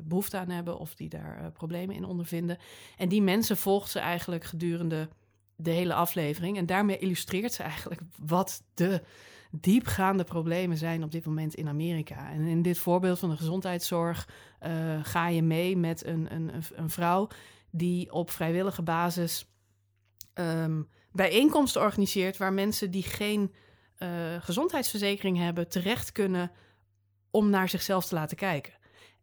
behoefte 0.00 0.38
aan 0.38 0.48
hebben 0.50 0.78
of 0.78 0.94
die 0.94 1.08
daar 1.08 1.38
eh, 1.38 1.46
problemen 1.52 1.96
in 1.96 2.04
ondervinden. 2.04 2.58
En 2.96 3.08
die 3.08 3.22
mensen 3.22 3.56
volgt 3.56 3.90
ze 3.90 3.98
eigenlijk 3.98 4.44
gedurende 4.44 5.08
de 5.56 5.70
hele 5.70 5.94
aflevering. 5.94 6.56
En 6.56 6.66
daarmee 6.66 6.98
illustreert 6.98 7.52
ze 7.52 7.62
eigenlijk 7.62 8.00
wat 8.18 8.62
de 8.74 9.02
diepgaande 9.50 10.24
problemen 10.24 10.76
zijn 10.76 11.02
op 11.04 11.10
dit 11.10 11.24
moment 11.26 11.54
in 11.54 11.68
Amerika. 11.68 12.30
En 12.30 12.40
in 12.46 12.62
dit 12.62 12.78
voorbeeld 12.78 13.18
van 13.18 13.30
de 13.30 13.36
gezondheidszorg 13.36 14.28
ga 15.02 15.28
je 15.28 15.42
mee 15.42 15.76
met 15.76 16.06
een, 16.06 16.34
een, 16.34 16.54
een- 16.54 16.62
een 16.74 16.90
vrouw 16.90 17.28
die 17.70 18.12
op 18.12 18.30
vrijwillige 18.30 18.82
basis 18.82 19.46
ehm, 20.34 20.82
bijeenkomsten 21.12 21.80
organiseert 21.82 22.36
waar 22.36 22.52
mensen 22.52 22.90
die 22.90 23.02
geen 23.02 23.52
eh, 23.98 24.08
gezondheidsverzekering 24.40 25.38
hebben 25.38 25.68
terecht 25.68 26.12
kunnen 26.12 26.50
om 27.30 27.50
naar 27.50 27.68
zichzelf 27.68 28.06
te 28.06 28.14
laten 28.14 28.36
kijken. 28.36 28.72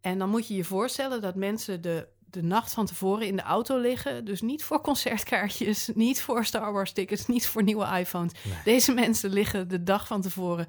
En 0.00 0.18
dan 0.18 0.28
moet 0.28 0.48
je 0.48 0.54
je 0.54 0.64
voorstellen 0.64 1.20
dat 1.20 1.34
mensen 1.34 1.80
de, 1.80 2.08
de 2.18 2.42
nacht 2.42 2.74
van 2.74 2.86
tevoren 2.86 3.26
in 3.26 3.36
de 3.36 3.42
auto 3.42 3.78
liggen. 3.78 4.24
Dus 4.24 4.40
niet 4.40 4.64
voor 4.64 4.80
concertkaartjes, 4.80 5.90
niet 5.94 6.22
voor 6.22 6.44
Star 6.44 6.72
Wars 6.72 6.92
tickets, 6.92 7.26
niet 7.26 7.46
voor 7.46 7.62
nieuwe 7.62 7.98
iPhones. 7.98 8.32
Nee. 8.44 8.58
Deze 8.64 8.92
mensen 8.92 9.30
liggen 9.30 9.68
de 9.68 9.82
dag 9.82 10.06
van 10.06 10.20
tevoren 10.20 10.66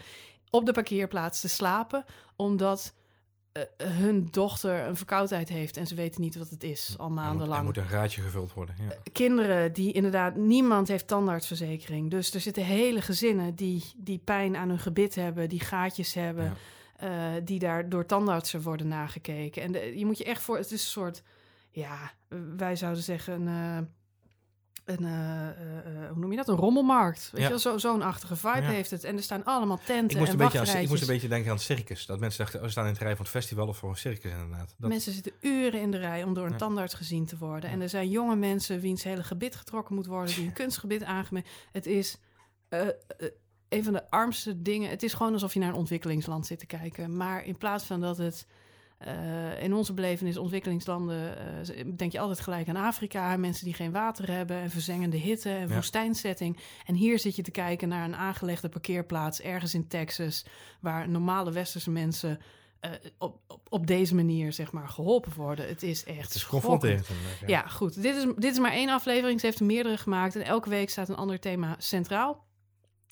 op 0.49 0.65
de 0.65 0.71
parkeerplaats 0.71 1.41
te 1.41 1.47
slapen, 1.47 2.05
omdat 2.35 2.93
eh, 3.55 3.87
hun 3.87 4.27
dochter 4.31 4.87
een 4.87 4.95
verkoudheid 4.95 5.49
heeft 5.49 5.77
en 5.77 5.87
ze 5.87 5.95
weten 5.95 6.21
niet 6.21 6.35
wat 6.37 6.49
het 6.49 6.63
is 6.63 6.95
al 6.97 7.05
Er 7.05 7.11
moet, 7.11 7.19
er 7.21 7.25
maandenlang 7.25 7.63
moet 7.65 7.77
een 7.77 7.87
raadje 7.89 8.21
gevuld 8.21 8.53
worden. 8.53 8.75
Ja. 8.79 8.95
kinderen 9.11 9.73
die 9.73 9.91
inderdaad, 9.91 10.35
niemand 10.35 10.87
heeft 10.87 11.07
tandartsverzekering. 11.07 12.09
Dus 12.09 12.33
er 12.33 12.39
zitten 12.39 12.63
hele 12.65 13.01
gezinnen 13.01 13.55
die, 13.55 13.83
die 13.97 14.17
pijn 14.17 14.55
aan 14.55 14.69
hun 14.69 14.79
gebit 14.79 15.15
hebben, 15.15 15.49
die 15.49 15.59
gaatjes 15.59 16.13
hebben, 16.13 16.53
Ja. 16.99 17.35
eh, 17.35 17.41
die 17.43 17.59
daar 17.59 17.89
door 17.89 18.05
tandartsen 18.05 18.61
worden 18.61 18.87
nagekeken. 18.87 19.61
En 19.61 19.71
de- 19.71 19.97
je 19.99 20.05
moet 20.05 20.17
je 20.17 20.23
echt 20.23 20.41
voor, 20.41 20.57
het 20.57 20.65
is 20.65 20.71
een 20.71 20.77
soort, 20.89 21.23
ja, 21.71 22.11
wij 22.57 22.75
zouden 22.75 23.03
zeggen 23.03 23.47
een, 24.85 25.05
eh, 25.05 25.47
eh, 25.49 25.77
eh, 25.77 26.09
hoe 26.09 26.19
noem 26.19 26.31
je 26.31 26.37
dat, 26.37 26.47
een 26.47 26.55
rommelmarkt. 26.55 27.29
Weet 27.31 27.41
Ja. 27.41 27.55
je 27.55 27.59
wel, 27.63 27.79
zo'n 27.79 28.01
achtige 28.01 28.35
vibe 28.35 28.61
Ja. 28.61 28.69
heeft 28.69 28.91
het. 28.91 29.03
En 29.03 29.17
er 29.17 29.23
staan 29.23 29.43
allemaal 29.43 29.77
tenten 29.85 29.95
Ik 29.95 30.17
moest, 30.17 30.33
en 30.33 30.39
een 30.39 30.45
beetje 30.51 30.59
aan, 30.73 30.81
ik 30.81 30.89
moest 30.89 31.01
een 31.01 31.07
beetje 31.07 31.27
denken 31.27 31.49
aan 31.49 31.55
het 31.55 31.65
circus. 31.65 32.05
Dat 32.05 32.19
mensen 32.19 32.39
dachten, 32.39 32.59
oh, 32.59 32.65
we 32.65 32.71
staan 32.71 32.85
in 32.85 32.91
het 32.91 33.01
rij 33.01 33.15
van 33.15 33.21
het 33.25 33.33
festival 33.33 33.67
of 33.67 33.77
voor 33.77 33.89
een 33.89 33.95
circus 33.97 34.31
inderdaad. 34.31 34.75
Dat, 34.77 34.89
Mensen 34.89 35.11
zitten 35.13 35.31
uren 35.41 35.81
in 35.81 35.91
de 35.91 35.97
rij 35.97 36.23
om 36.23 36.33
door 36.33 36.45
een 36.45 36.51
Ja. 36.51 36.57
tandarts 36.57 36.93
gezien 36.93 37.25
te 37.25 37.37
worden. 37.37 37.69
En 37.69 37.81
er 37.81 37.89
zijn 37.89 38.09
jonge 38.09 38.35
mensen 38.35 38.79
wiens 38.79 39.03
hele 39.03 39.23
gebit 39.23 39.55
getrokken 39.55 39.95
moet 39.95 40.05
worden, 40.05 40.35
die 40.35 40.45
een 40.45 40.53
kunstgebit 40.53 41.03
aangemeten. 41.03 41.51
Het 41.71 41.85
is 41.85 42.17
een 43.69 43.83
van 43.83 43.93
de 43.93 44.09
armste 44.09 44.61
dingen. 44.61 44.89
Het 44.89 45.03
is 45.03 45.13
gewoon 45.13 45.33
alsof 45.33 45.53
je 45.53 45.59
naar 45.59 45.69
een 45.69 45.75
ontwikkelingsland 45.75 46.45
zit 46.45 46.59
te 46.59 46.65
kijken. 46.65 47.17
Maar 47.17 47.45
in 47.45 47.57
plaats 47.57 47.83
van 47.83 48.01
dat 48.01 48.17
het 48.17 48.45
eh, 49.05 49.63
in 49.63 49.73
onze 49.73 49.93
belevenis 49.93 50.37
ontwikkelingslanden, 50.37 51.37
eh, 51.67 51.85
denk 51.95 52.11
je 52.11 52.19
altijd 52.19 52.39
gelijk 52.39 52.69
aan 52.69 52.75
Afrika. 52.75 53.37
Mensen 53.37 53.65
die 53.65 53.73
geen 53.73 53.91
water 53.91 54.31
hebben 54.31 54.57
en 54.57 54.69
verzengende 54.69 55.17
hitte 55.17 55.49
en 55.49 55.67
Ja. 55.67 55.73
woestijnsetting. 55.73 56.59
En 56.85 56.95
hier 56.95 57.19
zit 57.19 57.35
je 57.35 57.41
te 57.41 57.51
kijken 57.51 57.87
naar 57.87 58.03
een 58.05 58.15
aangelegde 58.15 58.69
parkeerplaats 58.69 59.41
ergens 59.41 59.73
in 59.73 59.87
Texas, 59.87 60.45
waar 60.81 61.09
normale 61.09 61.51
westerse 61.51 61.91
mensen 61.91 62.39
eh, 62.79 62.91
op, 63.17 63.39
op, 63.47 63.61
op 63.69 63.87
deze 63.87 64.15
manier 64.15 64.53
zeg 64.53 64.71
maar 64.71 64.89
geholpen 64.89 65.33
worden. 65.35 65.67
Het 65.67 65.83
is 65.83 66.03
echt 66.03 66.23
het 66.25 66.35
is 66.35 66.41
schokkend. 66.41 66.71
confronterend. 66.71 67.07
inderdaad, 67.09 67.49
Ja, 67.49 67.67
goed. 67.67 68.01
Dit 68.01 68.15
is, 68.15 68.23
dit 68.35 68.51
is 68.51 68.59
maar 68.59 68.71
één 68.71 68.89
aflevering. 68.89 69.39
Ze 69.39 69.45
heeft 69.45 69.59
er 69.59 69.65
meerdere 69.65 69.97
gemaakt. 69.97 70.35
En 70.35 70.41
elke 70.45 70.69
week 70.69 70.89
staat 70.89 71.09
een 71.09 71.15
ander 71.15 71.39
thema 71.39 71.75
centraal. 71.77 72.44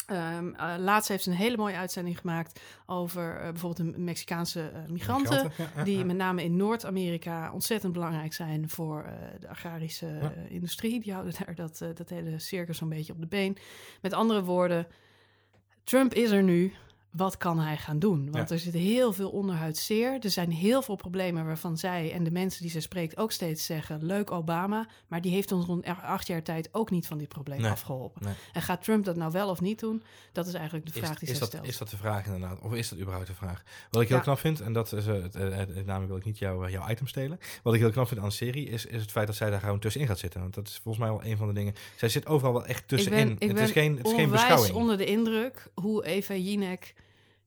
Ehm 0.05 0.53
eh, 0.53 0.73
laatst 0.77 1.09
heeft 1.09 1.23
ze 1.23 1.29
een 1.29 1.35
hele 1.35 1.57
mooie 1.57 1.75
uitzending 1.75 2.19
gemaakt 2.19 2.59
over 2.85 3.35
eh, 3.35 3.49
bijvoorbeeld 3.51 3.93
de 3.93 3.99
Mexicaanse 3.99 4.61
eh, 4.69 4.79
migranten. 4.91 5.51
Ja, 5.75 5.83
Die 5.83 5.97
ja. 5.97 6.05
met 6.05 6.15
name 6.15 6.43
in 6.43 6.55
Noord-Amerika 6.55 7.51
ontzettend 7.53 7.93
belangrijk 7.93 8.33
zijn 8.33 8.69
voor 8.69 9.05
de 9.39 9.49
agrarische 9.49 10.07
Ja. 10.07 10.31
industrie. 10.47 10.99
Die 10.99 11.13
houden 11.13 11.33
daar 11.45 11.55
dat, 11.55 11.77
dat 11.95 12.09
hele 12.09 12.39
circus 12.39 12.77
zo'n 12.77 12.89
beetje 12.89 13.13
op 13.13 13.19
de 13.19 13.27
been. 13.27 13.57
Met 14.01 14.13
andere 14.13 14.43
woorden, 14.43 14.87
Trump 15.83 16.13
is 16.13 16.31
er 16.31 16.43
nu. 16.43 16.73
Wat 17.13 17.37
kan 17.37 17.59
hij 17.59 17.77
gaan 17.77 17.99
doen? 17.99 18.31
Want 18.31 18.49
Ja. 18.49 18.55
er 18.55 18.61
zit 18.61 18.73
heel 18.73 19.13
veel 19.13 19.29
onderhuids 19.29 19.85
zeer. 19.85 20.17
Er 20.21 20.29
zijn 20.29 20.51
heel 20.51 20.81
veel 20.81 20.95
problemen 20.95 21.45
waarvan 21.45 21.77
zij 21.77 22.11
en 22.13 22.23
de 22.23 22.31
mensen 22.31 22.61
die 22.61 22.71
ze 22.71 22.79
spreekt 22.79 23.17
ook 23.17 23.31
steeds 23.31 23.65
zeggen: 23.65 24.05
Leuk 24.05 24.31
Obama, 24.31 24.87
maar 25.07 25.21
die 25.21 25.31
heeft 25.31 25.51
ons 25.51 25.65
rond 25.65 25.85
acht 25.85 26.27
jaar 26.27 26.43
tijd 26.43 26.69
ook 26.71 26.89
niet 26.91 27.07
van 27.07 27.17
dit 27.17 27.27
probleem 27.27 27.61
Nee. 27.61 27.71
afgeholpen. 27.71 28.25
Nee. 28.25 28.33
En 28.53 28.61
gaat 28.61 28.83
Trump 28.83 29.05
dat 29.05 29.15
nou 29.15 29.31
wel 29.31 29.49
of 29.49 29.61
niet 29.61 29.79
doen? 29.79 30.03
Dat 30.31 30.47
is 30.47 30.53
eigenlijk 30.53 30.85
de 30.85 30.91
vraag 30.99 31.11
Is, 31.13 31.19
die 31.19 31.27
is, 31.29 31.33
ze 31.33 31.39
dat, 31.39 31.49
stelt. 31.49 31.67
is 31.67 31.77
dat 31.77 31.89
de 31.89 31.97
vraag 31.97 32.25
inderdaad? 32.25 32.59
Of 32.61 32.73
is 32.73 32.89
dat 32.89 32.99
überhaupt 32.99 33.27
de 33.27 33.33
vraag? 33.33 33.63
Wat 33.91 34.01
ik 34.01 34.07
heel 34.07 34.17
Ja. 34.17 34.23
knap 34.23 34.39
vind, 34.39 34.61
en 34.61 34.73
dat 34.73 34.91
is, 34.93 35.07
eh, 35.07 35.13
het, 35.21 35.35
eh, 35.35 35.55
het- 35.55 35.85
namelijk 35.85 36.07
wil 36.07 36.17
ik 36.17 36.25
niet 36.25 36.37
jouw, 36.37 36.69
jouw 36.69 36.89
item 36.89 37.07
stelen. 37.07 37.39
Wat 37.63 37.73
ik 37.73 37.79
heel 37.79 37.91
knap 37.91 38.07
vind 38.07 38.19
aan 38.19 38.27
de 38.27 38.33
serie, 38.33 38.69
is, 38.69 38.85
is 38.85 39.01
het 39.01 39.11
feit 39.11 39.27
dat 39.27 39.35
zij 39.35 39.49
daar 39.49 39.59
gewoon 39.59 39.79
tussenin 39.79 40.07
gaat 40.07 40.19
zitten. 40.19 40.41
Want 40.41 40.53
dat 40.53 40.67
is 40.67 40.79
volgens 40.83 41.03
mij 41.05 41.13
wel 41.13 41.23
een 41.25 41.37
van 41.37 41.47
de 41.47 41.53
dingen. 41.53 41.73
Zij 41.95 42.09
zit 42.09 42.25
overal 42.25 42.53
wel 42.53 42.65
echt 42.65 42.87
tussenin. 42.87 43.29
Ik 43.29 43.39
ben, 43.39 43.49
ik 43.49 43.55
het 43.57 43.65
is 43.67 43.71
geen, 43.73 43.97
het 43.97 44.05
is 44.07 44.13
geen 44.13 44.29
beschouwing. 44.29 44.73
onder 44.75 44.97
de 44.97 45.05
indruk 45.05 45.67
hoe 45.73 46.05
Eva 46.05 46.33
Jinek 46.35 46.93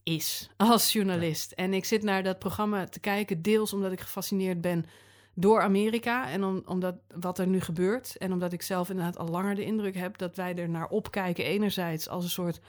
is 0.07 0.51
als 0.57 0.93
journalist. 0.93 1.53
En 1.53 1.75
ik 1.75 1.85
zit 1.85 2.03
naar 2.03 2.23
dat 2.23 2.39
programma 2.39 2.85
te 2.85 3.01
kijken, 3.01 3.43
deels 3.43 3.73
omdat 3.73 3.93
ik 3.93 4.01
gefascineerd 4.01 4.61
ben 4.61 4.87
door 5.35 5.63
Amerika 5.63 6.29
en 6.29 6.45
om, 6.45 6.63
omdat 6.65 6.95
wat 7.21 7.39
er 7.39 7.47
nu 7.47 7.61
gebeurt. 7.61 8.17
En 8.17 8.33
omdat 8.33 8.53
ik 8.53 8.63
zelf 8.63 8.91
inderdaad 8.91 9.19
al 9.19 9.29
langer 9.29 9.55
de 9.55 9.65
indruk 9.65 9.97
heb 9.97 10.19
dat 10.19 10.37
wij 10.37 10.55
er 10.55 10.69
naar 10.69 10.89
opkijken, 10.89 11.45
enerzijds 11.45 12.09
als 12.09 12.25
een 12.25 12.31
soort 12.31 12.61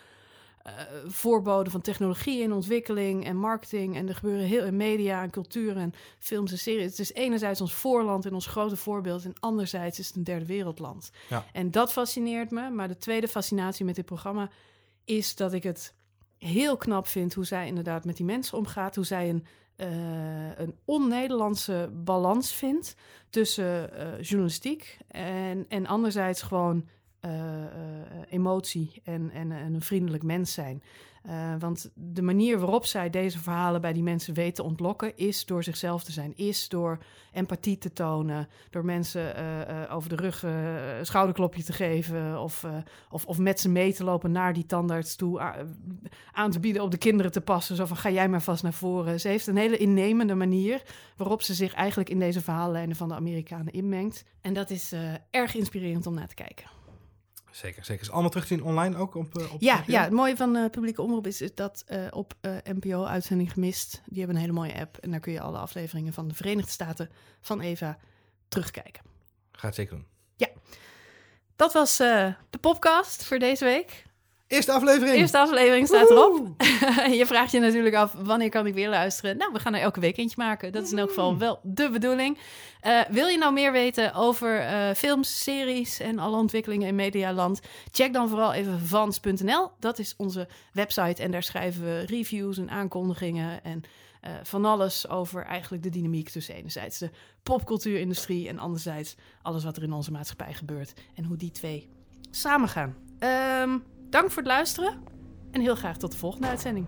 uh, 0.65 0.73
voorboden 1.07 1.71
van 1.71 1.81
technologie 1.81 2.41
in 2.41 2.53
ontwikkeling 2.53 3.25
en 3.25 3.37
marketing. 3.37 3.95
En 3.95 4.07
er 4.07 4.15
gebeuren 4.15 4.45
heel 4.45 4.65
in 4.65 4.77
media 4.77 5.23
en 5.23 5.29
cultuur 5.29 5.77
en 5.77 5.93
films 6.19 6.51
en 6.51 6.57
series. 6.57 6.89
Het 6.89 6.99
is 6.99 7.13
enerzijds 7.13 7.61
ons 7.61 7.73
voorland 7.73 8.25
en 8.25 8.33
ons 8.33 8.47
grote 8.47 8.75
voorbeeld. 8.75 9.25
En 9.25 9.39
anderzijds 9.39 9.99
is 9.99 10.07
het 10.07 10.15
een 10.15 10.23
derde 10.23 10.45
wereldland. 10.45 11.11
Ja. 11.29 11.45
En 11.53 11.71
dat 11.71 11.91
fascineert 11.91 12.51
me. 12.51 12.69
Maar 12.69 12.87
de 12.87 12.97
tweede 12.97 13.27
fascinatie 13.27 13.85
met 13.85 13.95
dit 13.95 14.05
programma 14.05 14.49
is 15.05 15.35
dat 15.35 15.53
ik 15.53 15.63
het 15.63 15.95
heel 16.37 16.77
knap 16.77 17.07
vind 17.07 17.33
hoe 17.33 17.45
zij 17.45 17.67
inderdaad 17.67 18.05
met 18.05 18.17
die 18.17 18.25
mensen 18.25 18.57
omgaat. 18.57 18.95
Hoe 18.95 19.05
zij 19.05 19.29
een, 19.29 19.45
uh, 19.77 20.57
een 20.57 20.75
on-Nederlandse 20.85 21.89
balans 21.93 22.53
vindt 22.53 22.95
tussen 23.29 23.89
uh, 23.93 24.21
journalistiek 24.21 24.97
en, 25.07 25.65
en 25.69 25.85
anderzijds 25.85 26.41
gewoon 26.41 26.87
uh, 27.21 27.31
emotie 28.29 29.01
en, 29.03 29.31
en, 29.31 29.51
en, 29.51 29.73
een 29.73 29.81
vriendelijk 29.81 30.23
mens 30.23 30.53
zijn. 30.53 30.83
Uh, 31.27 31.53
want 31.59 31.91
de 31.93 32.21
manier 32.21 32.59
waarop 32.59 32.85
zij 32.85 33.09
deze 33.09 33.39
verhalen 33.39 33.81
bij 33.81 33.93
die 33.93 34.03
mensen 34.03 34.33
weet 34.33 34.55
te 34.55 34.63
ontlokken, 34.63 35.17
is 35.17 35.45
door 35.45 35.63
zichzelf 35.63 36.03
te 36.03 36.11
zijn, 36.11 36.33
is 36.35 36.69
door 36.69 36.97
empathie 37.31 37.77
te 37.77 37.93
tonen, 37.93 38.47
door 38.69 38.85
mensen 38.85 39.35
over 39.89 40.09
de 40.09 40.15
rug 40.15 40.43
een 40.43 41.05
schouderklopje 41.05 41.63
te 41.63 41.73
geven 41.73 42.41
of, 42.41 42.65
of, 43.09 43.25
of 43.25 43.37
met 43.37 43.59
ze 43.59 43.69
mee 43.69 43.93
te 43.93 44.03
lopen 44.03 44.31
naar 44.31 44.53
die 44.53 44.65
tandarts 44.65 45.15
toe, 45.15 45.39
aan 46.31 46.51
te 46.51 46.59
bieden 46.59 46.81
op 46.81 46.91
de 46.91 46.97
kinderen 46.97 47.31
te 47.31 47.41
passen. 47.41 47.75
Zo 47.75 47.85
van 47.85 47.97
ga 47.97 48.09
jij 48.09 48.29
maar 48.29 48.41
vast 48.41 48.63
naar 48.63 48.73
voren. 48.73 49.19
Ze 49.19 49.27
heeft 49.27 49.47
een 49.47 49.57
hele 49.57 49.77
innemende 49.77 50.35
manier 50.35 50.81
waarop 51.17 51.41
ze 51.41 51.53
zich 51.53 51.73
eigenlijk 51.73 52.09
in 52.09 52.19
deze 52.19 52.41
verhaallijnen 52.41 52.95
van 52.95 53.07
de 53.07 53.15
Amerikanen 53.15 53.73
inmengt. 53.73 54.23
En 54.41 54.53
dat 54.53 54.69
is 54.69 54.93
erg 55.31 55.55
inspirerend 55.55 56.07
om 56.07 56.13
naar 56.13 56.27
te 56.27 56.35
kijken. 56.35 56.76
Zeker, 57.51 57.85
zeker. 57.85 58.03
Is 58.03 58.11
allemaal 58.11 58.29
terug 58.29 58.47
te 58.47 58.53
zien 58.53 58.63
online 58.63 58.97
ook? 58.97 59.15
Op, 59.15 59.35
op 59.51 59.61
ja, 59.61 59.83
ja, 59.85 60.03
het 60.03 60.11
mooie 60.11 60.35
van 60.35 60.55
uh, 60.55 60.69
publieke 60.69 61.01
omroep 61.01 61.27
is, 61.27 61.41
is 61.41 61.55
dat 61.55 61.83
uh, 61.87 62.07
op 62.09 62.33
uh, 62.41 62.55
NPO 62.63 63.03
Uitzending 63.03 63.51
Gemist, 63.51 64.01
die 64.05 64.17
hebben 64.17 64.35
een 64.35 64.41
hele 64.41 64.53
mooie 64.53 64.79
app. 64.79 64.97
En 64.97 65.11
daar 65.11 65.19
kun 65.19 65.31
je 65.31 65.41
alle 65.41 65.57
afleveringen 65.57 66.13
van 66.13 66.27
de 66.27 66.35
Verenigde 66.35 66.71
Staten 66.71 67.09
van 67.41 67.61
Eva 67.61 67.97
terugkijken. 68.47 69.03
Ga 69.51 69.65
het 69.65 69.75
zeker 69.75 69.95
doen. 69.95 70.05
Ja, 70.35 70.47
dat 71.55 71.73
was 71.73 71.97
de 71.97 72.35
podcast 72.61 73.23
voor 73.23 73.39
deze 73.39 73.65
week. 73.65 74.06
Eerste 74.47 74.71
aflevering. 74.71 75.17
Eerste 75.17 75.37
aflevering 75.37 75.87
staat 75.87 76.09
erop. 76.09 76.47
je 77.19 77.23
vraagt 77.25 77.51
je 77.51 77.59
natuurlijk 77.59 77.95
af, 77.95 78.13
wanneer 78.17 78.49
kan 78.49 78.67
ik 78.67 78.73
weer 78.73 78.89
luisteren? 78.89 79.37
Nou, 79.37 79.53
we 79.53 79.59
gaan 79.59 79.73
er 79.73 79.81
elke 79.81 79.99
week 79.99 80.17
eentje 80.17 80.35
maken. 80.37 80.71
Dat 80.71 80.83
is 80.83 80.91
in 80.91 80.97
elk 80.97 81.09
geval 81.09 81.37
wel 81.37 81.59
de 81.63 81.89
bedoeling. 81.89 82.37
Uh, 82.83 83.01
wil 83.09 83.27
je 83.27 83.37
nou 83.37 83.53
meer 83.53 83.71
weten 83.71 84.13
over 84.13 84.61
uh, 84.61 84.93
films, 84.93 85.43
series 85.43 85.99
en 85.99 86.19
alle 86.19 86.37
ontwikkelingen 86.37 86.87
in 86.87 86.95
Medialand? 86.95 87.59
Check 87.91 88.13
dan 88.13 88.29
vooral 88.29 88.53
even 88.53 88.79
vans.nl. 88.79 89.71
Dat 89.79 89.99
is 89.99 90.13
onze 90.17 90.47
website 90.73 91.23
en 91.23 91.31
daar 91.31 91.43
schrijven 91.43 91.83
we 91.83 92.05
reviews 92.05 92.57
en 92.57 92.69
aankondigingen 92.69 93.63
en 93.63 93.81
uh, 94.23 94.31
van 94.43 94.65
alles 94.65 95.09
over 95.09 95.43
eigenlijk 95.43 95.83
de 95.83 95.89
dynamiek 95.89 96.29
tussen 96.29 96.55
enerzijds 96.55 96.97
de 96.97 97.09
popcultuurindustrie 97.43 98.47
en 98.47 98.59
anderzijds 98.59 99.15
alles 99.41 99.63
wat 99.63 99.77
er 99.77 99.83
in 99.83 99.93
onze 99.93 100.11
maatschappij 100.11 100.53
gebeurt 100.53 100.93
en 101.15 101.23
hoe 101.23 101.37
die 101.37 101.51
twee 101.51 101.89
samengaan. 102.31 102.95
Um, 103.63 103.83
Dank 104.09 104.31
voor 104.31 104.43
het 104.43 104.51
luisteren 104.51 104.93
en 105.51 105.61
heel 105.61 105.75
graag 105.75 105.97
tot 105.97 106.11
de 106.11 106.17
volgende 106.17 106.47
uitzending. 106.47 106.85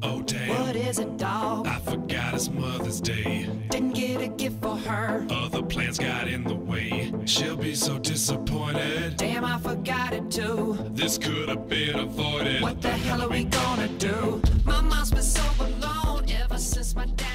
Oh 0.00 0.24
damn. 0.24 0.46
What 0.46 0.74
is 0.74 0.98
it, 0.98 1.18
dog? 1.18 1.66
I 1.66 1.78
forgot 1.84 2.34
it's 2.34 2.50
Mother's 2.50 3.00
Day. 3.00 3.48
Didn't 3.68 3.96
get 3.96 4.20
a 4.20 4.32
gift 4.36 4.56
for 4.60 4.76
her. 4.76 5.24
Other 5.44 5.62
plans 5.62 5.98
got 5.98 6.26
in 6.26 6.44
the 6.44 6.56
way. 6.56 7.12
She'll 7.24 7.56
be 7.56 7.74
so 7.74 7.98
disappointed. 7.98 9.16
Damn, 9.16 9.44
I 9.44 9.58
forgot 9.58 10.12
it 10.12 10.30
too. 10.30 10.76
This 10.94 11.18
could 11.18 11.48
have 11.48 11.68
been 11.68 11.98
avoided. 11.98 12.62
What 12.62 12.80
the 12.80 12.90
hell 12.90 13.20
are 13.20 13.28
we 13.28 13.44
gonna 13.44 13.88
do? 13.98 14.40
My 14.64 14.80
mom's 14.80 15.10
been 15.10 15.22
so 15.22 15.42
alone 15.58 16.24
ever 16.30 16.58
since 16.58 16.94
my 16.94 17.06
dad. 17.06 17.28